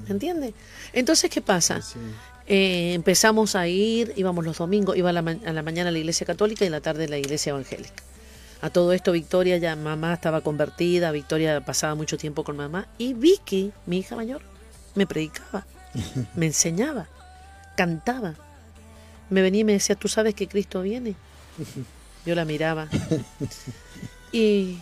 ¿entiendes? 0.08 0.54
Entonces, 0.92 1.30
¿qué 1.30 1.40
pasa? 1.40 1.82
Sí. 1.82 1.98
Eh, 2.46 2.94
empezamos 2.94 3.54
a 3.56 3.66
ir, 3.68 4.12
íbamos 4.16 4.44
los 4.44 4.58
domingos, 4.58 4.96
iba 4.96 5.10
a 5.10 5.12
la, 5.12 5.22
ma- 5.22 5.36
a 5.44 5.52
la 5.52 5.62
mañana 5.62 5.88
a 5.90 5.92
la 5.92 5.98
iglesia 5.98 6.26
católica 6.26 6.64
y 6.64 6.68
a 6.68 6.70
la 6.70 6.80
tarde 6.80 7.04
a 7.04 7.08
la 7.08 7.18
iglesia 7.18 7.50
evangélica. 7.50 8.02
A 8.62 8.68
todo 8.70 8.92
esto 8.92 9.12
Victoria 9.12 9.56
ya 9.56 9.74
mamá 9.74 10.12
estaba 10.14 10.42
convertida, 10.42 11.10
Victoria 11.12 11.60
pasaba 11.64 11.94
mucho 11.94 12.18
tiempo 12.18 12.44
con 12.44 12.56
mamá 12.56 12.86
y 12.98 13.14
Vicky, 13.14 13.72
mi 13.86 13.98
hija 13.98 14.16
mayor, 14.16 14.42
me 14.94 15.06
predicaba, 15.06 15.66
me 16.34 16.46
enseñaba, 16.46 17.06
cantaba. 17.76 18.34
Me 19.30 19.42
venía 19.42 19.60
y 19.60 19.64
me 19.64 19.72
decía, 19.72 19.94
¿tú 19.96 20.08
sabes 20.08 20.34
que 20.34 20.48
Cristo 20.48 20.82
viene? 20.82 21.14
Yo 22.26 22.34
la 22.34 22.44
miraba 22.44 22.88
y 24.32 24.78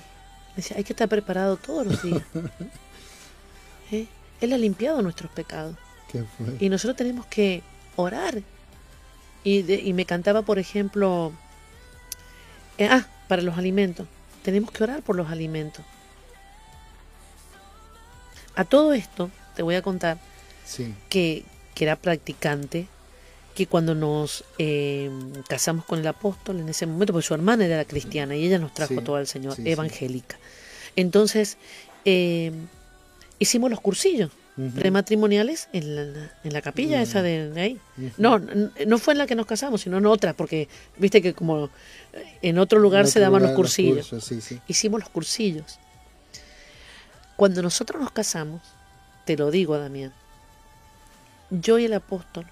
decía, 0.56 0.76
hay 0.78 0.84
que 0.84 0.92
estar 0.92 1.08
preparado 1.08 1.56
todos 1.56 1.86
los 1.86 2.02
días. 2.02 2.22
¿Eh? 3.92 4.06
Él 4.40 4.52
ha 4.52 4.58
limpiado 4.58 5.02
nuestros 5.02 5.30
pecados. 5.30 5.76
¿Qué 6.10 6.24
fue? 6.36 6.56
Y 6.58 6.68
nosotros 6.68 6.96
tenemos 6.96 7.26
que 7.26 7.62
orar. 7.96 8.42
Y, 9.44 9.62
de- 9.62 9.80
y 9.80 9.92
me 9.92 10.04
cantaba, 10.04 10.42
por 10.42 10.58
ejemplo, 10.58 11.32
eh, 12.76 12.88
ah, 12.90 13.06
para 13.28 13.42
los 13.42 13.56
alimentos. 13.58 14.06
Tenemos 14.42 14.70
que 14.70 14.82
orar 14.84 15.02
por 15.02 15.16
los 15.16 15.30
alimentos. 15.30 15.84
A 18.54 18.64
todo 18.64 18.92
esto, 18.92 19.30
te 19.54 19.62
voy 19.62 19.74
a 19.76 19.82
contar 19.82 20.18
Sí. 20.64 20.94
que, 21.08 21.44
que 21.74 21.84
era 21.84 21.96
practicante, 21.96 22.86
que 23.54 23.66
cuando 23.66 23.94
nos 23.94 24.44
eh, 24.58 25.10
casamos 25.48 25.84
con 25.84 25.98
el 26.00 26.06
apóstol 26.06 26.60
en 26.60 26.68
ese 26.68 26.86
momento, 26.86 27.12
porque 27.12 27.26
su 27.26 27.34
hermana 27.34 27.64
era 27.66 27.84
cristiana 27.84 28.36
y 28.36 28.44
ella 28.46 28.58
nos 28.58 28.74
trajo 28.74 28.94
Sí, 28.94 29.00
todo 29.04 29.16
al 29.16 29.26
Señor, 29.26 29.56
sí. 29.56 29.62
evangélica. 29.66 30.38
Entonces, 30.96 31.56
eh, 32.04 32.52
hicimos 33.38 33.70
los 33.70 33.80
cursillos 33.80 34.30
Prematrimoniales 34.74 35.68
en 35.72 35.94
la, 35.94 36.32
en 36.42 36.52
la 36.52 36.60
capilla 36.62 37.00
esa 37.00 37.22
de, 37.22 37.50
de 37.50 37.60
ahí. 37.60 37.80
No, 38.16 38.40
no 38.40 38.98
fue 38.98 39.14
en 39.14 39.18
la 39.18 39.26
que 39.28 39.36
nos 39.36 39.46
casamos, 39.46 39.82
sino 39.82 39.98
en 39.98 40.06
otra, 40.06 40.32
porque 40.34 40.68
viste 40.96 41.22
que 41.22 41.32
como 41.32 41.66
eh, 42.12 42.24
en 42.42 42.58
otro 42.58 42.80
lugar 42.80 43.02
En 43.04 43.10
se 43.10 43.20
daban 43.20 43.40
lugar, 43.42 43.50
los 43.52 43.56
cursillos. 43.56 44.08
cursos, 44.08 44.24
sí, 44.24 44.40
sí. 44.40 44.60
Hicimos 44.66 44.98
los 45.00 45.10
cursillos. 45.10 45.78
Cuando 47.36 47.62
nosotros 47.62 48.02
nos 48.02 48.10
casamos, 48.10 48.60
te 49.24 49.36
lo 49.36 49.50
digo, 49.52 49.78
Damián, 49.78 50.12
yo 51.50 51.78
y 51.78 51.84
el 51.84 51.92
apóstol 51.94 52.44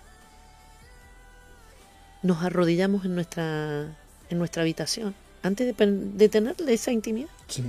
nos 2.22 2.42
arrodillamos 2.44 3.04
en 3.04 3.14
nuestra, 3.14 3.86
en 4.30 4.38
nuestra 4.38 4.62
habitación 4.62 5.14
antes 5.42 5.76
de, 5.76 5.86
de 5.86 6.28
tener 6.28 6.56
esa 6.68 6.92
intimidad 6.92 7.28
Sí. 7.48 7.64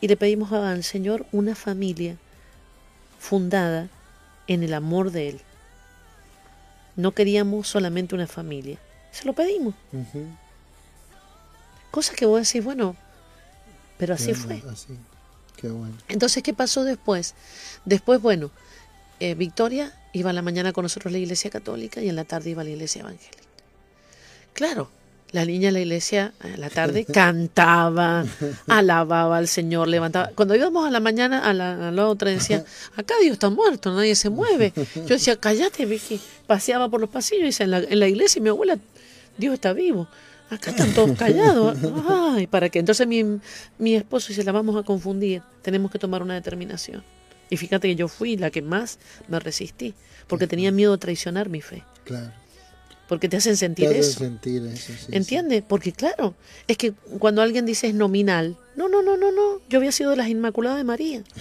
y 0.00 0.08
le 0.08 0.16
pedimos 0.16 0.52
al 0.52 0.84
Señor 0.84 1.26
una 1.32 1.54
familia 1.54 2.16
fundada 3.18 3.88
en 4.46 4.62
el 4.62 4.74
amor 4.74 5.10
de 5.10 5.28
Él. 5.30 5.40
No 6.96 7.12
queríamos 7.12 7.68
solamente 7.68 8.14
una 8.14 8.26
familia, 8.26 8.78
se 9.12 9.24
lo 9.24 9.32
pedimos. 9.32 9.74
Ujú. 9.92 10.26
Cosa 11.90 12.14
que 12.14 12.26
vos 12.26 12.46
decís, 12.46 12.64
bueno, 12.64 12.96
pero 13.96 14.14
así 14.14 14.34
fue. 14.34 14.62
Así. 14.70 14.98
Qué 15.56 15.68
bueno. 15.68 15.96
Entonces, 16.08 16.42
¿qué 16.42 16.54
pasó 16.54 16.84
después? 16.84 17.34
Después, 17.84 18.20
bueno, 18.20 18.50
eh, 19.20 19.34
Victoria 19.34 19.92
iba 20.12 20.30
a 20.30 20.32
la 20.32 20.42
mañana 20.42 20.72
con 20.72 20.84
nosotros 20.84 21.10
a 21.10 21.12
la 21.12 21.18
iglesia 21.18 21.50
católica 21.50 22.00
y 22.00 22.08
en 22.08 22.16
la 22.16 22.24
tarde 22.24 22.50
iba 22.50 22.62
a 22.62 22.64
la 22.64 22.70
iglesia 22.70 23.00
evangélica. 23.00 23.42
Claro, 24.52 24.90
la 25.32 25.44
niña 25.44 25.68
en 25.68 25.74
la 25.74 25.80
iglesia 25.80 26.32
a 26.40 26.56
la 26.56 26.70
tarde 26.70 27.04
cantaba, 27.04 28.24
alababa 28.66 29.36
al 29.36 29.48
Señor, 29.48 29.88
levantaba. 29.88 30.30
Cuando 30.34 30.54
íbamos 30.54 30.86
a 30.86 30.90
la 30.90 31.00
mañana 31.00 31.40
a 31.40 31.52
la, 31.52 31.88
a 31.88 31.90
la 31.90 32.08
otra 32.08 32.30
decía, 32.30 32.64
acá 32.96 33.14
Dios 33.20 33.34
está 33.34 33.50
muerto, 33.50 33.92
nadie 33.92 34.14
se 34.14 34.30
mueve. 34.30 34.72
Yo 34.94 35.08
decía, 35.08 35.36
cállate, 35.36 35.84
Vicky. 35.86 36.20
Paseaba 36.46 36.88
por 36.88 37.00
los 37.00 37.10
pasillos 37.10 37.42
y 37.42 37.46
decía, 37.46 37.64
en 37.64 37.70
la, 37.72 37.78
en 37.78 37.98
la 37.98 38.08
iglesia 38.08 38.40
mi 38.40 38.48
abuela, 38.48 38.78
Dios 39.36 39.54
está 39.54 39.72
vivo. 39.72 40.08
Acá 40.50 40.70
están 40.70 40.94
todos 40.94 41.16
callados. 41.18 41.76
Ay, 42.08 42.46
¿para 42.46 42.70
qué? 42.70 42.78
Entonces 42.78 43.06
mi, 43.06 43.22
mi 43.78 43.94
esposo 43.94 44.28
dice, 44.28 44.44
la 44.44 44.52
vamos 44.52 44.76
a 44.76 44.82
confundir, 44.82 45.42
tenemos 45.62 45.90
que 45.90 45.98
tomar 45.98 46.22
una 46.22 46.34
determinación. 46.34 47.02
Y 47.50 47.56
fíjate 47.56 47.88
que 47.88 47.96
yo 47.96 48.08
fui 48.08 48.36
la 48.36 48.50
que 48.50 48.62
más 48.62 48.98
me 49.26 49.38
resistí, 49.40 49.94
porque 50.26 50.46
tenía 50.46 50.70
miedo 50.70 50.92
de 50.92 50.98
traicionar 50.98 51.48
mi 51.48 51.60
fe, 51.60 51.82
Claro. 52.04 52.32
Porque 53.08 53.28
te 53.28 53.38
hacen 53.38 53.56
sentir 53.56 53.88
Te 53.88 53.98
eso. 53.98 54.18
sentir 54.20 54.62
eso, 54.66 54.92
sí, 54.92 54.98
sí. 55.06 55.12
¿Entiendes? 55.12 55.62
Porque 55.66 55.92
claro, 55.92 56.34
es 56.66 56.76
que 56.76 56.92
cuando 57.18 57.42
alguien 57.42 57.64
dice 57.66 57.88
es 57.88 57.94
nominal, 57.94 58.56
no, 58.76 58.88
no, 58.88 59.02
no, 59.02 59.16
no, 59.16 59.32
no, 59.32 59.60
yo 59.68 59.78
había 59.78 59.90
sido 59.92 60.10
de 60.10 60.16
las 60.18 60.28
Inmaculadas 60.28 60.78
de 60.78 60.84
María. 60.84 61.22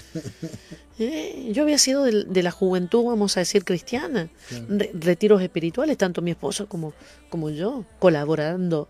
Eh, 0.99 1.51
yo 1.53 1.61
había 1.61 1.77
sido 1.77 2.05
de, 2.05 2.41
la 2.41 2.49
juventud, 2.49 3.03
vamos 3.03 3.37
a 3.37 3.41
decir, 3.41 3.63
cristiana. 3.63 4.29
Claro. 4.49 4.65
Re- 4.67 4.91
retiros 4.95 5.43
espirituales, 5.43 5.95
tanto 5.95 6.23
mi 6.23 6.31
esposo 6.31 6.67
como, 6.67 6.91
como 7.29 7.51
yo, 7.51 7.85
colaborando 7.99 8.87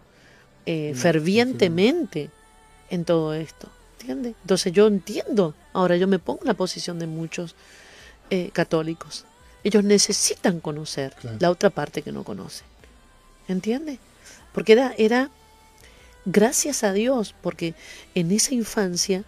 eh, 0.65 0.93
Mm, 0.95 0.97
fervientemente 0.97 2.29
en 2.89 3.03
todo 3.03 3.33
esto. 3.33 3.67
¿Entiendes? 3.99 4.35
Entonces 4.41 4.71
yo 4.71 4.87
entiendo. 4.87 5.53
Ahora 5.73 5.97
yo 5.97 6.07
me 6.07 6.17
pongo 6.17 6.39
en 6.43 6.47
la 6.47 6.53
posición 6.53 6.97
de 6.97 7.07
muchos 7.07 7.55
eh, 8.29 8.51
católicos. 8.53 9.25
Ellos 9.63 9.83
necesitan 9.83 10.59
conocer 10.59 11.13
Claro. 11.19 11.37
la 11.39 11.51
otra 11.51 11.69
parte 11.69 12.01
que 12.01 12.11
no 12.11 12.23
conocen. 12.23 12.65
¿Entiendes? 13.47 13.99
Porque 14.53 14.73
era, 14.73 14.93
era 14.97 15.29
gracias 16.25 16.83
a 16.83 16.93
Dios, 16.93 17.33
porque 17.41 17.73
en 18.15 18.31
esa 18.31 18.53
infancia 18.53 19.23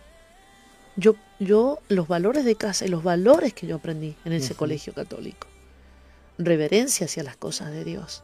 yo, 0.95 1.15
yo 1.39 1.79
los 1.87 2.07
valores 2.07 2.43
de 2.45 2.55
casa 2.55 2.85
y 2.85 2.89
los 2.89 3.03
valores 3.03 3.53
que 3.53 3.67
yo 3.67 3.77
aprendí 3.77 4.15
en 4.25 4.33
ese 4.33 4.55
colegio 4.55 4.93
católico, 4.93 5.47
reverencia 6.37 7.05
hacia 7.05 7.23
las 7.23 7.37
cosas 7.37 7.71
de 7.71 7.83
Dios, 7.85 8.23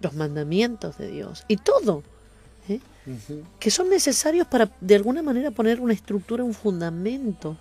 los 0.00 0.14
mandamientos 0.14 0.96
de 0.98 1.08
Dios 1.10 1.44
y 1.48 1.56
todo, 1.58 2.02
¿eh? 2.68 2.80
Que 3.58 3.70
son 3.70 3.90
necesarios 3.90 4.46
para 4.46 4.70
de 4.80 4.94
alguna 4.94 5.22
manera 5.22 5.50
poner 5.50 5.80
una 5.80 5.92
estructura, 5.92 6.44
un 6.44 6.54
fundamento 6.54 7.56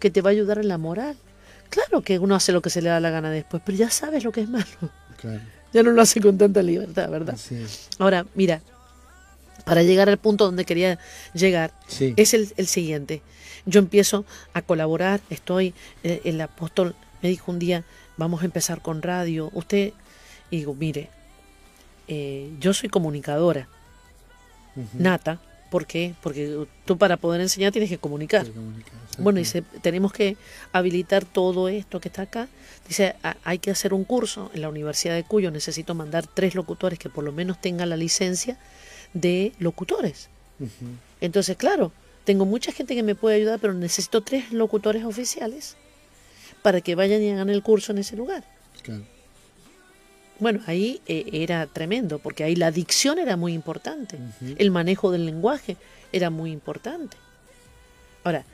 que 0.00 0.10
te 0.10 0.20
va 0.22 0.30
a 0.30 0.32
ayudar 0.32 0.58
en 0.58 0.68
la 0.68 0.78
moral. 0.78 1.16
Claro 1.70 2.02
que 2.02 2.18
uno 2.18 2.34
hace 2.34 2.52
lo 2.52 2.62
que 2.62 2.70
se 2.70 2.82
le 2.82 2.88
da 2.88 3.00
la 3.00 3.10
gana 3.10 3.30
después, 3.30 3.62
pero 3.64 3.76
ya 3.76 3.90
sabes 3.90 4.24
lo 4.24 4.32
que 4.32 4.42
es 4.42 4.48
malo. 4.48 4.66
Claro. 5.20 5.40
Ya 5.72 5.82
no 5.82 5.90
lo 5.90 6.02
hace 6.02 6.20
con 6.20 6.38
tanta 6.38 6.62
libertad, 6.62 7.08
¿verdad? 7.10 7.36
Ahora, 7.98 8.26
mira, 8.34 8.60
para 9.64 9.82
llegar 9.82 10.08
al 10.08 10.18
punto 10.18 10.44
donde 10.44 10.64
quería 10.64 10.98
llegar, 11.32 11.72
Sí. 11.88 12.14
es 12.16 12.34
el, 12.34 12.52
el 12.56 12.66
siguiente. 12.66 13.22
Yo 13.66 13.80
empiezo 13.80 14.24
a 14.52 14.62
colaborar, 14.62 15.20
estoy, 15.30 15.74
eh, 16.02 16.20
el 16.24 16.40
apóstol 16.40 16.94
me 17.22 17.28
dijo 17.30 17.50
un 17.50 17.58
día, 17.58 17.82
vamos 18.16 18.42
a 18.42 18.44
empezar 18.44 18.82
con 18.82 19.02
radio. 19.02 19.50
Usted, 19.54 19.92
y 20.50 20.58
digo, 20.58 20.74
mire, 20.74 21.08
eh, 22.06 22.52
yo 22.60 22.74
soy 22.74 22.88
comunicadora, 22.90 23.66
nata, 24.92 25.40
¿por 25.70 25.86
qué? 25.86 26.14
Porque 26.22 26.66
tú 26.84 26.96
para 26.98 27.16
poder 27.16 27.40
enseñar 27.40 27.72
tienes 27.72 27.90
que 27.90 27.98
comunicar. 27.98 28.46
Se 28.46 28.52
comunica, 28.52 28.92
Bueno, 29.18 29.38
dice, 29.38 29.62
tenemos 29.82 30.12
que 30.12 30.36
habilitar 30.72 31.24
todo 31.24 31.68
esto 31.68 32.00
que 32.00 32.08
está 32.08 32.22
acá. 32.22 32.48
Dice, 32.88 33.14
"Ha- 33.22 33.36
hay 33.44 33.58
que 33.58 33.70
hacer 33.70 33.94
un 33.94 34.04
curso 34.04 34.50
en 34.54 34.60
la 34.62 34.68
Universidad 34.68 35.14
de 35.14 35.24
Cuyo. 35.24 35.50
Necesito 35.50 35.94
mandar 35.94 36.26
tres 36.26 36.54
locutores 36.54 36.98
que 36.98 37.08
por 37.08 37.24
lo 37.24 37.32
menos 37.32 37.60
tengan 37.60 37.88
la 37.90 37.96
licencia 37.96 38.58
de 39.12 39.52
locutores. 39.58 40.28
Entonces, 41.20 41.56
claro, 41.56 41.92
tengo 42.24 42.44
mucha 42.44 42.72
gente 42.72 42.94
que 42.94 43.02
me 43.02 43.14
puede 43.14 43.36
ayudar, 43.36 43.58
pero 43.60 43.74
necesito 43.74 44.20
tres 44.22 44.52
locutores 44.52 45.04
oficiales 45.04 45.76
para 46.62 46.80
que 46.80 46.94
vayan 46.94 47.22
y 47.22 47.30
hagan 47.30 47.50
el 47.50 47.62
curso 47.62 47.92
en 47.92 47.98
ese 47.98 48.16
lugar. 48.16 48.44
Claro. 48.82 49.04
Bueno, 50.44 50.60
ahí 50.66 51.00
eh, 51.06 51.24
era 51.32 51.66
tremendo, 51.66 52.18
porque 52.18 52.44
ahí 52.44 52.54
la 52.54 52.70
dicción 52.70 53.18
era 53.18 53.34
muy 53.34 53.54
importante, 53.54 54.18
el 54.58 54.70
manejo 54.70 55.10
del 55.10 55.24
lenguaje 55.24 55.78
era 56.12 56.28
muy 56.28 56.52
importante. 56.52 57.16
Ahora, 58.24 58.44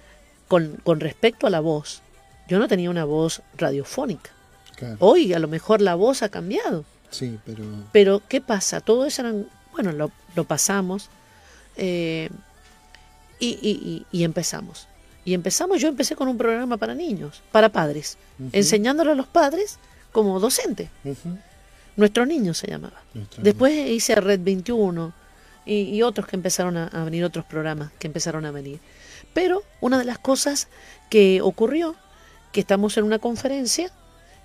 con, 0.46 0.76
con 0.84 1.00
respecto 1.00 1.48
a 1.48 1.50
la 1.50 1.58
voz, 1.58 2.00
yo 2.46 2.60
no 2.60 2.68
tenía 2.68 2.90
una 2.90 3.04
voz 3.04 3.42
radiofónica. 3.58 4.30
Claro. 4.76 4.98
Hoy 5.00 5.32
a 5.32 5.40
lo 5.40 5.48
mejor 5.48 5.80
la 5.80 5.96
voz 5.96 6.22
ha 6.22 6.28
cambiado, 6.28 6.84
Sí, 7.10 7.40
pero. 7.44 7.64
pero 7.90 8.22
¿qué 8.28 8.40
pasa? 8.40 8.80
Todo 8.80 9.04
eso 9.04 9.22
eran, 9.22 9.48
bueno, 9.72 9.90
lo, 9.90 10.12
lo 10.36 10.44
pasamos 10.44 11.08
eh, 11.76 12.30
y, 13.40 13.48
y- 13.60 14.06
y- 14.12 14.16
y 14.16 14.22
empezamos. 14.22 14.86
Y 15.24 15.34
empezamos, 15.34 15.80
yo 15.80 15.88
empecé 15.88 16.14
con 16.14 16.28
un 16.28 16.38
programa 16.38 16.76
para 16.76 16.94
niños, 16.94 17.42
para 17.50 17.68
padres, 17.68 18.16
Ujú. 18.38 18.50
enseñándole 18.52 19.10
a 19.10 19.14
los 19.16 19.26
padres 19.26 19.80
como 20.12 20.38
docente. 20.38 20.88
Nuestros 22.00 22.26
niños 22.26 22.58
se 22.58 22.66
llamaba. 22.68 23.00
Después 23.38 23.72
hice 23.88 24.14
a 24.14 24.20
Red 24.20 24.40
21 24.42 25.12
y, 25.66 25.74
y 25.82 26.02
otros 26.02 26.26
que 26.26 26.36
empezaron 26.36 26.76
a, 26.76 26.86
a 26.88 27.04
venir, 27.04 27.24
otros 27.24 27.44
programas 27.44 27.92
que 27.98 28.06
empezaron 28.08 28.44
a 28.46 28.50
venir. 28.50 28.80
Pero 29.34 29.62
una 29.80 29.98
de 29.98 30.04
las 30.04 30.18
cosas 30.18 30.68
que 31.08 31.40
ocurrió, 31.42 31.94
que 32.52 32.60
estamos 32.60 32.96
en 32.96 33.04
una 33.04 33.18
conferencia 33.18 33.92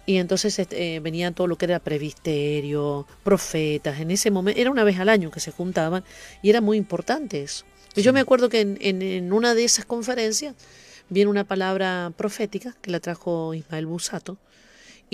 y 0.05 0.17
entonces 0.17 0.59
este, 0.59 0.95
eh, 0.95 0.99
venía 0.99 1.31
todo 1.31 1.47
lo 1.47 1.57
que 1.57 1.65
era 1.65 1.79
previsterio, 1.79 3.07
profetas, 3.23 3.99
en 3.99 4.11
ese 4.11 4.29
momento, 4.31 4.59
era 4.61 4.69
una 4.69 4.83
vez 4.83 4.99
al 4.99 5.09
año 5.09 5.31
que 5.31 5.39
se 5.39 5.51
juntaban 5.51 6.03
y 6.43 6.49
era 6.51 6.61
muy 6.61 6.77
importante 6.77 7.41
eso. 7.41 7.65
Y 7.95 8.01
Yo 8.01 8.13
me 8.13 8.19
acuerdo 8.19 8.49
que 8.49 8.59
en, 8.61 8.77
en- 8.81 9.01
en 9.01 9.33
una 9.33 9.55
de 9.55 9.63
esas 9.63 9.85
conferencias 9.85 10.53
viene 11.09 11.31
una 11.31 11.43
palabra 11.45 12.11
profética 12.17 12.75
que 12.81 12.91
la 12.91 12.99
trajo 12.99 13.53
Ismael 13.53 13.85
Busato 13.85 14.37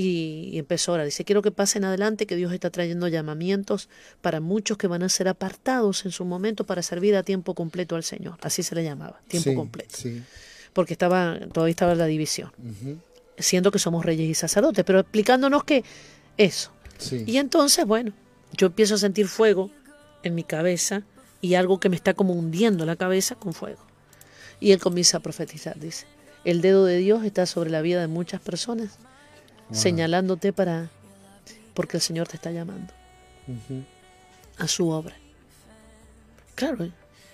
y, 0.02 0.58
empezó 0.58 0.92
ahora. 0.92 1.06
Dice, 1.06 1.24
quiero 1.24 1.42
que 1.42 1.52
pasen 1.52 1.86
adelante, 1.86 2.26
que 2.26 2.36
Dios 2.36 2.52
está 2.54 2.70
trayendo 2.70 3.08
llamamientos 3.08 3.90
para 4.22 4.40
muchos 4.40 4.78
que 4.78 4.88
van 4.88 5.04
a 5.04 5.10
ser 5.10 5.28
apartados 5.28 6.06
en 6.06 6.12
su 6.12 6.26
momento 6.26 6.66
para 6.66 6.82
servir 6.82 7.16
a 7.16 7.24
tiempo 7.24 7.54
completo 7.54 7.96
al 7.96 8.04
Señor. 8.04 8.38
Así 8.42 8.64
se 8.64 8.76
le 8.76 8.84
llamaba, 8.84 9.22
tiempo 9.28 9.52
Sí, 9.52 9.56
completo. 9.56 9.96
Sí. 9.96 10.24
Porque 10.74 10.94
estaba, 10.94 11.38
todavía 11.52 11.72
estaba 11.72 11.96
la 11.96 12.06
división, 12.06 12.52
siendo 13.38 13.72
que 13.72 13.80
somos 13.80 14.06
reyes 14.06 14.30
y 14.30 14.34
sacerdotes, 14.34 14.84
pero 14.86 15.00
explicándonos 15.00 15.64
que 15.66 15.84
eso. 16.38 16.72
Sí. 16.98 17.24
Y 17.28 17.38
entonces, 17.38 17.86
bueno, 17.86 18.14
yo 18.54 18.68
empiezo 18.68 18.96
a 18.96 18.98
sentir 18.98 19.28
fuego 19.28 19.70
en 20.24 20.34
mi 20.34 20.44
cabeza 20.44 21.04
y 21.42 21.56
algo 21.56 21.80
que 21.80 21.90
me 21.90 21.96
está 21.96 22.14
como 22.14 22.34
hundiendo 22.34 22.86
la 22.86 22.96
cabeza 22.96 23.36
con 23.36 23.54
fuego. 23.54 23.86
Y 24.60 24.72
él 24.72 24.80
comienza 24.80 25.18
a 25.18 25.20
profetizar, 25.20 25.80
dice, 25.80 26.06
el 26.46 26.62
dedo 26.62 26.86
de 26.86 26.98
Dios 26.98 27.24
está 27.26 27.46
sobre 27.46 27.70
la 27.70 27.82
vida 27.82 28.00
de 28.00 28.08
muchas 28.08 28.40
personas, 28.42 28.98
Wow. 29.72 29.80
señalándote 29.80 30.52
para, 30.54 30.90
porque 31.74 31.98
el 31.98 32.02
Señor 32.02 32.28
te 32.28 32.36
está 32.36 32.52
llamando 32.52 32.94
a 34.58 34.68
su 34.68 34.90
obra. 34.90 35.16
Claro, 36.56 36.90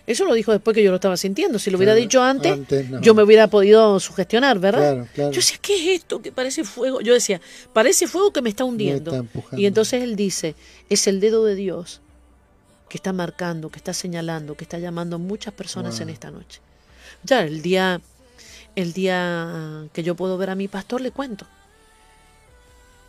eso 0.05 0.23
lo 0.25 0.33
dijo 0.33 0.51
después 0.51 0.73
que 0.73 0.83
yo 0.83 0.89
lo 0.91 0.95
estaba 0.95 1.17
sintiendo. 1.17 1.59
Si 1.59 1.69
lo 1.69 1.77
hubiera 1.77 1.93
Claro, 1.93 2.01
dicho 2.01 2.23
antes, 2.23 2.51
antes 2.53 2.89
no. 2.89 3.01
yo 3.01 3.13
me 3.13 3.23
hubiera 3.23 3.47
podido 3.47 3.99
sugestionar, 3.99 4.57
¿verdad? 4.59 4.93
Claro, 4.93 5.07
claro. 5.13 5.31
Yo 5.31 5.35
decía, 5.37 5.57
¿qué 5.61 5.75
es 5.95 5.99
esto 6.01 6.21
que 6.21 6.31
parece 6.31 6.63
fuego? 6.63 7.01
Yo 7.01 7.13
decía, 7.13 7.41
parece 7.73 8.07
fuego 8.07 8.31
que 8.31 8.41
me 8.41 8.49
está 8.49 8.63
hundiendo. 8.63 9.13
está 9.23 9.57
y 9.57 9.65
entonces 9.65 10.01
él 10.03 10.15
dice, 10.15 10.55
es 10.89 11.07
el 11.07 11.19
dedo 11.19 11.43
de 11.43 11.55
Dios 11.55 11.99
que 12.87 12.97
está 12.97 13.11
marcando, 13.11 13.69
que 13.69 13.77
está 13.79 13.93
señalando, 13.93 14.55
que 14.55 14.63
está 14.63 14.79
llamando 14.79 15.17
a 15.17 15.19
muchas 15.19 15.53
personas 15.53 15.95
Wow. 15.95 16.03
en 16.03 16.09
esta 16.09 16.31
noche. 16.31 16.61
Ya, 17.23 17.41
el 17.41 17.61
día, 17.61 17.99
el 18.75 18.93
día 18.93 19.85
que 19.91 20.03
yo 20.03 20.15
puedo 20.15 20.37
ver 20.37 20.51
a 20.51 20.55
mi 20.55 20.69
pastor, 20.69 21.01
le 21.01 21.11
cuento. 21.11 21.45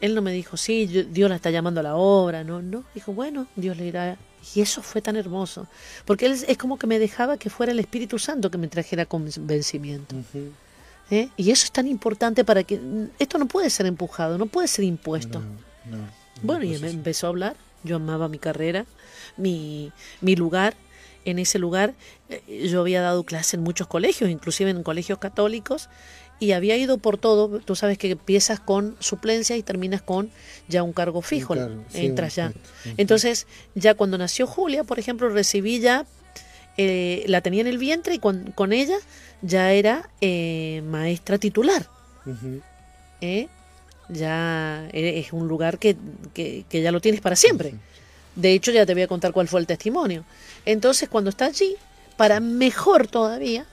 Él 0.01 0.15
no 0.15 0.23
me 0.23 0.33
dijo, 0.33 0.57
sí, 0.57 0.87
Dios 0.87 1.29
la 1.29 1.37
está 1.37 1.51
llamando 1.51 1.81
a 1.81 1.83
la 1.83 1.97
obra, 1.97 2.45
no, 2.45 2.63
no. 2.63 2.85
Dijo, 2.95 3.13
bueno, 3.13 3.47
Dios 3.57 3.77
le 3.77 3.87
irá. 3.87 4.17
Y 4.55 4.61
eso 4.61 4.83
fue 4.83 5.03
tan 5.03 5.17
hermoso, 5.17 5.67
porque 6.05 6.27
él 6.27 6.39
es 6.47 6.57
como 6.57 6.79
que 6.79 6.87
me 6.87 6.99
dejaba 6.99 7.37
que 7.37 7.51
fuera 7.51 7.73
el 7.73 7.81
Espíritu 7.81 8.19
Santo 8.19 8.51
que 8.51 8.59
me 8.59 8.69
trajera 8.69 9.05
convencimiento. 9.05 10.15
¿eh? 11.11 11.29
Y 11.37 11.51
eso 11.51 11.65
es 11.65 11.73
tan 11.73 11.89
importante 11.89 12.45
para 12.45 12.63
que 12.63 12.81
esto 13.19 13.39
no 13.39 13.47
puede 13.47 13.69
ser 13.69 13.87
empujado, 13.87 14.39
no 14.39 14.47
puede 14.47 14.69
ser 14.69 14.85
impuesto. 14.85 15.41
No, 15.41 15.97
no, 15.97 16.05
Bueno, 16.43 16.65
y 16.65 16.79
me 16.79 16.91
empezó 16.91 17.27
a 17.27 17.31
hablar. 17.31 17.57
Yo 17.85 17.97
amaba 17.97 18.29
mi 18.29 18.39
carrera, 18.39 18.87
mi, 19.37 19.93
mi 20.21 20.37
lugar. 20.37 20.75
En 21.25 21.39
ese 21.39 21.59
lugar 21.59 21.95
eh, 22.31 22.69
yo 22.71 22.81
había 22.81 23.03
dado 23.03 23.23
clase 23.25 23.57
en 23.57 23.63
muchos 23.63 23.87
colegios, 23.87 24.31
inclusive 24.31 24.71
en 24.71 24.83
colegios 24.83 25.19
católicos, 25.19 25.91
y 26.41 26.53
había 26.53 26.77
ido 26.77 26.99
por 26.99 27.19
todo. 27.19 27.61
Tú 27.61 27.75
sabes 27.77 27.99
que 27.99 28.11
empiezas 28.13 28.61
con 28.61 28.97
suplencia 29.01 29.57
y 29.57 29.63
terminas 29.63 30.03
con 30.03 30.31
ya 30.69 30.83
un 30.83 30.93
cargo 30.93 31.23
fijo. 31.23 31.55
entras 31.95 32.37
ya. 32.37 32.53
Entonces, 32.97 33.47
ya 33.75 33.95
cuando 33.95 34.19
nació 34.19 34.47
Julia, 34.47 34.85
por 34.85 34.99
ejemplo, 34.99 35.29
recibí 35.29 35.81
ya, 35.81 36.07
eh, 36.77 37.25
la 37.27 37.41
tenía 37.41 37.61
en 37.63 37.67
el 37.67 37.79
vientre 37.79 38.15
y 38.15 38.19
con, 38.19 38.53
con 38.53 38.73
ella 38.73 38.97
ya 39.43 39.73
era 39.73 40.09
eh, 40.21 40.83
maestra 40.87 41.39
titular. 41.39 41.89
¿eh? 43.21 43.49
ya 44.11 44.89
es 44.93 45.33
un 45.35 45.49
lugar 45.49 45.79
que, 45.79 45.97
que- 46.33 46.65
que 46.69 46.81
ya 46.83 46.93
lo 46.93 47.01
tienes 47.01 47.21
para 47.21 47.37
siempre. 47.37 47.75
De 48.37 48.53
hecho, 48.53 48.71
ya 48.71 48.87
te 48.87 48.95
voy 48.95 49.03
a 49.03 49.09
contar 49.09 49.33
cuál 49.33 49.49
fue 49.49 49.61
el 49.61 49.67
testimonio. 49.67 50.25
Entonces, 50.65 51.09
cuando 51.09 51.29
está 51.31 51.47
allí, 51.47 51.77
para 52.17 52.41
mejor 52.41 53.07
todavía, 53.09 53.67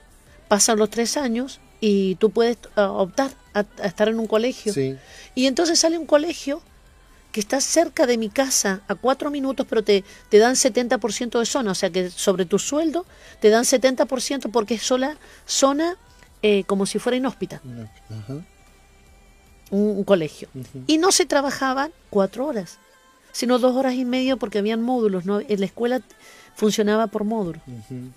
pasan 0.48 0.78
los 0.78 0.90
tres 0.90 1.16
años 1.16 1.60
y 1.88 2.16
tú 2.16 2.30
puedes 2.30 2.58
ah, 2.74 2.90
optar 2.90 3.30
a, 3.54 3.60
a 3.80 3.86
estar 3.86 4.08
en 4.08 4.18
un 4.18 4.26
colegio. 4.26 4.72
Sí, 4.72 4.96
Y 5.36 5.46
entonces 5.46 5.78
sale 5.78 5.96
un 5.96 6.06
colegio 6.06 6.60
que 7.30 7.38
está 7.38 7.60
cerca 7.60 8.06
de 8.06 8.18
mi 8.18 8.28
casa, 8.28 8.80
a 8.88 8.96
cuatro 8.96 9.30
minutos, 9.30 9.66
pero 9.68 9.84
te, 9.84 10.02
te 10.28 10.38
dan 10.38 10.54
70% 10.54 11.38
de 11.38 11.46
zona, 11.46 11.70
o 11.70 11.74
sea 11.76 11.90
que 11.90 12.10
sobre 12.10 12.44
tu 12.44 12.58
sueldo 12.58 13.06
te 13.40 13.50
dan 13.50 13.62
70% 13.62 14.50
porque 14.50 14.74
es 14.74 14.82
sola 14.82 15.16
zona 15.44 15.96
eh, 16.42 16.64
como 16.64 16.86
si 16.86 16.98
fuera 16.98 17.16
inhóspita, 17.16 17.60
un, 19.70 19.80
un 19.80 20.04
colegio. 20.04 20.48
Y 20.88 20.98
no 20.98 21.12
se 21.12 21.24
trabajaban 21.24 21.92
cuatro 22.10 22.46
horas, 22.46 22.78
sino 23.30 23.60
dos 23.60 23.76
horas 23.76 23.94
y 23.94 24.04
media 24.04 24.36
porque 24.36 24.58
habían 24.58 24.82
módulos. 24.82 25.24
¿no? 25.24 25.38
En 25.38 25.60
la 25.60 25.66
escuela 25.66 26.00
funcionaba 26.56 27.06
por 27.06 27.22
módulo. 27.22 27.60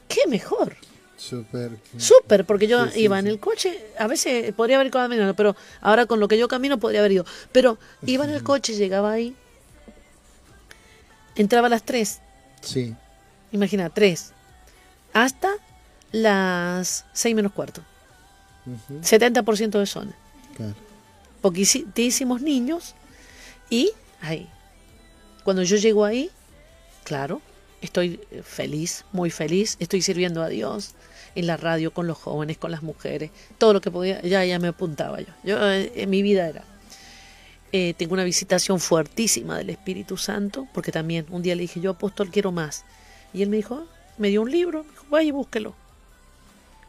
¡Qué 0.08 0.22
mejor! 0.28 0.76
Súper. 1.20 1.72
Súper, 1.98 2.46
porque 2.46 2.66
yo 2.66 2.86
Sí, 2.88 2.92
sí, 2.94 3.00
iba 3.02 3.20
en 3.20 3.28
el 3.28 3.40
coche, 3.40 3.78
a 4.00 4.08
veces 4.08 4.54
podría 4.54 4.78
haber 4.78 4.88
ido 4.88 4.94
caminando, 5.00 5.36
pero 5.36 5.54
ahora 5.82 6.06
con 6.06 6.20
lo 6.22 6.28
que 6.30 6.38
yo 6.38 6.48
camino 6.48 6.78
podría 6.80 7.02
haber 7.02 7.12
ido. 7.12 7.26
Pero 7.52 7.78
iba 8.06 8.24
en 8.24 8.32
el 8.32 8.42
coche, 8.42 8.74
llegaba 8.74 9.12
ahí, 9.12 9.36
entraba 11.36 11.68
a 11.68 11.70
las 11.70 11.84
3, 11.84 12.20
Sí, 12.62 12.96
imagina, 13.52 13.90
3, 13.90 14.32
hasta 15.14 15.50
las 16.12 17.06
6 17.14 17.36
menos 17.36 17.52
cuarto, 17.52 17.82
ujú, 18.66 19.00
70% 19.02 19.78
de 19.80 19.86
zona. 19.86 20.16
claro. 20.56 20.76
Poquitísimos 21.42 22.42
niños 22.42 22.96
y 23.70 23.92
ahí. 24.22 24.50
Cuando 25.46 25.64
yo 25.64 25.78
llego 25.78 26.04
ahí, 26.04 26.30
claro, 27.06 27.42
estoy 27.82 28.20
feliz, 28.44 29.06
muy 29.14 29.30
feliz, 29.32 29.78
estoy 29.80 30.02
sirviendo 30.02 30.44
a 30.44 30.50
Dios 30.50 30.96
en 31.36 31.48
la 31.48 31.58
radio 31.58 31.92
con 31.94 32.08
los 32.08 32.18
jóvenes, 32.18 32.58
con 32.58 32.72
las 32.72 32.84
mujeres, 32.84 33.32
todo 33.58 33.74
lo 33.74 33.82
que 33.82 33.92
podía, 33.92 34.22
ya, 34.22 34.44
ya 34.46 34.60
me 34.60 34.68
apuntaba 34.70 35.20
yo. 35.22 35.34
Yo 35.44 35.58
eh, 35.72 35.92
en 35.96 36.10
mi 36.10 36.22
vida 36.22 36.48
era. 36.48 36.64
eh, 37.72 37.94
tengo 37.98 38.14
una 38.14 38.24
visitación 38.24 38.80
fuertísima 38.80 39.58
del 39.58 39.70
Espíritu 39.70 40.18
Santo, 40.18 40.68
porque 40.74 40.92
también 40.92 41.26
un 41.30 41.42
día 41.44 41.56
le 41.56 41.62
dije, 41.62 41.80
yo 41.80 41.92
apóstol 41.92 42.30
quiero 42.32 42.52
más. 42.52 42.84
Y 43.34 43.44
él 43.44 43.50
me 43.50 43.58
dijo, 43.58 43.76
"Ah", 43.88 43.96
me 44.18 44.30
dio 44.30 44.42
un 44.42 44.50
libro, 44.52 44.84
me 44.84 44.90
dijo, 44.92 45.06
vaya 45.10 45.28
y 45.28 45.32
búsquelo. 45.32 45.76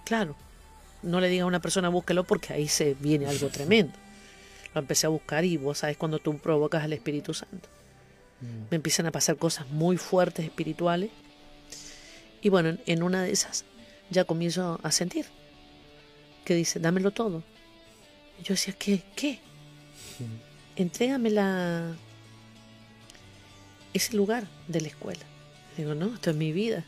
Claro, 0.04 0.34
no 1.02 1.20
le 1.20 1.28
diga 1.28 1.44
a 1.44 1.46
una 1.46 1.60
persona 1.60 1.88
búsquelo 1.90 2.24
porque 2.24 2.52
ahí 2.54 2.66
se 2.68 2.94
viene 2.94 3.26
algo 3.26 3.48
tremendo. 3.48 3.92
Lo 4.74 4.80
empecé 4.80 5.06
a 5.06 5.10
buscar 5.10 5.44
y 5.44 5.56
vos 5.58 5.78
sabes 5.78 5.96
cuando 5.96 6.18
tú 6.18 6.38
provocas 6.38 6.82
al 6.82 6.92
Espíritu 6.92 7.34
Santo. 7.34 7.68
Me 8.70 8.76
empiezan 8.76 9.04
a 9.06 9.10
pasar 9.10 9.36
cosas 9.36 9.68
muy 9.68 9.98
fuertes 9.98 10.46
espirituales. 10.46 11.10
Y 12.40 12.48
bueno, 12.48 12.70
en- 12.70 12.80
en 12.86 13.02
una 13.02 13.22
de 13.22 13.32
esas 13.32 13.64
ya 14.10 14.24
comienzo 14.24 14.80
a 14.82 14.90
sentir 14.90 15.26
que 16.44 16.54
dice, 16.54 16.80
dámelo 16.80 17.10
todo. 17.10 17.42
Y 18.40 18.44
yo 18.44 18.54
decía, 18.54 18.74
¿qué? 18.78 19.02
¿Qué? 19.14 19.38
Entrégame 20.76 21.30
la... 21.30 21.94
ese 23.92 24.16
lugar 24.16 24.46
de 24.66 24.80
la 24.80 24.88
escuela. 24.88 25.22
Digo, 25.76 25.94
no, 25.94 26.14
esto 26.14 26.30
es 26.30 26.36
mi 26.36 26.52
vida. 26.52 26.84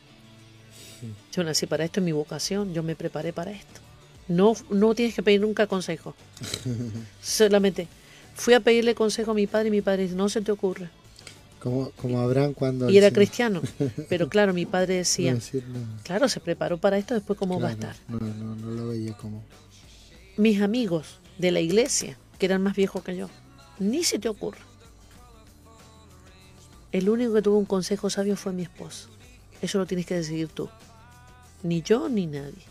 Yo 1.31 1.43
nací 1.43 1.65
para 1.65 1.83
esto, 1.83 1.99
es 1.99 2.03
mi 2.03 2.11
vocación, 2.11 2.73
yo 2.73 2.83
me 2.83 2.95
preparé 2.95 3.33
para 3.33 3.51
esto. 3.51 3.81
No, 4.27 4.53
no 4.69 4.95
tienes 4.95 5.15
que 5.15 5.23
pedir 5.23 5.41
nunca 5.41 5.67
consejo. 5.67 6.15
Solamente 7.21 7.87
fui 8.35 8.53
a 8.53 8.59
pedirle 8.59 8.95
consejo 8.95 9.31
a 9.31 9.33
mi 9.33 9.47
padre 9.47 9.67
y 9.67 9.71
mi 9.71 9.81
padre 9.81 10.03
dice, 10.03 10.15
no 10.15 10.29
se 10.29 10.41
te 10.41 10.51
ocurre. 10.51 10.89
Como, 11.63 11.91
como 11.91 12.19
Abraham 12.19 12.53
cuando... 12.53 12.89
y 12.89 12.97
era 12.97 13.09
cristiano. 13.09 13.61
Pero 14.09 14.27
claro, 14.27 14.53
mi 14.53 14.65
padre 14.65 14.93
no 14.95 14.97
decía, 14.99 15.33
decir 15.33 15.63
nada. 15.69 15.85
claro, 16.03 16.27
se 16.27 16.41
preparó 16.41 16.77
para 16.77 16.97
esto, 16.97 17.13
después 17.13 17.39
cómo 17.39 17.57
va 17.57 17.69
a 17.69 17.71
estar. 17.71 17.95
No, 18.09 18.19
no, 18.19 18.55
no 18.55 18.71
lo 18.71 18.89
veía 18.89 19.13
como... 19.13 19.45
Mis 20.35 20.61
amigos 20.61 21.21
de 21.37 21.51
la 21.51 21.61
iglesia, 21.61 22.17
que 22.37 22.47
eran 22.47 22.61
más 22.61 22.75
viejos 22.75 23.01
que 23.01 23.15
yo, 23.15 23.29
ni 23.79 24.03
se 24.03 24.19
te 24.19 24.27
ocurre. 24.27 24.59
El 26.91 27.07
único 27.07 27.33
que 27.33 27.41
tuvo 27.41 27.57
un 27.57 27.65
consejo 27.65 28.09
sabio 28.09 28.35
fue 28.35 28.51
mi 28.51 28.63
esposo. 28.63 29.07
Eso 29.61 29.77
lo 29.77 29.85
tienes 29.85 30.05
que 30.05 30.15
decidir 30.15 30.49
tú. 30.49 30.67
Ni 31.63 31.81
yo 31.81 32.09
ni 32.09 32.27
nadie. 32.27 32.65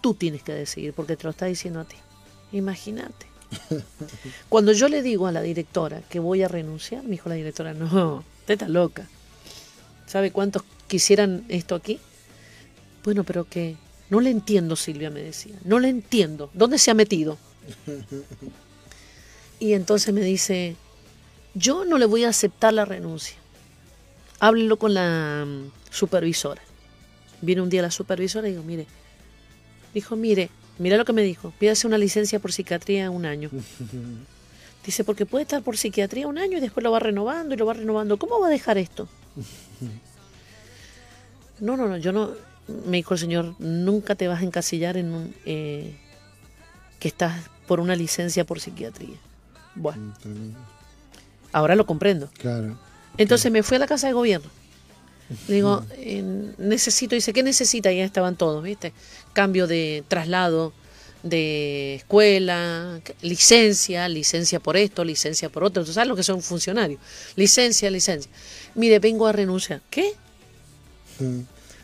Tú 0.00 0.14
tienes 0.14 0.42
que 0.42 0.54
decidir 0.54 0.94
porque 0.94 1.14
te 1.14 1.24
lo 1.24 1.30
está 1.30 1.44
diciendo 1.44 1.80
a 1.80 1.84
ti. 1.84 1.96
Imagínate. 2.52 3.26
Cuando 4.48 4.72
yo 4.72 4.88
le 4.88 5.02
digo 5.02 5.26
a 5.26 5.32
la 5.32 5.42
directora 5.42 6.02
que 6.08 6.20
voy 6.20 6.42
a 6.42 6.48
renunciar, 6.48 7.02
me 7.04 7.10
dijo 7.10 7.28
la 7.28 7.34
directora, 7.34 7.74
no, 7.74 8.24
usted 8.40 8.54
está 8.54 8.68
loca. 8.68 9.08
¿Sabe 10.06 10.30
cuántos 10.30 10.62
quisieran 10.86 11.44
esto 11.48 11.74
aquí? 11.74 12.00
Bueno, 13.04 13.24
pero 13.24 13.44
que 13.44 13.76
no 14.10 14.20
le 14.20 14.30
entiendo, 14.30 14.76
Silvia 14.76 15.10
me 15.10 15.20
decía. 15.20 15.54
No 15.64 15.78
le 15.78 15.88
entiendo. 15.88 16.50
¿Dónde 16.54 16.78
se 16.78 16.90
ha 16.90 16.94
metido? 16.94 17.38
Y 19.60 19.72
entonces 19.72 20.14
me 20.14 20.20
dice, 20.20 20.76
yo 21.54 21.84
no 21.84 21.98
le 21.98 22.06
voy 22.06 22.24
a 22.24 22.28
aceptar 22.28 22.72
la 22.72 22.84
renuncia. 22.84 23.36
Háblelo 24.38 24.78
con 24.78 24.94
la 24.94 25.44
mm, 25.46 25.72
supervisora. 25.90 26.62
Viene 27.40 27.62
un 27.62 27.68
día 27.68 27.82
la 27.82 27.90
supervisora 27.90 28.48
y 28.48 28.52
digo, 28.52 28.62
mire, 28.62 28.86
dijo, 29.94 30.14
mire, 30.14 30.50
mira 30.78 30.96
lo 30.96 31.04
que 31.04 31.12
me 31.12 31.22
dijo, 31.22 31.52
pídase 31.58 31.86
una 31.86 31.98
licencia 31.98 32.38
por 32.38 32.52
psiquiatría 32.52 33.10
un 33.10 33.26
año. 33.26 33.50
Dice, 34.84 35.04
porque 35.04 35.26
puede 35.26 35.42
estar 35.42 35.62
por 35.62 35.76
psiquiatría 35.76 36.26
un 36.26 36.38
año 36.38 36.56
y 36.56 36.60
después 36.60 36.82
lo 36.82 36.90
va 36.90 36.98
renovando 36.98 37.54
y 37.54 37.58
lo 37.58 37.66
va 37.66 37.74
renovando. 37.74 38.16
¿Cómo 38.16 38.40
va 38.40 38.46
a 38.46 38.50
dejar 38.50 38.78
esto? 38.78 39.08
No, 41.60 41.76
no, 41.76 41.88
no, 41.88 41.96
yo 41.96 42.12
no, 42.12 42.30
me 42.86 42.98
dijo 42.98 43.14
el 43.14 43.20
señor, 43.20 43.54
nunca 43.58 44.14
te 44.14 44.28
vas 44.28 44.42
a 44.42 44.44
encasillar 44.44 44.96
en 44.96 45.12
un, 45.12 45.34
eh, 45.44 45.96
que 47.00 47.08
estás 47.08 47.50
por 47.66 47.80
una 47.80 47.96
licencia 47.96 48.44
por 48.44 48.60
psiquiatría. 48.60 49.16
Bueno, 49.74 50.14
ahora 51.52 51.74
lo 51.74 51.86
comprendo. 51.86 52.30
Claro. 52.38 52.78
Entonces 53.16 53.50
me 53.50 53.62
fui 53.62 53.76
a 53.76 53.80
la 53.80 53.86
casa 53.86 54.06
de 54.06 54.12
gobierno. 54.12 54.48
Le 55.48 55.54
digo, 55.56 55.84
eh, 55.96 56.22
necesito, 56.58 57.14
dice, 57.14 57.32
¿qué 57.32 57.42
necesita? 57.42 57.92
Y 57.92 57.98
ya 57.98 58.04
estaban 58.04 58.36
todos, 58.36 58.62
¿viste? 58.62 58.92
Cambio 59.34 59.66
de 59.66 60.02
traslado 60.08 60.72
de 61.22 61.96
escuela, 61.96 63.00
licencia, 63.22 64.08
licencia 64.08 64.60
por 64.60 64.76
esto, 64.76 65.04
licencia 65.04 65.48
por 65.48 65.64
otro. 65.64 65.84
¿Tú 65.84 65.92
sabes 65.92 66.08
lo 66.08 66.16
que 66.16 66.22
son 66.22 66.40
funcionarios? 66.42 67.00
Licencia, 67.36 67.90
licencia. 67.90 68.30
Mire, 68.74 68.98
vengo 69.00 69.26
a 69.26 69.32
renunciar. 69.32 69.82
¿Qué? 69.90 70.12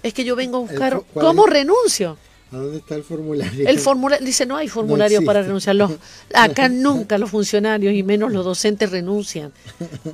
Es 0.03 0.15
que 0.15 0.25
yo 0.25 0.37
vengo 0.37 0.59
a 0.59 0.61
buscar. 0.61 0.95
fo- 0.95 1.05
¿cuál 1.13 1.27
¿Cómo 1.27 1.47
renuncio? 1.47 2.17
¿A 2.55 2.59
dónde 2.59 2.79
está 2.79 2.95
el 2.95 3.03
formulario? 3.03 3.67
El 3.69 3.79
formulario, 3.81 4.25
dice, 4.25 4.47
no 4.47 4.57
hay 4.57 4.69
formulario 4.69 5.25
para 5.25 5.43
renunciar. 5.43 5.75
Los- 5.75 5.91
acá 6.35 6.69
nunca 6.69 7.19
los 7.19 7.31
funcionarios 7.31 7.93
y 7.93 8.05
menos 8.05 8.31
los 8.31 8.45
docentes 8.45 8.91
renuncian. 8.93 9.53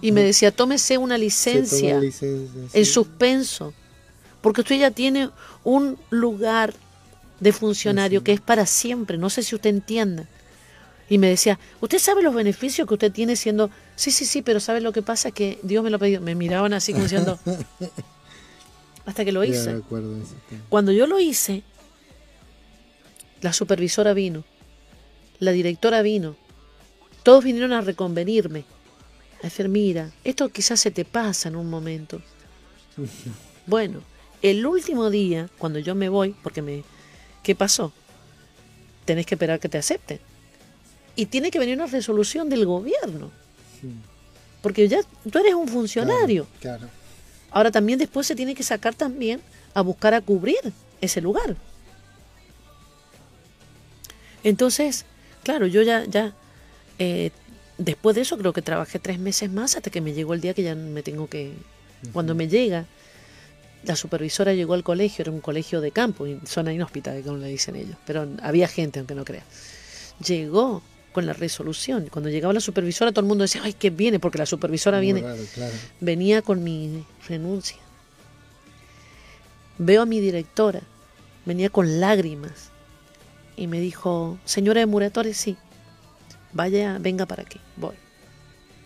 Y 0.00 0.12
me 0.12 0.22
decía, 0.22 0.50
tómese 0.50 0.96
una 0.96 1.16
toma 1.16 1.18
licencia 1.18 2.00
en 2.72 2.86
suspenso, 2.86 3.74
porque 4.40 4.62
usted 4.62 4.78
ya 4.78 4.90
tiene 4.90 5.28
un 5.64 5.98
lugar 6.08 6.72
de 7.40 7.52
funcionario 7.52 8.24
que 8.24 8.32
es 8.32 8.40
para 8.40 8.64
siempre. 8.64 9.18
No 9.18 9.28
sé 9.28 9.42
si 9.42 9.54
usted 9.54 9.68
entienda. 9.68 10.26
Y 11.10 11.18
me 11.18 11.28
decía, 11.28 11.58
¿usted 11.80 11.98
sabe 11.98 12.22
los 12.22 12.34
beneficios 12.34 12.88
que 12.88 12.94
usted 12.94 13.12
tiene 13.12 13.36
siendo... 13.36 13.68
Sí, 13.96 14.12
sí, 14.12 14.24
sí, 14.24 14.40
pero 14.40 14.60
¿sabe 14.60 14.80
lo 14.80 14.92
que 14.92 15.02
pasa? 15.02 15.30
Que 15.30 15.58
Dios 15.62 15.84
me 15.84 15.90
lo 15.90 15.98
pidió. 15.98 16.22
Me 16.22 16.34
miraban 16.34 16.72
así 16.72 16.92
como 16.92 17.02
diciendo... 17.04 17.38
Hasta 19.04 19.24
que 19.24 19.32
lo 19.32 19.42
hice. 19.44 19.82
Cuando 20.68 20.92
yo 20.92 21.06
lo 21.06 21.18
hice, 21.18 21.64
la 23.40 23.52
supervisora 23.52 24.12
vino, 24.12 24.44
la 25.38 25.52
directora 25.52 26.02
vino, 26.02 26.36
todos 27.22 27.44
vinieron 27.44 27.72
a 27.72 27.80
reconvenirme, 27.80 28.64
a 29.40 29.44
decir, 29.44 29.68
mira, 29.68 30.10
esto 30.24 30.48
quizás 30.48 30.80
se 30.80 30.90
te 30.90 31.04
pasa 31.04 31.48
en 31.48 31.56
un 31.56 31.68
momento. 31.68 32.20
Bueno, 33.66 34.00
el 34.42 34.66
último 34.66 35.10
día, 35.10 35.48
cuando 35.58 35.78
yo 35.78 35.94
me 35.94 36.08
voy, 36.08 36.34
porque 36.42 36.60
me... 36.60 36.82
¿Qué 37.44 37.54
pasó? 37.54 37.92
Tenés 39.04 39.26
que 39.26 39.36
esperar 39.36 39.60
que 39.60 39.68
te 39.68 39.78
acepten. 39.78 40.18
Y 41.14 41.26
tiene 41.26 41.52
que 41.52 41.60
venir 41.60 41.76
una 41.76 41.86
resolución 41.86 42.48
del 42.48 42.66
gobierno. 42.66 43.30
Porque 44.60 44.88
ya 44.88 45.02
tú 45.30 45.38
eres 45.38 45.54
un 45.54 45.68
funcionario. 45.68 46.48
Claro. 46.58 46.88
Ahora 47.52 47.70
también 47.70 47.98
después 47.98 48.26
se 48.26 48.34
tiene 48.34 48.56
que 48.56 48.64
sacar 48.64 48.94
también 48.94 49.40
a 49.72 49.82
buscar 49.82 50.14
a 50.14 50.20
cubrir 50.20 50.72
ese 51.00 51.20
lugar. 51.20 51.56
Entonces, 54.44 55.04
claro, 55.42 55.66
yo 55.66 55.82
ya, 55.82 56.04
ya 56.04 56.32
eh, 56.98 57.30
después 57.78 58.16
de 58.16 58.22
eso 58.22 58.38
creo 58.38 58.52
que 58.52 58.62
trabajé 58.62 58.98
tres 58.98 59.18
meses 59.18 59.50
más 59.50 59.76
hasta 59.76 59.90
que 59.90 60.00
me 60.00 60.12
llegó 60.12 60.34
el 60.34 60.40
día 60.40 60.54
que 60.54 60.62
ya 60.62 60.74
me 60.74 61.02
tengo 61.02 61.28
que... 61.28 61.52
Cuando 62.12 62.34
me 62.34 62.48
llega, 62.48 62.86
la 63.84 63.94
supervisora 63.94 64.54
llegó 64.54 64.72
al 64.74 64.82
colegio, 64.82 65.22
era 65.22 65.30
un 65.30 65.40
colegio 65.40 65.82
de 65.82 65.90
campo, 65.90 66.26
y 66.26 66.40
zona 66.46 66.72
inhóspita, 66.72 67.14
como 67.22 67.36
le 67.36 67.48
dicen 67.48 67.76
ellos, 67.76 67.96
pero 68.06 68.26
había 68.42 68.68
gente, 68.68 69.00
aunque 69.00 69.14
no 69.14 69.24
crea. 69.24 69.44
Llegó 70.26 70.82
con 71.12 71.26
la 71.26 71.34
resolución. 71.34 72.08
Cuando 72.10 72.30
llegaba 72.30 72.54
la 72.54 72.60
supervisora, 72.60 73.12
todo 73.12 73.20
el 73.20 73.26
mundo 73.26 73.42
decía, 73.42 73.62
ay, 73.64 73.74
que 73.74 73.90
viene, 73.90 74.18
porque 74.18 74.38
la 74.38 74.46
supervisora 74.46 74.98
Muy 74.98 75.06
viene 75.06 75.22
raro, 75.22 75.42
claro. 75.54 75.74
venía 76.00 76.40
con 76.40 76.64
mi 76.64 77.04
renuncia. 77.28 77.76
Veo 79.76 80.02
a 80.02 80.06
mi 80.06 80.20
directora, 80.20 80.80
venía 81.44 81.68
con 81.68 82.00
lágrimas 82.00 82.69
y 83.56 83.66
me 83.66 83.80
dijo, 83.80 84.38
señora 84.44 84.80
de 84.80 84.86
Muratores, 84.86 85.36
sí, 85.36 85.56
vaya, 86.52 86.98
venga 87.00 87.26
para 87.26 87.42
aquí, 87.42 87.60
voy. 87.76 87.94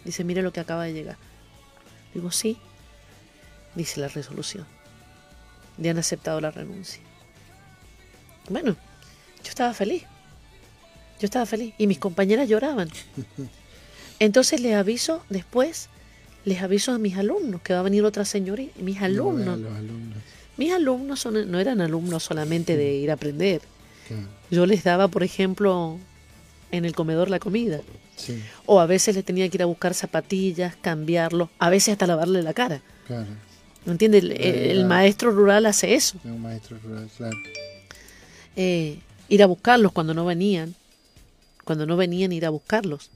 Dice, 0.04 0.24
mire 0.24 0.42
lo 0.42 0.52
que 0.52 0.60
acaba 0.60 0.84
de 0.84 0.92
llegar. 0.92 1.16
Digo, 2.12 2.30
sí, 2.30 2.58
dice 3.74 4.00
la 4.00 4.08
resolución. 4.08 4.66
Le 5.78 5.90
han 5.90 5.98
aceptado 5.98 6.40
la 6.40 6.50
renuncia. 6.50 7.02
Bueno, 8.48 8.72
yo 9.42 9.48
estaba 9.48 9.72
feliz. 9.74 10.04
Yo 11.20 11.24
estaba 11.26 11.46
feliz 11.46 11.74
y 11.78 11.86
mis 11.86 11.98
compañeras 11.98 12.48
lloraban. 12.48 12.90
Entonces 14.18 14.60
les 14.60 14.74
aviso 14.74 15.24
después, 15.30 15.88
les 16.44 16.60
aviso 16.62 16.92
a 16.92 16.98
mis 16.98 17.16
alumnos 17.16 17.62
que 17.62 17.72
va 17.72 17.80
a 17.80 17.82
venir 17.82 18.04
otra 18.04 18.24
señorita. 18.24 18.78
Mis 18.80 18.98
No, 19.00 19.04
alumnos, 19.06 19.58
alumnos. 19.76 20.18
mis 20.56 20.72
alumnos 20.72 21.20
son- 21.20 21.50
no 21.50 21.58
eran 21.58 21.80
alumnos 21.80 22.22
solamente 22.22 22.76
de 22.76 22.94
ir 22.94 23.10
a 23.10 23.14
aprender. 23.14 23.62
Yo 24.50 24.66
les 24.66 24.84
daba, 24.84 25.08
por 25.08 25.22
ejemplo, 25.22 25.98
en 26.70 26.84
el 26.84 26.94
comedor 26.94 27.30
la 27.30 27.38
comida. 27.38 27.80
Sí, 28.16 28.40
O 28.66 28.80
a 28.80 28.86
veces 28.86 29.16
les 29.16 29.24
tenía 29.24 29.48
que 29.48 29.56
ir 29.56 29.62
a 29.62 29.66
buscar 29.66 29.92
zapatillas, 29.94 30.76
cambiarlos, 30.76 31.48
a 31.58 31.68
veces 31.68 31.92
hasta 31.92 32.06
lavarle 32.06 32.42
la 32.42 32.54
cara. 32.54 32.82
claro. 33.06 33.26
¿No 33.84 33.92
entiendes? 33.92 34.24
El, 34.24 34.86
maestro 34.86 35.30
rural 35.30 35.66
hace 35.66 35.94
eso. 35.94 36.16
Es 36.16 36.24
un 36.24 36.40
maestro 36.40 36.78
rural, 36.82 37.06
claro. 37.18 37.36
eh, 38.56 38.98
ir 39.28 39.42
a 39.42 39.46
buscarlos 39.46 39.92
cuando 39.92 40.14
no 40.14 40.24
venían, 40.24 40.74
cuando 41.64 41.84
no 41.84 41.96
venían 41.96 42.32
ir 42.32 42.46
a 42.46 42.50
buscarlos. 42.50 43.10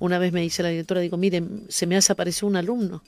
Una 0.00 0.18
vez 0.18 0.32
me 0.32 0.40
dice 0.40 0.64
la 0.64 0.70
directora, 0.70 1.00
digo, 1.00 1.16
miren, 1.16 1.66
se 1.68 1.86
me 1.86 1.94
ha 1.94 1.98
desaparecido 1.98 2.48
un 2.48 2.56
alumno. 2.56 3.02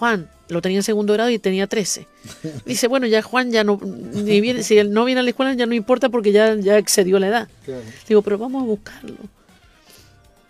Juan, 0.00 0.30
lo 0.48 0.62
tenía 0.62 0.78
en 0.78 0.82
segundo 0.82 1.12
grado 1.12 1.28
y 1.28 1.38
tenía 1.38 1.66
13. 1.66 2.06
Dice, 2.64 2.88
bueno, 2.88 3.06
ya 3.06 3.20
Juan 3.20 3.52
ya 3.52 3.64
no, 3.64 3.78
ni 3.82 4.40
viene, 4.40 4.62
si 4.62 4.78
él 4.78 4.94
no 4.94 5.04
viene 5.04 5.20
a 5.20 5.22
la 5.22 5.28
escuela 5.28 5.52
ya 5.52 5.66
no 5.66 5.74
importa 5.74 6.08
porque 6.08 6.32
ya, 6.32 6.54
ya 6.54 6.78
excedió 6.78 7.18
la 7.18 7.28
edad. 7.28 7.48
Claro. 7.66 7.82
Digo, 8.08 8.22
pero 8.22 8.38
vamos 8.38 8.62
a 8.62 8.64
buscarlo. 8.64 9.16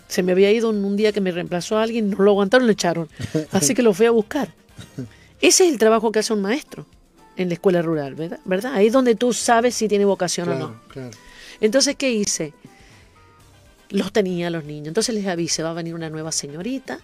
Se 0.07 0.22
me 0.22 0.30
había 0.30 0.53
ido 0.53 0.70
en 0.70 0.84
un 0.84 0.96
día 0.96 1.11
que 1.11 1.20
me 1.20 1.32
reemplazó 1.32 1.78
a 1.78 1.82
alguien, 1.82 2.11
no 2.11 2.18
lo 2.18 2.30
aguantaron, 2.30 2.68
lo 2.68 2.72
echaron. 2.72 3.09
Así 3.51 3.74
que 3.74 3.82
lo 3.82 3.92
fui 3.92 4.07
a 4.07 4.12
buscar. 4.12 4.55
Ese 5.40 5.66
es 5.66 5.72
el 5.72 5.78
trabajo 5.78 6.12
que 6.12 6.20
hace 6.20 6.32
un 6.32 6.42
maestro 6.42 6.86
en 7.36 7.48
la 7.48 7.55
escuela 7.55 7.82
rural, 7.82 8.14
¿verdad? 8.14 8.38
¿verdad? 8.44 8.74
Ahí 8.74 8.86
es 8.86 8.92
donde 8.92 9.16
tú 9.16 9.32
sabes 9.32 9.74
si 9.74 9.88
tiene 9.88 10.05
vocación 10.05 10.48
o 10.48 10.55
no. 10.55 10.80
Claro. 10.92 11.11
Entonces, 11.61 11.96
¿qué 11.96 12.12
hice? 12.12 12.55
Los 13.88 14.12
tenía 14.12 14.48
los 14.48 14.62
niños. 14.62 14.86
Entonces 14.86 15.12
les 15.12 15.26
avisé, 15.26 15.64
va 15.64 15.70
a 15.70 15.74
venir 15.74 15.96
una 15.96 16.09
nueva 16.09 16.30
señorita. 16.30 17.01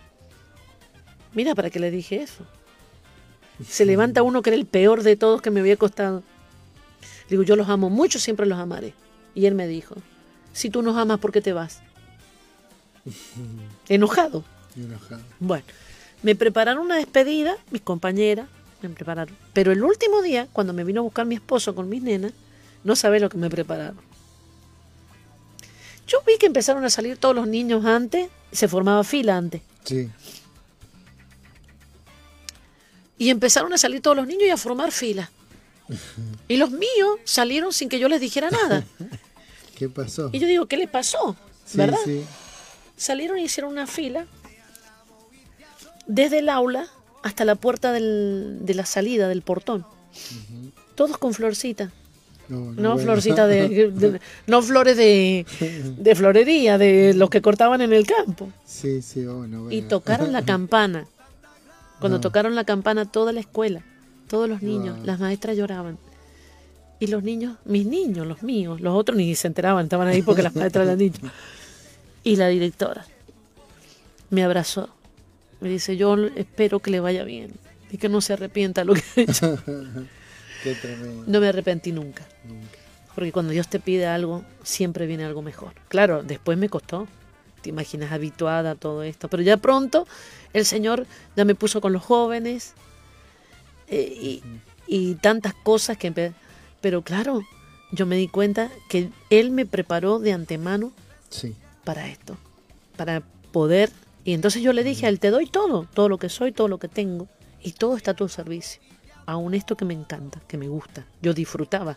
Mira, 1.36 1.54
¿para 1.54 1.68
qué 1.68 1.78
le 1.78 1.90
dije 1.90 2.22
eso? 2.22 2.44
Se 3.68 3.84
levanta 3.84 4.22
uno 4.22 4.40
que 4.40 4.50
era 4.50 4.56
el 4.56 4.64
peor 4.64 5.02
de 5.02 5.16
todos 5.16 5.42
que 5.42 5.50
me 5.50 5.60
había 5.60 5.76
costado. 5.76 6.22
Le 7.28 7.30
digo, 7.30 7.42
yo 7.42 7.56
los 7.56 7.68
amo 7.68 7.90
mucho, 7.90 8.18
siempre 8.18 8.46
los 8.46 8.58
amaré. 8.58 8.94
Y 9.34 9.44
él 9.44 9.54
me 9.54 9.68
dijo, 9.68 9.94
si 10.54 10.70
tú 10.70 10.80
nos 10.80 10.96
amas, 10.96 11.20
¿por 11.20 11.32
qué 11.32 11.42
te 11.42 11.52
vas? 11.52 11.80
Enojado. 13.88 14.44
Bueno, 15.38 15.64
me 16.22 16.34
prepararon 16.34 16.86
una 16.86 16.96
despedida, 16.96 17.56
mis 17.70 17.82
compañeras 17.82 18.48
me 18.80 18.88
prepararon. 18.88 19.36
Pero 19.52 19.72
el 19.72 19.84
último 19.84 20.22
día, 20.22 20.48
cuando 20.52 20.72
me 20.72 20.84
vino 20.84 21.00
a 21.00 21.04
buscar 21.04 21.26
mi 21.26 21.34
esposo 21.34 21.74
con 21.74 21.88
mis 21.90 22.02
nenas, 22.02 22.32
no 22.82 22.96
sabe 22.96 23.20
lo 23.20 23.28
que 23.28 23.36
me 23.36 23.50
prepararon. 23.50 24.00
Yo 26.06 26.18
vi 26.26 26.38
que 26.38 26.46
empezaron 26.46 26.84
a 26.84 26.90
salir 26.90 27.18
todos 27.18 27.34
los 27.34 27.46
niños 27.46 27.84
antes, 27.84 28.30
se 28.52 28.68
formaba 28.68 29.04
fila 29.04 29.36
antes. 29.36 29.60
Sí, 29.84 30.10
Y 33.18 33.30
empezaron 33.30 33.72
a 33.72 33.78
salir 33.78 34.00
todos 34.00 34.16
los 34.16 34.26
niños 34.26 34.44
y 34.46 34.50
a 34.50 34.56
formar 34.56 34.92
fila. 34.92 35.30
Y 36.48 36.56
los 36.56 36.70
míos 36.70 37.18
salieron 37.24 37.72
sin 37.72 37.88
que 37.88 37.98
yo 37.98 38.08
les 38.08 38.20
dijera 38.20 38.50
nada. 38.50 38.84
¿Qué 39.76 39.88
pasó? 39.88 40.30
Y 40.32 40.38
yo 40.38 40.46
digo, 40.46 40.66
¿qué 40.66 40.76
le 40.76 40.88
pasó? 40.88 41.36
Sí, 41.64 41.78
¿Verdad? 41.78 41.98
sí. 42.04 42.22
Salieron 42.96 43.38
y 43.38 43.42
hicieron 43.44 43.72
una 43.72 43.86
fila 43.86 44.26
desde 46.06 46.38
el 46.38 46.48
aula 46.48 46.86
hasta 47.22 47.44
la 47.44 47.54
puerta 47.56 47.92
del- 47.92 48.58
de 48.62 48.74
la 48.74 48.86
salida 48.86 49.28
del 49.28 49.42
portón. 49.42 49.84
Todos 50.94 51.18
con 51.18 51.34
florcita. 51.34 51.90
No, 52.48 52.58
No 52.72 52.92
bueno. 52.94 52.98
florcita 52.98 53.46
de, 53.46 53.68
de- 53.90 54.20
no 54.46 54.62
flores 54.62 54.96
de, 54.96 55.44
de 55.98 56.14
florería, 56.14 56.78
de 56.78 57.12
los 57.14 57.28
que 57.28 57.42
cortaban 57.42 57.80
en 57.80 57.92
el 57.92 58.06
campo. 58.06 58.50
Sí, 58.64 59.02
sí, 59.02 59.24
bueno, 59.26 59.62
bueno. 59.64 59.72
Y 59.72 59.82
tocaron 59.82 60.32
la 60.32 60.42
campana. 60.44 61.06
Cuando 62.00 62.20
tocaron 62.20 62.54
la 62.54 62.64
campana 62.64 63.10
toda 63.10 63.32
la 63.32 63.40
escuela, 63.40 63.82
todos 64.28 64.48
los 64.48 64.62
niños, 64.62 64.98
las 65.04 65.18
maestras 65.18 65.56
lloraban. 65.56 65.98
Y 66.98 67.08
los 67.08 67.22
niños, 67.22 67.56
mis 67.64 67.86
niños, 67.86 68.26
los 68.26 68.42
míos, 68.42 68.80
los 68.80 68.94
otros 68.94 69.16
ni 69.16 69.34
se 69.34 69.48
enteraban, 69.48 69.84
estaban 69.84 70.08
ahí 70.08 70.22
porque 70.22 70.42
las 70.42 70.54
maestras 70.54 70.86
eran 70.86 70.98
dicho. 70.98 71.20
Y 72.24 72.36
la 72.36 72.48
directora 72.48 73.04
me 74.30 74.42
abrazó. 74.42 74.88
Me 75.60 75.68
dice, 75.68 75.96
yo 75.96 76.16
espero 76.36 76.80
que 76.80 76.90
le 76.90 77.00
vaya 77.00 77.24
bien 77.24 77.52
y 77.90 77.98
que 77.98 78.08
no 78.08 78.20
se 78.20 78.34
arrepienta 78.34 78.84
lo 78.84 78.94
que 78.94 79.02
ha 79.16 79.20
hecho. 79.20 79.58
Qué 80.62 80.74
tremendo. 80.74 81.24
No 81.26 81.40
me 81.40 81.48
arrepentí 81.48 81.92
nunca. 81.92 82.26
Nunca. 82.44 82.78
Porque 83.14 83.32
cuando 83.32 83.52
Dios 83.52 83.68
te 83.68 83.80
pide 83.80 84.06
algo, 84.06 84.44
siempre 84.62 85.06
viene 85.06 85.24
algo 85.24 85.40
mejor. 85.40 85.72
Claro, 85.88 86.22
después 86.22 86.58
me 86.58 86.68
costó. 86.68 87.06
Te 87.62 87.70
imaginas 87.70 88.12
habituada 88.12 88.72
a 88.72 88.74
todo 88.74 89.02
esto. 89.02 89.28
Pero 89.28 89.42
ya 89.42 89.56
pronto 89.56 90.06
el 90.52 90.64
Señor 90.64 91.06
ya 91.36 91.44
me 91.44 91.54
puso 91.54 91.80
con 91.80 91.92
los 91.92 92.02
jóvenes 92.04 92.74
eh, 93.88 94.16
y, 94.20 94.42
y 94.86 95.14
tantas 95.16 95.54
cosas 95.54 95.96
que... 95.96 96.32
Pero 96.80 97.02
claro, 97.02 97.42
yo 97.92 98.06
me 98.06 98.16
di 98.16 98.28
cuenta 98.28 98.70
que 98.88 99.10
Él 99.30 99.50
me 99.50 99.66
preparó 99.66 100.18
de 100.18 100.32
antemano 100.32 100.92
Sí. 101.28 101.54
para 101.84 102.08
esto. 102.08 102.36
Para 102.96 103.22
poder... 103.52 103.90
Y 104.24 104.32
entonces 104.34 104.60
yo 104.62 104.72
le 104.72 104.82
dije 104.82 105.06
a 105.06 105.08
Él, 105.08 105.20
te 105.20 105.30
doy 105.30 105.46
todo, 105.46 105.86
todo 105.94 106.08
lo 106.08 106.18
que 106.18 106.28
soy, 106.28 106.50
todo 106.52 106.68
lo 106.68 106.78
que 106.78 106.88
tengo. 106.88 107.28
Y 107.62 107.72
todo 107.72 107.96
está 107.96 108.10
a 108.12 108.14
tu 108.14 108.28
servicio. 108.28 108.80
Aún 109.24 109.54
esto 109.54 109.76
que 109.76 109.84
me 109.84 109.94
encanta, 109.94 110.40
que 110.48 110.56
me 110.56 110.68
gusta. 110.68 111.04
Yo 111.22 111.32
disfrutaba. 111.32 111.96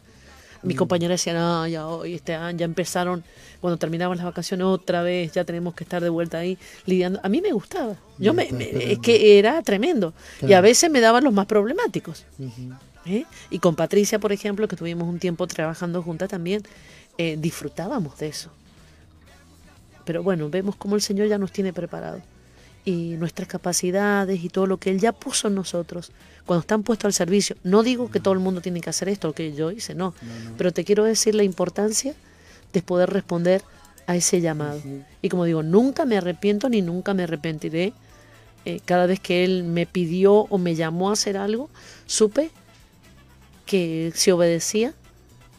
Mis 0.63 0.75
compañeras 0.77 1.19
decían, 1.21 1.37
ah, 1.37 1.67
ya 1.69 1.87
hoy 1.87 2.15
este 2.15 2.35
año 2.35 2.57
ya 2.59 2.65
empezaron, 2.65 3.23
cuando 3.61 3.77
terminaban 3.77 4.17
las 4.17 4.25
vacaciones 4.25 4.65
otra 4.65 5.01
vez, 5.03 5.31
ya 5.31 5.45
tenemos 5.45 5.73
que 5.73 5.83
estar 5.85 6.01
de 6.03 6.09
vuelta 6.09 6.37
ahí 6.39 6.57
lidiando. 6.85 7.19
A 7.23 7.29
mí 7.29 7.41
me 7.41 7.51
gustaba. 7.53 7.95
Yo 8.17 8.33
me, 8.33 8.51
me- 8.51 8.91
es 8.91 8.99
que 8.99 9.39
era 9.39 9.61
tremendo. 9.61 10.13
Y 10.41 10.53
a 10.53 10.61
veces 10.61 10.91
me 10.91 10.99
daban 10.99 11.23
los 11.23 11.33
más 11.33 11.45
problemáticos. 11.45 12.25
¿eh? 13.05 13.25
Y 13.49 13.59
con 13.59 13.75
Patricia, 13.75 14.19
por 14.19 14.31
ejemplo, 14.33 14.67
que 14.67 14.75
tuvimos 14.75 15.07
un 15.07 15.19
tiempo 15.19 15.47
trabajando 15.47 16.01
juntas 16.03 16.29
también, 16.29 16.63
eh, 17.17 17.37
disfrutábamos 17.39 18.17
de 18.19 18.27
eso. 18.27 18.49
Pero 20.05 20.23
bueno, 20.23 20.49
vemos 20.49 20.75
cómo 20.75 20.95
el 20.95 21.01
Señor 21.01 21.27
ya 21.27 21.37
nos 21.37 21.51
tiene 21.51 21.71
preparado. 21.73 22.21
Y 22.89 23.17
nuestras 23.17 23.47
capacidades 23.47 24.43
y 24.43 24.49
todo 24.49 24.65
lo 24.65 24.77
que 24.77 24.89
Él 24.89 24.99
ya 24.99 25.11
puso 25.11 25.47
en 25.47 25.55
nosotros, 25.55 26.11
cuando 26.45 26.61
están 26.61 26.81
puestos 26.81 27.05
al 27.05 27.13
servicio. 27.13 27.55
No 27.63 27.83
digo 27.83 28.09
que 28.09 28.19
todo 28.19 28.33
el 28.33 28.39
mundo 28.39 28.61
tiene 28.61 28.81
que 28.81 28.89
hacer 28.89 29.09
esto, 29.09 29.27
lo 29.27 29.35
que 29.35 29.53
yo 29.53 29.69
hice, 29.69 29.93
no. 29.93 30.15
Pero 30.57 30.71
te 30.71 30.83
quiero 30.83 31.03
decir 31.03 31.35
la 31.35 31.43
importancia 31.43 32.15
de 32.73 32.81
poder 32.81 33.11
responder 33.11 33.61
a 34.07 34.15
ese 34.15 34.41
llamado. 34.41 34.81
Y 35.21 35.29
como 35.29 35.45
digo, 35.45 35.61
nunca 35.61 36.05
me 36.05 36.17
arrepiento 36.17 36.67
ni 36.67 36.81
nunca 36.81 37.13
me 37.13 37.23
arrepentiré. 37.23 37.93
Eh, 38.65 38.79
cada 38.83 39.05
vez 39.05 39.19
que 39.19 39.43
Él 39.43 39.63
me 39.63 39.85
pidió 39.85 40.33
o 40.33 40.57
me 40.57 40.73
llamó 40.73 41.11
a 41.11 41.13
hacer 41.13 41.37
algo, 41.37 41.69
supe 42.07 42.49
que 43.67 44.11
si 44.15 44.31
obedecía, 44.31 44.95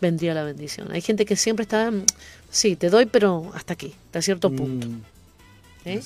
vendría 0.01 0.35
la 0.35 0.43
bendición. 0.43 0.91
Hay 0.91 1.01
gente 1.01 1.25
que 1.25 1.37
siempre 1.37 1.63
está, 1.63 1.93
mm, 1.93 2.05
sí, 2.51 2.75
te 2.75 2.91
doy, 2.91 3.07
pero 3.07 3.53
hasta 3.55 3.75
aquí, 3.75 3.95
hasta 4.07 4.21
cierto 4.21 4.51
punto. 4.51 4.89
Mm, 4.89 5.01
¿eh? 5.85 6.03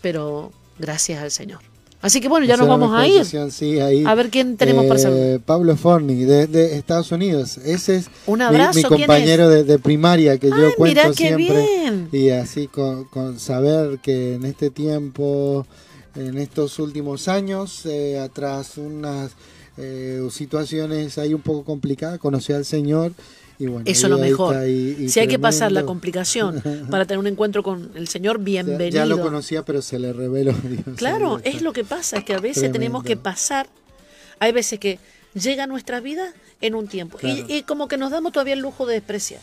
Pero 0.00 0.52
gracias 0.80 1.22
al 1.22 1.30
Señor. 1.30 1.60
Así 2.02 2.22
que 2.22 2.28
bueno, 2.28 2.46
ya 2.46 2.54
Esa 2.54 2.62
nos 2.64 2.70
vamos 2.80 2.98
a 2.98 3.06
ir. 3.06 3.26
sí, 3.52 3.78
ahí. 3.78 4.04
A 4.06 4.14
ver 4.14 4.30
quién 4.30 4.56
tenemos 4.56 4.86
para 4.86 4.98
Eh, 4.98 5.02
saludar. 5.02 5.40
Pablo 5.40 5.76
Forni, 5.76 6.24
de, 6.24 6.46
de 6.46 6.76
Estados 6.76 7.12
Unidos. 7.12 7.58
Ese 7.58 7.96
es 7.96 8.06
Un 8.26 8.38
mi- 8.38 8.44
abrazo, 8.46 8.78
mi, 8.78 8.84
¿quién 8.84 9.00
compañero 9.00 9.50
de, 9.50 9.64
de 9.64 9.78
primaria 9.78 10.38
que 10.38 10.48
yo 10.48 10.74
cuento 10.76 10.84
mirá 11.02 11.12
siempre. 11.12 11.44
bien. 11.46 12.08
Y 12.10 12.30
así 12.30 12.68
con, 12.68 13.04
con 13.04 13.38
saber 13.38 13.98
que 14.02 14.36
en 14.36 14.46
este 14.46 14.70
tiempo, 14.70 15.66
en 16.16 16.38
estos 16.38 16.78
últimos 16.78 17.28
años, 17.28 17.84
eh, 17.84 18.18
atrás 18.18 18.78
unas 18.78 19.32
eh, 19.76 20.26
situaciones 20.30 21.18
ahí 21.18 21.34
un 21.34 21.42
poco 21.42 21.64
complicadas, 21.64 22.18
conocí 22.18 22.54
al 22.54 22.64
Señor. 22.64 23.12
Y 23.60 23.66
bueno, 23.66 23.84
Eso 23.86 24.06
es 24.06 24.10
lo 24.10 24.18
mejor. 24.18 24.54
está, 24.54 24.66
y- 24.68 24.96
y 25.04 25.08
si 25.10 25.20
hay 25.20 25.28
que 25.28 25.38
pasar 25.38 25.70
la 25.70 25.84
complicación 25.84 26.62
para 26.90 27.04
tener 27.04 27.18
un 27.18 27.26
encuentro 27.26 27.62
con 27.62 27.92
el 27.94 28.08
Señor, 28.08 28.38
Ya- 28.38 28.44
bienvenido. 28.44 28.90
Ya 28.96 29.04
lo 29.06 29.20
conocía, 29.20 29.64
pero 29.64 29.82
se 29.82 29.98
le 29.98 30.12
reveló. 30.14 30.52
Dios, 30.64 30.96
Claro, 30.96 31.40
es 31.44 31.60
lo 31.60 31.72
que 31.74 31.84
pasa, 31.84 32.16
es 32.16 32.24
que 32.24 32.32
a 32.32 32.38
veces 32.40 32.54
Tremendo. 32.62 32.78
tenemos 32.78 33.04
que 33.04 33.16
pasar, 33.18 33.68
hay 34.38 34.52
veces 34.52 34.80
que 34.80 34.98
llega 35.34 35.64
a 35.64 35.66
nuestra 35.66 36.00
vida 36.00 36.32
en 36.62 36.74
un 36.74 36.88
tiempo 36.88 37.18
Claro. 37.18 37.44
y, 37.48 37.54
y 37.56 37.62
como 37.62 37.86
que 37.86 37.98
nos 37.98 38.10
damos 38.10 38.32
todavía 38.32 38.54
el 38.54 38.60
lujo 38.60 38.86
de 38.86 38.94
despreciar. 38.94 39.42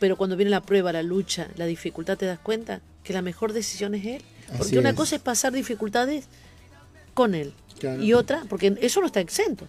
Pero 0.00 0.16
cuando 0.16 0.36
viene 0.36 0.50
la 0.50 0.62
prueba, 0.62 0.92
la 0.92 1.02
lucha, 1.04 1.46
la 1.56 1.66
dificultad, 1.66 2.18
te 2.18 2.26
das 2.26 2.40
cuenta 2.40 2.80
que 3.04 3.12
la 3.12 3.22
mejor 3.22 3.52
decisión 3.52 3.94
es 3.94 4.04
Él. 4.06 4.22
Porque 4.48 4.62
Así 4.64 4.78
una 4.78 4.90
es. 4.90 4.96
cosa 4.96 5.14
es 5.16 5.22
pasar 5.22 5.52
dificultades 5.52 6.24
con 7.14 7.36
Él 7.36 7.52
Claro. 7.78 8.02
y 8.02 8.12
otra, 8.12 8.42
porque 8.48 8.76
eso 8.80 9.00
no 9.00 9.06
está 9.06 9.20
exento, 9.20 9.68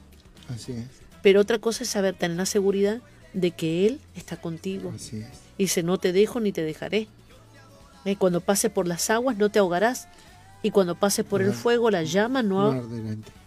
Así 0.49 0.71
es, 0.71 0.85
pero 1.21 1.39
otra 1.41 1.59
cosa 1.59 1.83
es 1.83 1.89
saber, 1.91 2.15
tener 2.15 2.35
la 2.37 2.45
seguridad 2.47 2.99
de 3.33 3.51
que 3.51 3.87
Él 3.87 3.99
está 4.15 4.37
contigo. 4.37 4.91
así 4.95 5.17
es. 5.17 5.27
Y 5.57 5.63
dice, 5.63 5.83
no 5.83 5.97
te 5.97 6.11
dejo 6.13 6.39
ni 6.39 6.51
te 6.51 6.63
dejaré. 6.63 7.07
Eh, 8.05 8.15
Cuando 8.17 8.41
pases 8.41 8.71
por 8.71 8.87
las 8.87 9.09
aguas 9.09 9.37
no 9.37 9.49
te 9.49 9.59
ahogarás. 9.59 10.07
Y 10.63 10.69
cuando 10.69 10.93
pases 10.93 11.25
por 11.25 11.41
el 11.41 11.53
fuego, 11.53 11.89
la 11.89 12.03
llama 12.03 12.43
no, 12.43 12.71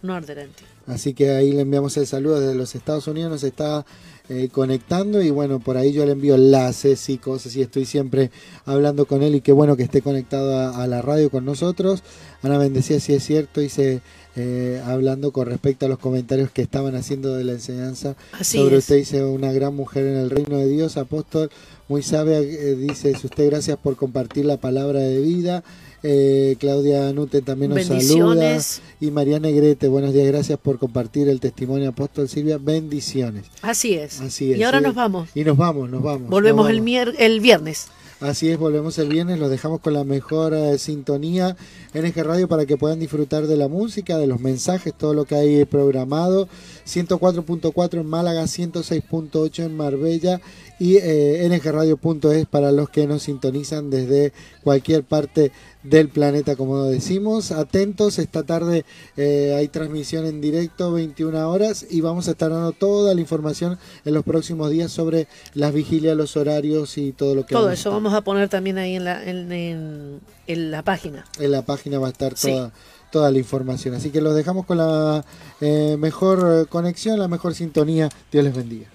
No 0.03 0.14
arderá 0.14 0.47
no. 0.47 0.93
Así 0.93 1.14
que 1.14 1.30
ahí 1.30 1.53
le 1.53 1.61
enviamos 1.61 1.97
el 1.97 2.09
saludo 2.09 2.41
desde 2.41 2.57
los 2.57 2.74
Estados 2.74 3.07
Unidos, 3.07 3.30
nos 3.30 3.45
está 3.45 3.87
eh, 4.28 4.49
conectando 4.51 5.22
y 5.22 5.30
bueno, 5.30 5.61
por 5.61 5.76
ahí 5.76 5.93
yo 5.93 6.05
le 6.05 6.12
envío 6.12 6.35
enlaces 6.35 7.09
y 7.09 7.18
cosas 7.18 7.55
y 7.55 7.62
estoy 7.62 7.85
siempre 7.85 8.32
hablando 8.64 9.07
con 9.07 9.22
él 9.22 9.37
y 9.37 9.41
qué 9.43 9.53
bueno 9.53 9.76
que 9.76 9.85
esté 9.85 10.03
conectado 10.03 10.57
a, 10.59 10.82
a 10.82 10.87
la 10.89 11.03
radio 11.03 11.30
con 11.30 11.45
nosotros. 11.45 12.03
Ana 12.43 12.59
Bendecía, 12.59 12.99
si 12.99 13.14
es 13.14 13.24
cierto, 13.24 13.62
hice 13.62 14.03
eh, 14.37 14.82
hablando 14.85 15.30
con 15.32 15.47
respecto 15.47 15.87
a 15.87 15.89
los 15.89 15.99
comentarios 15.99 16.51
que 16.51 16.62
estaban 16.62 16.97
haciendo 16.97 17.35
de 17.35 17.45
la 17.45 17.53
enseñanza 17.53 18.16
Así 18.32 18.59
sobre 18.59 18.76
es. 18.76 18.85
usted, 18.85 18.97
dice 18.97 19.24
una 19.24 19.53
gran 19.53 19.74
mujer 19.74 20.07
en 20.07 20.16
el 20.16 20.30
reino 20.30 20.59
de 20.59 20.68
Dios, 20.68 20.97
apóstol, 20.97 21.51
muy 21.89 22.03
sabia, 22.03 22.39
eh, 22.39 22.74
dice 22.74 23.12
usted, 23.12 23.47
gracias 23.47 23.78
por 23.78 23.97
compartir 23.97 24.45
la 24.45 24.57
palabra 24.57 25.01
de 25.01 25.20
vida. 25.20 25.62
Eh, 26.07 26.57
Claudia 26.61 27.12
Nute 27.14 27.41
también 27.41 27.72
nos 27.72 27.87
saluda. 27.87 28.59
Y 29.01 29.11
María 29.11 29.39
Negrete, 29.41 29.89
buenos 29.89 30.12
días, 30.12 30.26
gracias 30.26 30.59
por 30.59 30.78
compartir 30.78 31.28
el 31.28 31.41
testimonio 31.41 31.89
apóstol 31.89 32.28
Silvia, 32.28 32.59
bendiciones. 32.59 33.47
Así 33.62 33.95
es. 33.95 34.20
Así 34.20 34.53
es. 34.53 34.59
y 34.59 34.62
ahora 34.64 34.78
sí. 34.78 34.85
nos 34.85 34.95
vamos. 34.95 35.30
Y 35.35 35.45
nos 35.45 35.57
vamos, 35.57 35.89
nos 35.89 36.03
vamos. 36.03 36.28
Volvemos 36.28 36.66
nos 36.66 36.76
el, 36.76 36.80
vamos. 36.80 37.14
el 37.18 37.41
viernes. 37.41 37.87
Así 38.25 38.49
es, 38.49 38.59
volvemos 38.59 38.99
el 38.99 39.11
viernes, 39.11 39.39
los 39.39 39.51
dejamos 39.51 39.81
con 39.81 39.93
la 39.93 40.03
mejor 40.03 40.55
eh, 40.55 40.79
sintonía 40.79 41.59
en 41.93 42.07
este 42.07 42.22
radio 42.22 42.49
para 42.49 42.64
que 42.64 42.79
puedan 42.79 42.99
disfrutar 42.99 43.47
de 43.47 43.59
la 43.59 43.68
música, 43.68 44.16
de 44.16 44.27
los 44.27 44.41
mensajes, 44.41 44.95
todo 44.95 45.12
lo 45.12 45.27
que 45.27 45.35
hay 45.35 45.64
programado. 45.66 46.49
104.4 46.87 48.01
en 48.01 48.07
Málaga, 48.07 48.45
106.8 48.45 49.64
en 49.64 49.77
Marbella 49.77 50.41
y 50.81 50.97
eh, 50.97 51.47
ngradio.es 51.51 52.47
para 52.47 52.72
los 52.72 52.89
que 52.89 53.07
nos 53.07 53.25
sintonizan 53.25 53.91
desde 53.91 54.33
cualquier 54.62 55.05
parte 55.05 55.53
del 55.85 56.09
planeta, 56.09 56.57
como 56.57 56.82
decimos. 56.85 57.53
Atentos, 57.53 58.18
esta 58.18 58.43
tarde 58.43 58.85
eh, 59.16 59.55
hay 59.57 59.68
transmisión 59.68 60.26
en 60.26 60.41
directo, 60.41 60.91
21 60.93 61.49
horas, 61.49 61.87
y 61.89 62.01
vamos 62.01 62.26
a 62.26 62.32
estar 62.32 62.51
dando 62.51 62.72
toda 62.72 63.14
la 63.14 63.20
información 63.20 63.78
en 64.05 64.14
los 64.14 64.24
próximos 64.24 64.70
días 64.70 64.91
sobre 64.91 65.28
las 65.55 65.72
vigilias, 65.72 66.16
los 66.16 66.37
horarios 66.37 66.99
y 66.99 67.12
todo 67.12 67.35
lo 67.37 67.47
que 67.47 67.55
Todo 67.55 67.64
vamos 67.64 67.70
a 67.70 67.74
eso 67.74 67.89
estar. 67.91 67.93
vamos 67.93 68.14
a 68.14 68.20
poner 68.22 68.49
también 68.49 68.78
ahí 68.78 68.97
en 68.97 69.05
la, 69.05 69.22
en, 69.22 69.53
en- 69.53 70.20
en 70.47 70.70
la 70.70 70.82
página. 70.82 71.24
En 71.39 71.53
la 71.53 71.62
página 71.62 71.99
va 71.99 72.09
a 72.09 72.11
estar 72.11 72.37
Sí. 72.37 72.51
toda, 72.51 72.72
toda 73.12 73.30
la 73.30 73.39
información. 73.39 73.95
Así 73.95 74.11
que 74.11 74.20
los 74.20 74.35
dejamos 74.35 74.66
con 74.66 74.78
la 74.78 75.24
eh, 75.61 75.97
mejor 75.99 76.66
conexión, 76.68 77.18
la 77.18 77.28
mejor 77.28 77.55
sintonía. 77.55 78.09
Dios 78.32 78.45
les 78.45 78.55
bendiga. 78.57 78.87